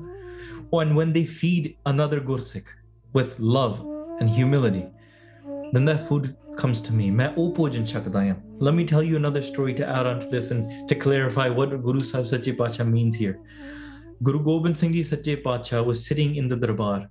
and 0.82 0.98
when 1.00 1.16
they 1.16 1.24
feed 1.40 1.72
another 1.92 2.20
ਗੁਰਸਿੱਖ 2.26 2.76
with 3.18 3.32
love 3.56 3.78
and 4.20 4.36
humility 4.38 4.84
then 5.75 5.85
that 5.85 6.07
food 6.07 6.35
comes 6.57 6.79
to 6.81 6.93
me. 6.93 7.11
Let 7.11 8.73
me 8.73 8.85
tell 8.85 9.03
you 9.03 9.15
another 9.17 9.41
story 9.41 9.73
to 9.73 9.87
add 9.87 10.05
on 10.05 10.19
to 10.21 10.27
this 10.27 10.51
and 10.51 10.87
to 10.87 10.95
clarify 10.95 11.49
what 11.49 11.69
Guru 11.83 11.99
Sahib 11.99 12.27
Sache 12.27 12.57
Pacha 12.57 12.85
means 12.85 13.15
here. 13.15 13.39
Guru 14.23 14.41
Gobind 14.43 14.77
Singh 14.77 14.93
Ji 14.93 15.03
Sache 15.03 15.43
Pacha 15.43 15.83
was 15.83 16.05
sitting 16.05 16.35
in 16.37 16.47
the 16.47 16.55
darbar, 16.55 17.09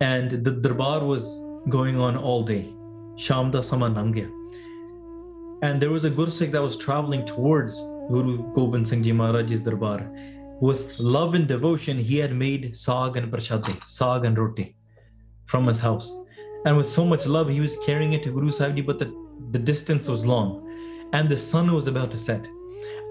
and 0.00 0.30
the 0.30 0.52
darbar 0.52 1.04
was 1.04 1.42
going 1.68 1.98
on 1.98 2.16
all 2.16 2.44
day. 2.44 2.72
Sham 3.16 3.50
da 3.50 3.60
sama 3.60 3.90
nangya. 3.90 4.30
And 5.62 5.82
there 5.82 5.90
was 5.90 6.04
a 6.04 6.10
Gursikh 6.10 6.52
that 6.52 6.62
was 6.62 6.76
traveling 6.76 7.26
towards 7.26 7.80
Guru 8.08 8.52
Gobind 8.52 8.86
Singh 8.86 9.02
Ji 9.02 9.12
Maharaj's 9.12 9.62
darbar. 9.62 10.08
With 10.60 10.96
love 11.00 11.34
and 11.34 11.48
devotion, 11.48 11.98
he 11.98 12.18
had 12.18 12.32
made 12.32 12.72
saag 12.74 13.16
and 13.16 13.32
prashadi, 13.32 13.76
saag 13.80 14.24
and 14.24 14.38
roti 14.38 14.76
from 15.46 15.66
his 15.66 15.80
house. 15.80 16.14
and 16.65 16.75
with 16.77 16.89
so 16.89 17.05
much 17.05 17.25
love 17.25 17.49
he 17.49 17.59
was 17.61 17.77
carrying 17.85 18.13
it 18.13 18.23
to 18.23 18.31
Guru 18.31 18.51
Sahib 18.51 18.75
Ji 18.75 18.81
but 18.81 18.99
the, 18.99 19.13
the 19.51 19.59
distance 19.59 20.07
was 20.07 20.25
long 20.25 20.49
and 21.13 21.29
the 21.29 21.37
sun 21.37 21.73
was 21.73 21.87
about 21.87 22.11
to 22.11 22.17
set. 22.17 22.47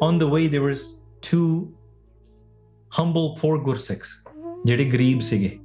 On 0.03 0.19
the 0.19 0.29
way, 0.29 0.47
there 0.47 0.63
was 0.63 0.99
two 1.23 1.73
humble 2.89 3.37
poor 3.37 3.59
Gursikhs, 3.59 4.11
ਜਿਹੜੇ 4.67 4.85
ਗਰੀਬ 4.91 5.21
ਸੀਗੇ. 5.21 5.59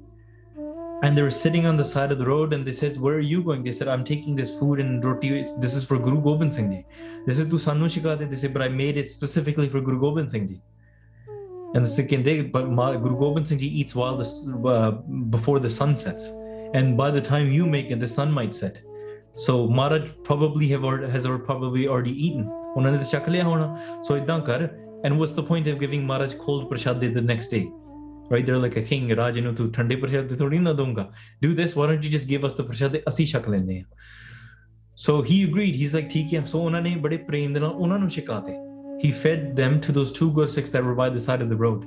And 1.03 1.17
they 1.17 1.23
were 1.23 1.31
sitting 1.31 1.65
on 1.65 1.77
the 1.77 1.85
side 1.91 2.11
of 2.11 2.19
the 2.19 2.25
road 2.25 2.53
and 2.53 2.65
they 2.65 2.71
said, 2.71 2.99
Where 3.01 3.15
are 3.15 3.27
you 3.33 3.41
going? 3.43 3.63
They 3.63 3.71
said, 3.71 3.87
I'm 3.87 4.03
taking 4.03 4.35
this 4.35 4.51
food 4.57 4.79
and 4.79 5.03
roti. 5.03 5.29
This 5.59 5.73
is 5.73 5.83
for 5.83 5.97
Guru 5.97 6.21
Gobind 6.21 6.53
Singh 6.53 6.69
Ji. 6.71 6.85
They 7.25 7.33
said, 7.33 7.49
Tu 7.49 7.57
sanu 7.57 7.87
shikha 7.95 8.19
de. 8.19 8.27
They 8.27 8.35
said, 8.35 8.53
But 8.53 8.61
I 8.61 8.67
made 8.69 8.97
it 8.97 9.09
specifically 9.09 9.67
for 9.67 9.81
Guru 9.81 9.99
Gobind 9.99 10.29
Singh 10.29 10.47
Ji. 10.47 10.61
And 11.73 11.85
the 11.85 11.89
Sikh 11.89 12.23
they, 12.23 12.41
but 12.41 12.69
Ma- 12.69 12.95
Guru 12.95 13.17
Gobind 13.17 13.47
Singh 13.47 13.57
Ji 13.57 13.67
eats 13.67 13.95
while 13.95 14.17
the, 14.17 14.25
s- 14.25 14.47
uh, 14.73 14.91
before 15.37 15.59
the 15.59 15.71
sun 15.71 15.95
sets. 15.95 16.31
And 16.73 16.97
by 16.97 17.11
the 17.11 17.21
time 17.21 17.51
you 17.51 17.65
make 17.65 17.91
it, 17.91 17.99
the 17.99 18.07
sun 18.07 18.31
might 18.31 18.55
set. 18.55 18.81
So 19.35 19.67
Maharaj 19.67 20.11
probably 20.23 20.67
have 20.69 20.83
already, 20.83 21.11
has 21.11 21.25
already 21.25 21.43
probably 21.45 21.87
already 21.87 22.15
eaten. 22.27 22.49
ਉਹਨਾਂ 22.75 22.91
ਨੇ 22.91 22.97
ਤਾਂ 22.97 23.05
ਛਕ 23.05 23.29
ਲਿਆ 23.29 23.43
ਹੋਣਾ 23.43 23.77
ਸੋ 24.03 24.17
ਇਦਾਂ 24.17 24.39
ਕਰ 24.39 24.69
and 25.07 25.17
what's 25.19 25.33
the 25.37 25.43
point 25.43 25.67
of 25.71 25.79
giving 25.83 26.03
Maharaj 26.09 26.33
cold 26.43 26.67
prashad 26.71 26.99
the 27.15 27.23
next 27.29 27.53
day 27.55 27.63
right 28.33 28.45
they're 28.47 28.61
like 28.65 28.77
a 28.81 28.83
king 28.91 29.15
ਰਾਜੇ 29.17 29.41
ਨੂੰ 29.41 29.53
ਤੂੰ 29.55 29.71
ਠੰਡੇ 29.71 29.95
ਪ੍ਰਸ਼ਾਦ 29.95 30.35
ਥੋੜੀ 30.39 30.59
ਨਾ 30.59 30.73
ਦਊਂਗਾ 30.73 31.09
do 31.45 31.49
this 31.59 31.75
why 31.79 31.87
don't 31.91 32.07
you 32.07 32.11
just 32.17 32.29
give 32.31 32.47
us 32.49 32.55
the 32.59 32.65
prashad 32.69 32.97
ਅਸੀਂ 33.09 33.25
ਛਕ 33.27 33.49
ਲੈਂਦੇ 33.49 33.79
ਆ 33.79 33.83
so 35.05 35.17
he 35.29 35.39
agreed 35.49 35.79
he's 35.81 35.95
like 35.99 36.09
ਠੀਕ 36.13 36.33
ਹੈ 36.33 36.43
so 36.53 36.59
ਉਹਨਾਂ 36.59 36.81
ਨੇ 36.81 36.95
ਬੜੇ 37.05 37.17
ਪ੍ਰੇਮ 37.29 37.53
ਦੇ 37.53 37.59
ਨਾਲ 37.59 37.69
ਉਹਨਾਂ 37.69 37.99
ਨੂੰ 37.99 38.09
ਛਕਾਤੇ 38.09 38.53
he 39.03 39.11
fed 39.23 39.47
them 39.61 39.79
to 39.85 39.93
those 39.97 40.11
two 40.19 40.29
Gursikhs 40.37 40.71
that 40.73 40.83
were 40.87 40.97
by 41.01 41.09
the 41.17 41.23
side 41.27 41.41
of 41.45 41.49
the 41.53 41.59
road 41.65 41.85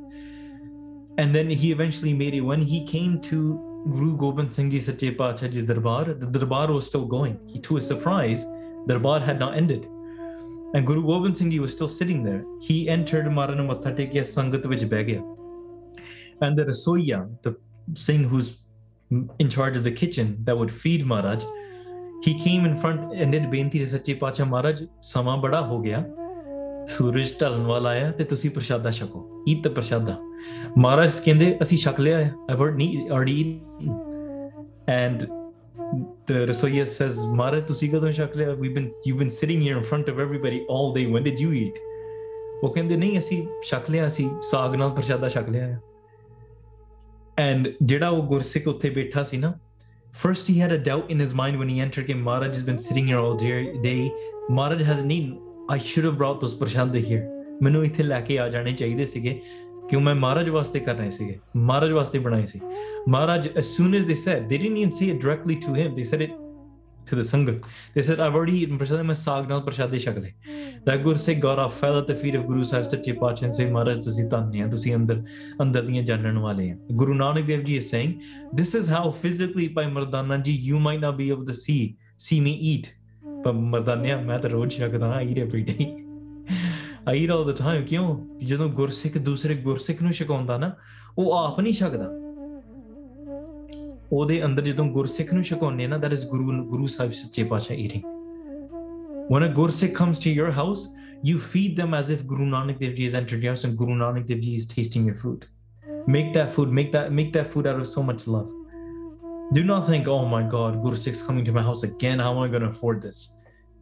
and 1.23 1.37
then 1.37 1.51
he 1.63 1.71
eventually 1.77 2.15
made 2.23 2.35
it 2.35 2.45
when 2.53 2.63
he 2.73 2.81
came 2.93 3.13
to 3.31 3.41
Guru 3.86 4.18
Gobind 4.18 4.54
Singh 4.54 4.72
Ji 4.72 4.80
Sache 4.80 5.18
Pachaji's 5.18 5.66
darbar, 5.66 6.06
the 6.06 6.28
darbar 6.28 6.72
was 6.72 6.86
still 6.86 7.06
going. 7.06 7.40
He, 7.48 7.60
to 7.60 7.76
his 7.76 7.88
surprise, 7.88 8.46
darbar 8.88 9.22
had 9.22 9.40
not 9.40 9.56
ended. 9.56 9.88
And 10.74 10.86
Guru 10.86 11.06
Gobind 11.06 11.38
Singh 11.38 11.52
Ji 11.52 11.60
was 11.60 11.72
still 11.72 11.88
sitting 11.88 12.24
there. 12.24 12.44
He 12.62 12.90
entered 12.90 13.26
Marana 13.32 13.64
Mathatekiya 13.64 14.22
Sangat 14.22 14.64
Vij 14.64 14.88
Begya. 14.90 15.24
And 16.42 16.58
the 16.58 16.66
Rasoya, 16.66 17.30
the 17.42 17.56
Singh 17.94 18.24
who's 18.26 18.58
in 19.40 19.50
charge 19.50 19.78
of 19.78 19.84
the 19.84 19.92
kitchen 19.92 20.38
that 20.44 20.58
would 20.58 20.72
feed 20.72 21.06
Maharaj, 21.06 21.44
he 22.22 22.38
came 22.38 22.66
in 22.66 22.76
front 22.76 23.14
and 23.16 23.32
did 23.32 23.50
benti 23.50 23.80
to 23.80 23.88
Sache 23.88 24.20
Pacha 24.20 24.46
Maharaj, 24.46 24.82
Sama 25.00 25.42
Bada 25.42 25.66
Ho 25.68 25.80
Gaya, 25.80 26.06
Suraj 26.88 27.32
Talan 27.34 27.66
Wala 27.66 27.92
Aya, 27.92 28.12
Te 28.14 28.26
Tusi 28.26 28.50
Prashada 28.52 28.94
Shako, 28.94 29.44
Eat 29.48 29.64
the 29.64 29.70
Prashada. 29.70 30.29
ਮਹਾਰਾਜ 30.78 31.20
ਕਹਿੰਦੇ 31.26 31.58
ਅਸੀਂ 31.62 31.78
ਛਕ 31.78 32.00
ਲਿਆ 32.00 32.20
ਹੈ 32.20 32.34
I've 32.50 32.64
heard 32.64 32.76
ਨੀ 32.76 33.08
already 33.12 33.60
and 34.88 35.24
the 36.28 36.48
Rasoya 36.48 36.86
says, 36.88 37.20
Mara, 37.38 37.60
ਤੁਸੀਂ 37.68 37.90
ਕਦੋਂ 37.90 38.12
ਛਕ 38.12 38.36
ਲਿਆ? 38.38 38.56
We've 38.56 38.76
been, 38.76 38.90
you've 39.06 39.22
been 39.22 39.32
sitting 39.36 39.62
here 39.62 39.78
in 39.78 39.86
front 39.92 40.12
of 40.12 40.20
everybody 40.26 40.60
all 40.70 40.92
day. 40.98 41.06
When 41.14 41.24
did 41.30 41.40
you 41.44 41.54
eat? 41.62 41.80
ਉਹ 42.64 42.74
ਕਹਿੰਦੇ 42.74 42.98
ਨਹੀਂ 42.98 43.20
ਅਸੀਂ 43.20 43.46
ਛਕ 43.64 43.90
ਲਿਆ 43.90 44.08
ਅਸੀਂ 44.08 44.30
ਸਾਗ 44.42 44.76
ਨਾਲ 44.76 44.90
ਪ੍ਰਸ਼ਾਦਾ 44.90 45.30
ਛਕ 45.30 45.50
ਲਿਆ 45.50 45.68
ਹੈ 45.68 45.80
ਐਂਡ 47.38 47.68
ਜਿਹੜਾ 47.84 48.10
ਉਹ 48.10 48.24
ਗੁਰਸਿੱਖ 48.24 48.68
ਉੱਥੇ 48.68 48.90
ਬੈਠਾ 48.90 49.24
ਸੀ 49.24 49.38
ਨਾ 49.38 49.54
first 50.14 50.50
he 50.50 50.60
had 50.62 50.74
a 50.74 50.78
doubt 50.78 51.12
in 51.12 51.22
his 51.22 51.34
mind 51.36 51.58
when 51.58 51.70
he 51.70 51.80
enter 51.80 52.02
ਕਿ 52.02 52.14
Maharaj 52.14 52.56
has 52.56 52.64
been 52.64 52.78
sitting 52.78 53.10
here 53.10 53.20
all 53.20 53.38
day 53.82 54.10
Maharaj 54.52 54.84
has 54.84 55.04
need 55.04 55.34
I 55.72 55.80
should 55.80 56.06
have 56.06 56.16
brought 56.16 56.42
those 56.42 56.56
ਪ੍ਰਸ਼ਾਦੇ 56.56 57.02
ਹੇਅਰ 57.02 57.28
ਮੈਨੂੰ 57.64 57.86
ਇੱਥੇ 57.86 58.04
ਲੈ 58.04 58.22
ਕੇ 58.22 58.40
ਆ 58.40 58.48
ਜਾਣੇ 58.50 58.74
ਚਾਹੀਦੇ 58.74 59.06
ਸੀਗੇ 59.06 59.40
ਕਿਉਂ 59.90 60.02
ਮੈਂ 60.02 60.16
ਮਹਾਰਾਜ 60.16 60.50
ਵਾਸਤੇ 60.50 60.80
ਕਰ 60.80 60.96
ਰਹੇ 60.96 61.10
ਸੀਗੇ 61.10 61.40
ਮਹਾਰਾਜ 61.58 61.92
ਵਾਸਤੇ 61.92 62.20
ਬਣਾਏ 62.20 62.46
ਸੀ 62.46 62.60
ਮਹਾਰਾਜ 63.10 63.48
as 63.48 63.72
soon 63.78 63.98
as 64.00 64.06
they 64.12 64.20
said 64.26 64.48
they 64.52 64.62
didn't 64.64 64.80
even 64.84 64.94
say 65.00 65.10
it 65.14 65.26
directly 65.26 65.58
to 65.66 65.76
him 65.80 65.98
they 66.00 66.06
said 66.12 66.24
it 66.28 66.38
to 67.12 67.18
the 67.20 67.26
sangat 67.30 67.64
they 67.96 68.04
said 68.08 68.20
I've 68.26 68.36
already 68.40 68.58
eaten 68.60 68.80
prasad 68.82 69.04
ਮੈਂ 69.06 69.16
ਸਾਗ 69.16 69.48
ਨਾਲ 69.50 69.62
ਪ੍ਰਸ਼ਾਦੇ 69.62 70.00
ਛਕ 70.00 70.18
ਲਏ 70.18 70.32
that 70.88 71.04
Gursikh 71.06 71.40
got 71.46 71.62
off 71.64 71.80
fell 71.82 71.98
at 72.02 72.12
the 72.12 72.18
feet 72.24 72.38
of 72.40 72.46
Guru 72.50 72.66
Sahib 72.72 72.84
ਸੱਚੇ 72.92 73.14
ਪਾਤਸ਼ਾਹ 73.22 73.50
and 73.50 73.58
say 73.60 73.72
ਮਹਾਰਾਜ 73.72 74.04
ਤੁਸੀਂ 74.06 74.26
ਧੰਨ 74.30 74.62
ਆ 74.62 74.68
ਤੁਸੀਂ 74.72 74.96
ਅੰਦਰ 74.96 75.24
ਅੰਦਰ 75.62 75.86
ਦੀਆਂ 75.86 76.04
ਜਾਣਨ 76.04 76.38
ਵਾਲੇ 76.38 76.70
ਆ 76.72 76.76
Guru 77.02 77.18
Nanak 77.22 77.50
Dev 77.50 77.66
Ji 77.70 77.80
is 77.84 77.90
saying 77.96 78.14
this 78.62 78.76
is 78.82 78.92
how 78.96 79.04
physically 79.24 79.68
by 79.80 79.88
Mardana 79.96 80.42
ji 80.50 80.58
you 80.70 80.84
might 80.90 81.02
not 81.08 81.18
be 81.24 81.32
able 81.36 81.48
to 81.54 81.58
see 81.64 81.82
see 82.28 82.42
me 82.50 82.56
eat 82.74 82.94
ਪਰ 83.44 83.52
ਮਰਦਾਨਿਆ 83.52 84.22
ਮੈਂ 84.22 84.40
ਤਾਂ 84.40 84.50
ਰੋਜ਼ 84.50 84.78
ਛਕਦਾ 84.78 85.12
I 85.18 85.26
eat 85.26 85.42
every 85.48 86.09
day 86.99 87.19
I 87.19 87.27
eat 87.27 87.35
all 87.37 87.53
the 87.53 87.65
time 87.65 87.87
ਕਿਉਂ 87.87 88.19
ਜਦੋਂ 88.45 88.69
ਗੁਰਸਿੱਖ 88.69 89.19
ਦੂਸਰੇ 89.19 89.55
ਗੁਰਸਿੱਖ 89.55 90.03
ਨੂੰ 90.03 90.13
ਛਕਾਉਂਦਾ 90.13 90.59
ਨਾ 90.59 90.73
ਉਹ 91.19 91.33
ਆਪ 91.33 91.61
ਨਹੀਂ 91.61 91.73
ਛਕਦਾ 91.73 92.11
ਉਹਦੇ 94.13 94.45
ਅੰਦਰ 94.45 94.63
ਜਦੋਂ 94.63 94.87
ਗੁਰਸਿੱਖ 94.87 95.35
ਨੂੰ 95.35 95.43
ਛਕਾਉਂਦੇ 95.43 95.87
ਨਾ 95.87 95.97
that 95.97 96.09
is 96.09 96.29
ਗੁਰੂ 96.29 96.65
ਗੁਰੂ 96.65 96.87
ਸਾਹਿਬ 96.87 97.13
ਸੱਚੇ 97.13 97.45
ਪਾਤਸ਼ਾਹ 97.45 97.77
eating 97.77 98.03
when 99.33 99.43
a 99.43 99.55
gursikh 99.59 99.93
comes 100.03 100.15
to 100.15 100.33
your 100.41 100.51
house 100.51 100.83
you 101.31 101.39
feed 101.39 101.83
them 101.83 101.95
as 102.01 102.11
if 102.17 102.27
guru 102.33 102.47
nanak 102.47 102.81
dev 102.81 102.97
ji 102.97 103.05
has 103.05 103.15
entered 103.21 103.43
your 103.43 103.53
house 103.53 103.65
and 103.69 103.79
guru 103.83 103.95
nanak 104.01 104.27
dev 104.31 104.43
ji 104.47 104.57
is 104.61 104.67
tasting 104.73 105.07
your 105.11 105.17
food 105.23 105.47
make 106.07 106.29
that 106.35 106.53
food 106.57 106.75
make 106.79 106.91
that 106.93 107.13
make 107.21 107.33
that 107.37 107.49
food 107.55 107.71
out 107.73 107.81
of 107.85 107.87
so 107.87 108.03
much 108.11 108.27
love 108.35 108.51
do 109.53 109.65
not 109.71 109.87
think 109.87 110.11
oh 110.17 110.25
my 110.35 110.43
god 110.57 110.77
gursikh's 110.83 111.23
coming 111.29 111.47
to 111.47 111.55
my 111.59 111.65
house 111.69 111.83
again 111.83 112.19
how 112.19 112.35
am 112.35 112.43
i 112.43 112.49
going 112.49 112.67
to 112.67 112.69
afford 112.69 113.01
this 113.03 113.23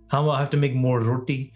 how 0.07 0.23
am 0.23 0.31
i 0.31 0.39
have 0.41 0.51
to 0.51 0.57
make 0.57 0.75
more 0.75 1.01
roti 1.01 1.53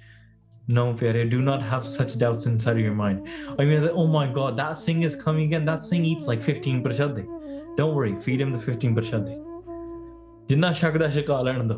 No, 0.68 0.94
Pyare, 0.94 1.30
do 1.30 1.42
not 1.42 1.62
have 1.64 1.86
such 1.86 2.18
doubts 2.18 2.46
inside 2.46 2.76
of 2.76 2.80
your 2.80 2.94
mind. 2.94 3.28
I 3.60 3.66
mean, 3.66 3.90
oh 3.94 4.08
my 4.08 4.28
God, 4.28 4.58
that 4.58 4.78
Singh 4.78 5.02
is 5.04 5.16
coming 5.16 5.46
again. 5.46 5.66
That 5.66 5.84
Singh 5.84 6.06
eats 6.06 6.28
like 6.28 6.42
15 6.42 6.84
prashade. 6.84 7.26
Don't 7.78 7.96
worry, 7.96 8.16
feed 8.20 8.42
him 8.42 8.52
the 8.52 8.60
15 8.60 8.96
prashade. 8.96 9.32
ਜਿੰਨਾ 10.50 10.72
ਛਕਦਾ 10.74 11.10
ਛਕਾ 11.10 11.42
ਲੈਣ 11.42 11.64
ਦੋ 11.68 11.76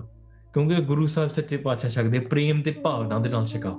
ਕਿਉਂਕਿ 0.54 0.76
ਗੁਰੂ 0.82 1.08
ਸਾਹਿਬ 1.08 1.30
ਸੱਚੇ 1.30 1.58
ਪਾਤਸ਼ਾਹ 1.58 1.90
ਛਕਦੇ 1.90 2.20
ਪ੍ਰੇਮ 2.20 2.62
ਤੇ 2.62 2.72
ਭਾਵਨਾ 2.72 3.20
ਦੇ 3.20 3.30
ਨਾਲ 3.30 3.46
ਛਕਾਓ 3.46 3.76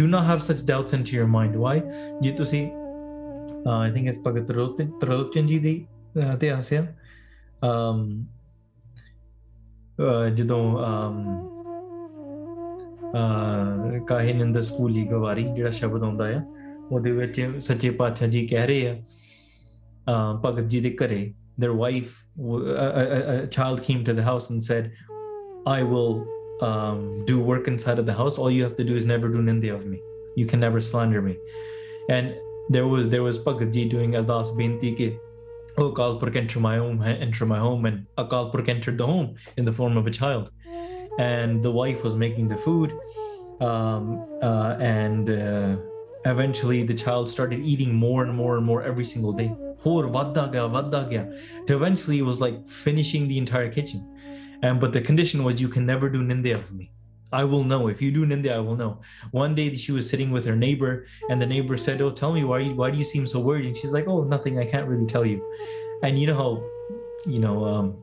do 0.00 0.04
not 0.08 0.26
have 0.30 0.42
such 0.46 0.64
doubts 0.70 0.96
into 0.98 1.14
your 1.18 1.28
mind 1.36 1.56
why 1.62 1.76
ਜੇ 2.20 2.30
ਤੁਸੀਂ 2.32 2.66
ਆਈ 3.68 3.92
ਥਿੰਕ 3.92 4.08
ਇਸ 4.08 4.18
ਭਗਤ 4.26 4.46
ਤਰੋਚਨ 4.48 4.90
ਤਰੋਚਨ 5.00 5.46
ਜੀ 5.46 5.58
ਦੀ 5.58 5.86
ਅਹ, 6.18 6.34
ਇਤਿਹਾਸ 6.34 6.72
ਆ 6.72 6.82
um 7.66 8.02
ਅਹ, 10.00 10.28
ਜਦੋਂ 10.28 10.60
um 10.74 11.18
ਅਹ 11.26 11.55
ਕਾਹੇ 14.06 14.32
ਨਿੰਦ 14.32 14.60
ਸਕੂਲੀ 14.60 15.04
ਗਵਾਰੀ 15.08 15.44
ਜਿਹੜਾ 15.54 15.70
ਸ਼ਬਦ 15.70 16.02
ਆਉਂਦਾ 16.02 16.28
ਆ 16.36 16.42
ਉਹਦੇ 16.92 17.12
ਵਿੱਚ 17.12 17.40
ਸੱਚੇ 17.58 17.90
ਪਾਤਸ਼ਾਹ 17.90 18.28
ਜੀ 18.28 18.46
ਕਹਿ 18.46 18.66
ਰਹੇ 18.66 18.96
ਆ 20.10 20.32
ਭਗਤ 20.44 20.68
ਜੀ 20.68 20.80
ਦੇ 20.80 20.96
ਘਰੇ 21.02 21.32
their 21.64 21.74
wife 21.74 22.08
a, 22.54 22.86
a, 23.02 23.18
a 23.34 23.36
child 23.52 23.78
came 23.84 24.00
to 24.06 24.14
the 24.16 24.24
house 24.24 24.48
and 24.54 24.64
said 24.64 24.88
i 25.74 25.76
will 25.92 26.10
um, 26.60 27.24
do 27.26 27.38
work 27.40 27.68
inside 27.68 27.98
of 27.98 28.06
the 28.06 28.12
house. 28.14 28.38
All 28.38 28.50
you 28.50 28.62
have 28.62 28.76
to 28.76 28.84
do 28.84 28.96
is 28.96 29.04
never 29.04 29.28
do 29.28 29.38
nindya 29.38 29.74
of 29.74 29.86
me. 29.86 30.00
You 30.36 30.46
can 30.46 30.60
never 30.60 30.80
slander 30.80 31.22
me. 31.22 31.36
And 32.08 32.34
there 32.68 32.86
was 32.86 33.08
there 33.08 33.22
was 33.22 33.38
Bhagat 33.38 33.72
Ji 33.72 33.88
doing 33.88 34.12
Ardas 34.12 34.56
Binti 34.56 34.92
ke, 34.94 35.18
oh 35.78 35.92
Akal 35.92 36.20
Purkh 36.20 36.36
entered 36.36 36.60
my 36.60 36.76
home 36.78 37.02
entered 37.02 37.46
my 37.46 37.58
home 37.58 37.84
and 37.86 38.06
Akal 38.18 38.52
Purkh 38.52 38.68
entered 38.68 38.98
the 38.98 39.06
home 39.06 39.34
in 39.56 39.64
the 39.64 39.72
form 39.72 39.96
of 39.96 40.06
a 40.06 40.10
child 40.10 40.50
and 41.18 41.62
the 41.62 41.70
wife 41.70 42.04
was 42.04 42.14
making 42.14 42.48
the 42.48 42.56
food. 42.56 42.92
Um, 43.60 44.26
uh, 44.42 44.76
and 44.80 45.30
uh, 45.30 45.76
eventually 46.26 46.82
the 46.82 46.94
child 46.94 47.28
started 47.28 47.60
eating 47.60 47.94
more 47.94 48.22
and 48.24 48.34
more 48.34 48.56
and 48.56 48.66
more 48.66 48.82
every 48.82 49.04
single 49.04 49.32
day. 49.32 49.54
To 51.66 51.76
eventually 51.76 52.18
it 52.18 52.22
was 52.22 52.40
like 52.40 52.68
finishing 52.68 53.28
the 53.28 53.38
entire 53.38 53.70
kitchen. 53.70 54.12
And 54.62 54.80
but 54.80 54.92
the 54.92 55.00
condition 55.00 55.44
was 55.44 55.60
you 55.60 55.68
can 55.68 55.86
never 55.86 56.08
do 56.08 56.22
nindya 56.22 56.54
of 56.54 56.72
me. 56.72 56.90
I 57.32 57.44
will 57.44 57.64
know. 57.64 57.88
If 57.88 58.00
you 58.00 58.10
do 58.10 58.24
nindya, 58.24 58.52
I 58.52 58.58
will 58.60 58.76
know. 58.76 59.00
One 59.32 59.54
day 59.54 59.74
she 59.76 59.92
was 59.92 60.08
sitting 60.08 60.30
with 60.30 60.46
her 60.46 60.56
neighbor, 60.56 61.06
and 61.28 61.42
the 61.42 61.46
neighbor 61.46 61.76
said, 61.76 62.00
Oh, 62.00 62.10
tell 62.10 62.32
me 62.32 62.44
why 62.44 62.60
you, 62.60 62.74
why 62.74 62.90
do 62.90 62.98
you 62.98 63.04
seem 63.04 63.26
so 63.26 63.40
worried? 63.40 63.66
And 63.66 63.76
she's 63.76 63.92
like, 63.92 64.06
Oh, 64.06 64.22
nothing, 64.24 64.58
I 64.58 64.64
can't 64.64 64.88
really 64.88 65.06
tell 65.06 65.26
you. 65.26 65.42
And 66.02 66.18
you 66.18 66.26
know 66.28 66.36
how, 66.36 67.30
you 67.30 67.40
know, 67.40 67.64
um, 67.64 67.96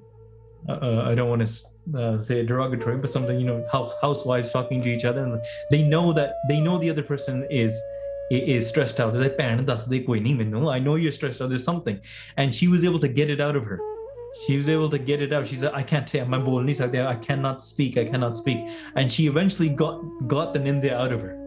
uh, 0.67 0.73
uh 0.73 1.05
I 1.09 1.15
don't 1.15 1.29
want 1.29 1.45
to 1.45 1.72
uh, 1.95 2.21
say 2.21 2.45
derogatory, 2.45 2.97
but 2.97 3.09
something 3.09 3.39
you 3.39 3.45
know 3.45 3.65
house, 3.71 3.93
housewives 4.01 4.51
talking 4.51 4.81
to 4.83 4.89
each 4.89 5.05
other, 5.05 5.23
and 5.23 5.41
they 5.69 5.83
know 5.83 6.13
that 6.13 6.35
they 6.47 6.59
know 6.59 6.77
the 6.77 6.89
other 6.89 7.03
person 7.03 7.45
is 7.49 7.79
is 8.31 8.67
stressed 8.67 8.99
out. 8.99 9.13
They're 9.13 9.23
like, 9.23 9.37
"Pan, 9.37 9.65
they 9.65 9.99
even 10.27 10.49
know. 10.49 10.69
I 10.69 10.79
know 10.79 10.95
you're 10.95 11.11
stressed 11.11 11.41
out. 11.41 11.49
There's 11.49 11.63
something," 11.63 11.99
and 12.37 12.53
she 12.53 12.67
was 12.67 12.83
able 12.83 12.99
to 12.99 13.07
get 13.07 13.29
it 13.29 13.41
out 13.41 13.55
of 13.55 13.65
her. 13.65 13.79
She 14.47 14.57
was 14.57 14.67
able 14.67 14.89
to 14.89 14.97
get 14.97 15.21
it 15.21 15.31
out. 15.33 15.47
She 15.47 15.55
said, 15.55 15.71
"I 15.73 15.83
can't 15.83 16.09
say 16.09 16.23
my 16.23 16.39
bolni 16.39 16.75
there. 16.91 17.07
I 17.07 17.15
cannot 17.15 17.61
speak. 17.61 17.97
I 17.97 18.05
cannot 18.05 18.37
speak." 18.37 18.59
And 18.95 19.11
she 19.11 19.27
eventually 19.27 19.69
got 19.69 20.01
got 20.27 20.53
the 20.53 20.59
ninda 20.59 20.91
out 20.91 21.11
of 21.11 21.21
her. 21.21 21.37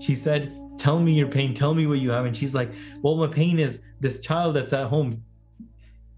She 0.00 0.14
said, 0.14 0.52
"Tell 0.76 0.98
me 0.98 1.12
your 1.12 1.28
pain. 1.28 1.54
Tell 1.54 1.74
me 1.74 1.86
what 1.86 1.98
you 2.00 2.10
have." 2.10 2.26
And 2.26 2.36
she's 2.36 2.54
like, 2.54 2.70
"Well, 3.02 3.16
my 3.16 3.28
pain 3.28 3.58
is 3.58 3.80
this 4.00 4.20
child 4.20 4.56
that's 4.56 4.72
at 4.72 4.88
home 4.88 5.22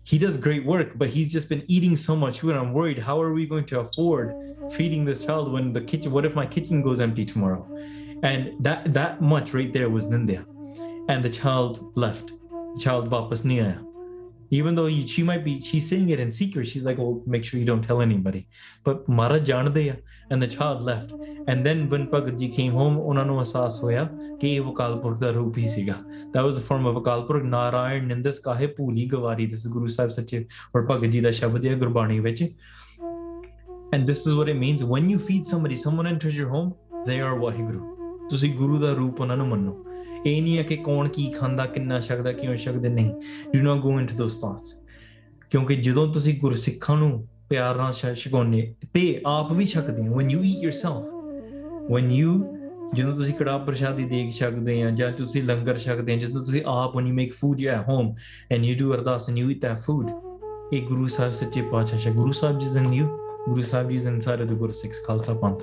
he 0.04 0.18
does 0.18 0.36
great 0.36 0.64
work, 0.64 0.92
but 0.96 1.10
he's 1.10 1.32
just 1.32 1.48
been 1.48 1.64
eating 1.68 1.96
so 1.96 2.16
much 2.16 2.40
food. 2.40 2.56
I'm 2.56 2.72
worried. 2.72 2.98
How 2.98 3.20
are 3.20 3.32
we 3.32 3.46
going 3.46 3.64
to 3.66 3.80
afford 3.80 4.34
feeding 4.72 5.04
this 5.04 5.24
child 5.24 5.52
when 5.52 5.72
the 5.72 5.80
kitchen? 5.80 6.12
What 6.12 6.24
if 6.24 6.34
my 6.34 6.46
kitchen 6.46 6.82
goes 6.82 7.00
empty 7.00 7.24
tomorrow? 7.24 7.66
And 8.22 8.52
that 8.64 8.92
that 8.94 9.20
much 9.20 9.52
right 9.54 9.72
there 9.72 9.90
was 9.90 10.08
Nindya, 10.08 10.44
and 11.08 11.24
the 11.24 11.30
child 11.30 11.92
left. 11.96 12.32
The 12.74 12.80
child 12.80 13.10
vapas 13.10 13.42
nahi 13.42 13.62
aaya 13.64 13.91
even 14.58 14.74
though 14.74 14.86
he, 14.86 15.06
she 15.06 15.22
might 15.22 15.44
be 15.44 15.52
she's 15.60 15.88
saying 15.88 16.08
it 16.10 16.20
in 16.20 16.30
secret. 16.30 16.68
She's 16.68 16.84
like 16.84 16.98
oh 16.98 17.22
make 17.26 17.44
sure 17.44 17.58
you 17.58 17.66
don't 17.66 17.86
tell 17.90 18.02
anybody. 18.02 18.46
But 18.84 19.08
mara 19.08 19.40
and 20.30 20.42
the 20.42 20.48
child 20.48 20.82
left. 20.82 21.12
And 21.46 21.66
then 21.66 21.88
when 21.88 22.06
ji 22.38 22.48
came 22.58 22.74
home 22.80 22.98
ਉਹਨਾਂ 22.98 23.24
ਨੂੰ 23.24 23.38
ਅਹਿਸਾਸ 23.38 23.80
ਹੋਇਆ 23.82 24.04
ਕਿ 24.40 24.58
that 26.34 26.44
was 26.44 26.58
the 26.58 26.64
form 26.68 26.86
of 26.90 26.96
a 26.96 27.42
Narayan 27.44 28.06
ਨਿੰਦਸ 28.06 28.38
ਕਾਹੇ 28.38 28.66
ਭੂਲੀ 28.76 29.06
ਗਵਾਰੀ 29.08 29.46
this 29.46 29.64
is 29.66 29.72
guru 29.76 29.88
Sahib 29.96 30.10
ਸੱਚੇ 30.10 30.46
"Or 30.76 30.86
Bhagat 30.90 31.16
da 31.16 31.22
ਦਾ 31.22 31.30
ਸ਼ਬਦ 31.30 31.66
ਹੈ 31.66 31.74
and 33.94 34.06
this 34.08 34.20
is 34.26 34.34
what 34.34 34.48
it 34.48 34.56
means. 34.56 34.82
When 34.92 35.08
you 35.12 35.18
feed 35.28 35.44
somebody 35.44 35.76
someone 35.76 36.06
enters 36.12 36.36
your 36.40 36.50
home 36.54 36.70
they 37.08 37.18
are 37.26 37.34
waheguru 37.40 37.80
ਤੁਸੀਂ 38.28 38.54
ਗੁਰੂ 38.54 38.78
ਦਾ 38.78 38.92
ਰੂਪ 38.92 39.20
ਉਹਨਾਂ 39.20 39.36
ਨੂੰ 39.36 39.48
ਮੰਨੋ 39.48 39.84
ਇਹ 40.26 40.42
ਨਹੀਂ 40.42 40.58
ਹੈ 40.58 40.62
ਕਿ 40.62 40.76
ਕੌਣ 40.76 41.08
ਕੀ 41.08 41.30
ਖਾਂਦਾ, 41.30 41.66
ਕਿੰਨਾ 41.66 42.00
ਛਕਦਾ, 42.00 42.32
ਕਿਉਂ 42.32 42.56
ਛਕਦੇ? 42.56 42.88
ਨਹੀਂ। 42.88 43.10
Do 43.56 43.62
not 43.62 43.78
go 43.78 43.98
into 44.00 44.16
those 44.16 44.40
thoughts 44.40 44.74
ਕਿਉਂਕਿ 45.50 45.76
ਜਦੋਂ 45.76 46.12
ਤੁਸੀਂ 46.14 46.38
ਗੁਰਸਿੱਖਾਂ 46.40 46.96
ਨੂੰ 46.96 47.28
ਪਿਆਰ 47.48 47.76
ਨਾਲ 47.76 48.14
ਛਕਾਉਂਦੇ, 48.14 48.74
ਤੇ 48.94 49.20
ਆਪ 49.26 49.52
ਵੀ 49.52 49.64
ਛਕਦੇ 49.64 50.06
ਹੋ 50.08 50.14
when 50.14 50.30
you 50.30 50.42
eat 50.42 50.62
yourself 50.62 51.90
when 51.90 52.10
you 52.12 52.44
ਜਦੋਂ 52.94 53.16
ਤੁਸੀਂ 53.16 53.34
ਕੜਾ 53.34 53.56
ਪ੍ਰਸ਼ਾਦੀ 53.58 54.04
ਦੇਖ 54.04 54.32
ਸਕਦੇ 54.34 54.82
ਆ, 54.82 54.90
ਜਾਂ 54.90 55.12
ਤੁਸੀਂ 55.12 55.42
ਲੰਗਰ 55.42 55.78
ਛਕਦੇ 55.78 56.12
ਆ, 56.12 56.16
ਜਦੋਂ 56.16 56.44
ਤੁਸੀਂ 56.44 56.62
ਆਪ 56.66 56.96
when 56.96 57.06
you 57.06 57.14
make 57.14 57.32
food 57.32 57.60
you 57.60 57.70
at 57.70 57.88
home 57.88 58.14
and 58.52 58.64
you 58.64 58.78
do 58.78 58.94
ardas 58.94 59.28
and 59.28 59.38
you 59.38 59.50
eat 59.50 59.60
that 59.62 59.78
food 59.78 60.10
ਇਹ 60.74 60.82
ਗੁਰੂ 60.82 61.06
ਸਾਹਿਬ 61.06 61.32
ਸੱਚੇ 61.32 61.62
ਪਾਤਸ਼ਾਹ, 61.62 62.12
ਗੁਰੂ 62.12 62.32
ਸਾਹਿਬ 62.32 62.58
ਜੀ 62.58 62.66
ਜ਼ੰਗ 62.66 62.94
ਯੂ 62.94 63.06
ਗੁਰੂ 63.50 63.62
ਸਾਹਿਬ 63.62 63.90
ਜੀ 63.90 63.98
ਸੰਸਾਰੇ 63.98 64.44
ਦੇ 64.44 64.54
ਗੁਰਸਿੱਖ 64.54 64.94
ਖਾਲਸਾ 65.06 65.34
ਪੰਥ। 65.34 65.62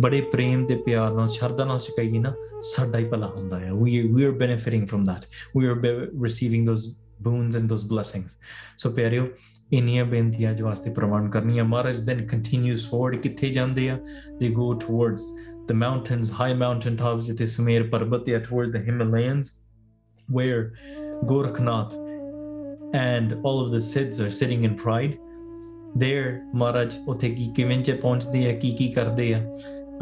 ਬੜੇ 0.00 0.20
ਪ੍ਰੇਮ 0.20 0.66
ਤੇ 0.66 0.76
ਪਿਆਰ 0.76 1.12
ਨਾਲ 1.12 1.28
ਸ਼ਰਧਾ 1.28 1.64
ਨਾਲ 1.64 1.78
ਸਿਖਾਈਏ 1.78 2.18
ਨਾ 2.18 2.34
ਸਾਡਾ 2.62 2.98
ਹੀ 2.98 3.04
ਭਲਾ 3.04 3.26
ਹੁੰਦਾ 3.26 3.60
ਹੈ 3.60 3.72
we 3.74 4.08
we 4.14 4.24
are 4.24 4.30
benefiting 4.30 4.86
from 4.86 5.04
that 5.04 5.24
we 5.56 5.66
are 5.66 5.76
receiving 6.22 6.66
those 6.66 6.96
boons 7.28 7.54
and 7.56 7.64
those 7.64 7.82
blessings. 7.82 8.28
So 8.84 8.94
ਪਿਆਰਿਓ 8.94 9.26
ਇੰਨੀਆਂ 9.72 10.04
ਬੇਨਤੀਆਂ 10.04 10.54
ਜੋ 10.54 10.64
ਵਾਸਤੇ 10.64 10.90
ਪ੍ਰਵਾਨ 10.90 11.30
ਕਰਨੀਆਂ। 11.30 11.64
ਮਹਾਰਾਜ 11.64 12.00
ਦਿਨ 12.00 12.26
ਕੰਟੀਨਿਊਸ 12.26 12.90
ਫੋਰਡ 12.90 13.16
ਕਿੱਥੇ 13.16 13.50
ਜਾਂਦੇ 13.50 13.90
ਆ? 13.90 13.98
They 14.38 14.48
go 14.50 14.74
towards 14.74 15.26
the 15.70 15.78
mountains 15.78 16.28
high 16.28 16.54
mountain 16.60 16.96
tops 17.00 17.28
it 17.32 17.42
is 17.44 17.52
sumer 17.56 17.82
parbat 17.90 18.30
yeah, 18.30 18.40
towards 18.46 18.72
the 18.76 18.80
himalayas 18.86 19.50
where 20.28 20.62
Gorakhnath 21.30 21.92
and 23.00 23.34
all 23.42 23.60
of 23.64 23.68
the 23.74 23.82
sids 23.90 24.18
are 24.24 24.30
sitting 24.30 24.64
in 24.68 24.74
pride. 24.86 25.29
ਦੇਰ 25.98 26.40
ਮਹਾਰਾਜ 26.54 26.98
ਉਥੇ 27.08 27.30
ਕੀ 27.30 27.52
ਕਿਵੇਂ 27.56 27.82
ਚ 27.82 27.90
ਪਹੁੰਚਦੇ 27.90 28.50
ਆ 28.50 28.58
ਕੀ 28.58 28.70
ਕੀ 28.70 28.88
ਕਰਦੇ 28.92 29.34
ਆ 29.34 29.44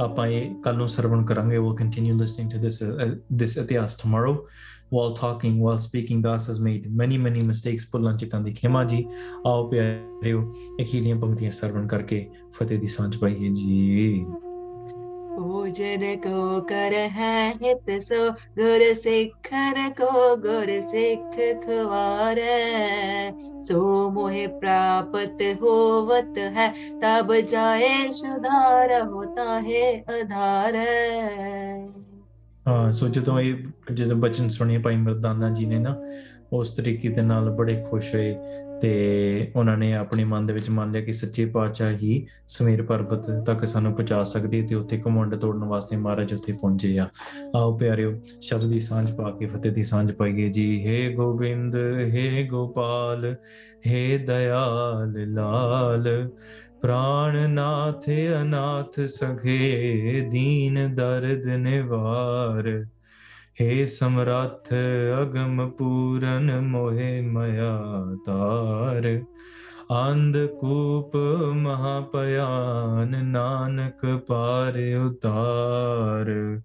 ਆਪਾਂ 0.00 0.26
ਇਹ 0.26 0.54
ਕੱਲ 0.54 0.76
ਨੂੰ 0.76 0.88
ਸਰਵਣ 0.88 1.24
ਕਰਾਂਗੇ 1.24 1.58
we 1.58 1.76
continue 1.78 2.18
listening 2.18 2.50
to 2.50 2.58
this 2.58 2.82
this 3.32 3.58
itihas 3.58 3.94
tomorrow 3.94 4.48
while 4.94 5.12
talking 5.12 5.56
while 5.60 5.78
speaking 5.78 6.20
das 6.22 6.46
has 6.46 6.60
made 6.60 6.84
many 7.02 7.16
many 7.26 7.42
mistakes 7.48 7.90
ਪੁੱਲਾਂ 7.92 8.16
ਚ 8.16 8.24
ਕੰਦੀ 8.24 8.50
ਖਿਮਾ 8.50 8.84
ਜੀ 8.84 9.04
ਆਓ 9.46 9.68
ਪਿਆਰਿਓ 9.68 10.52
ਇਹ 10.80 10.84
ਹੀ 10.94 11.00
ਦੀਆਂ 11.00 11.16
ਪੰਕਤੀਆਂ 11.16 11.50
ਸਰਵਣ 11.50 11.86
ਕਰਕੇ 11.86 12.30
ਫਤਿਹ 12.52 12.78
ਦੀ 12.78 12.86
ਸਾਂਝ 12.86 13.16
ਪਾਈਏ 13.16 13.48
ਜੀ 13.48 14.24
ਭੋਜਨ 15.37 16.03
ਕੋ 16.17 16.59
ਕਰ 16.61 16.93
ਹੈ 17.11 17.49
ਹਿਤ 17.53 17.91
ਸੋ 18.01 18.29
ਗੁਰ 18.57 18.81
ਸਿੱਖਰ 18.93 19.77
ਕੋ 19.97 20.35
ਗੁਰ 20.37 20.69
ਸਿੱਖ 20.81 21.37
ਖਵਾਰੈ 21.63 23.31
ਸੋ 23.61 24.09
ਮੋਹਿ 24.11 24.45
ਪ੍ਰਾਪਤ 24.59 25.41
ਹੋਵਤ 25.61 26.37
ਹੈ 26.57 26.67
ਤਬ 27.01 27.33
ਜਾਏ 27.43 28.09
ਸੁਧਾਰ 28.11 29.01
ਹੋਤਾ 29.03 29.59
ਹੈ 29.61 29.91
ਅਧਾਰੈ 30.11 30.87
ਹਾਂ 32.65 32.91
ਸੋ 32.91 33.07
ਜਦੋਂ 33.07 33.39
ਇਹ 33.39 33.93
ਜਦੋਂ 33.93 34.17
ਬਚਨ 34.17 34.49
ਸੁਣੇ 34.49 34.77
ਭਾਈ 34.77 34.95
ਮਰਦਾਨਾ 34.97 35.49
ਜੀ 35.49 35.65
ਨੇ 35.65 35.79
ਨਾ 35.79 35.95
ਉਸ 36.53 36.71
ਤਰੀਕੇ 36.71 37.09
ਦੇ 37.09 37.21
ਨਾਲ 37.21 37.49
ਬੜੇ 37.49 37.81
ਖੁਸ਼ 37.81 38.13
ਹੋਏ 38.15 38.35
ਤੇ 38.82 39.52
ਉਹਨਾਂ 39.56 39.76
ਨੇ 39.76 39.92
ਆਪਣੇ 39.94 40.24
ਮਨ 40.24 40.46
ਦੇ 40.46 40.52
ਵਿੱਚ 40.52 40.70
ਮੰਨ 40.70 40.92
ਲਿਆ 40.92 41.02
ਕਿ 41.02 41.12
ਸੱਚੇ 41.12 41.46
ਪਾਤਸ਼ਾਹ 41.46 41.92
ਹੀ 41.92 42.26
ਸਮੇਰ 42.48 42.82
ਪਰਬਤ 42.82 43.30
ਤੱਕ 43.46 43.66
ਸਾਨੂੰ 43.66 43.92
ਪਹੁੰਚਾ 43.92 44.24
ਸਕਦੇ 44.24 44.62
ਤੇ 44.62 44.74
ਉੱਥੇ 44.74 45.02
ਘਮੰਡ 45.06 45.34
ਤੋੜਨ 45.34 45.64
ਵਾਸਤੇ 45.64 45.96
ਮਹਾਰਾਜ 45.96 46.34
ਉੱਥੇ 46.34 46.52
ਪਹੁੰਚੇ 46.52 46.98
ਆ। 46.98 47.08
ਆਓ 47.56 47.76
ਪਿਆਰਿਓ, 47.78 48.20
ਸ਼ਬਦ 48.40 48.64
ਦੀ 48.64 48.80
ਸਾਂਝ 48.80 49.12
ਪਾ 49.12 49.30
ਕੇ, 49.30 49.46
ਫਤਿਹ 49.46 49.72
ਦੀ 49.72 49.84
ਸਾਂਝ 49.84 50.12
ਪਾਈਏ 50.12 50.48
ਜੀ। 50.48 50.86
ਹੇ 50.86 51.14
ਗੋਬਿੰਦ, 51.14 51.76
ਹੇ 51.98 52.46
ਗੋਪਾਲ, 52.50 53.36
ਹੇ 53.86 54.18
ਦਇਆਲ 54.18 55.32
ਲਾਲ 55.32 56.30
ਪ੍ਰਾਣਨਾਥ 56.82 58.10
ਅਨਾਥ 58.42 59.00
ਸਖੇ, 59.00 60.28
ਦੀਨ 60.30 60.94
ਦਰਦ 60.94 61.46
ਨਿਵਾਰ। 61.46 62.86
हे 63.60 63.86
समराथ 63.86 64.68
अगम 65.20 65.62
पूरन 65.68 66.50
मोहे 66.72 67.22
मया 67.32 67.70
तार 68.28 69.06
आंधकूप 69.92 71.16
महापयान 71.56 73.14
नानक 73.34 74.06
पार 74.30 74.78
उतार 75.06 76.60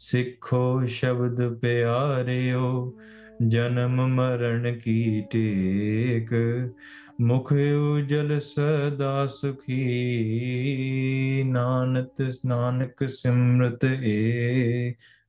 ਸਿੱਖੋ 0.00 0.86
ਸ਼ਬਦ 0.86 1.58
ਪਿਆਰਿਓ, 1.58 2.94
ਜਨਮ 3.46 4.06
ਮਰਨ 4.06 4.78
ਕੀ 4.78 5.24
ਟੇਕ। 5.30 6.34
ਮੁਖ 7.20 7.52
ਉਜਲ 7.92 8.40
ਸਦਾ 8.40 9.26
ਸੁਖੀ 9.26 9.82
ਨਾਨਕ 11.46 12.32
ਨਾਨਕ 12.46 13.08
ਸਿਮਰਤ 13.08 13.84
ਏ। 13.84 14.94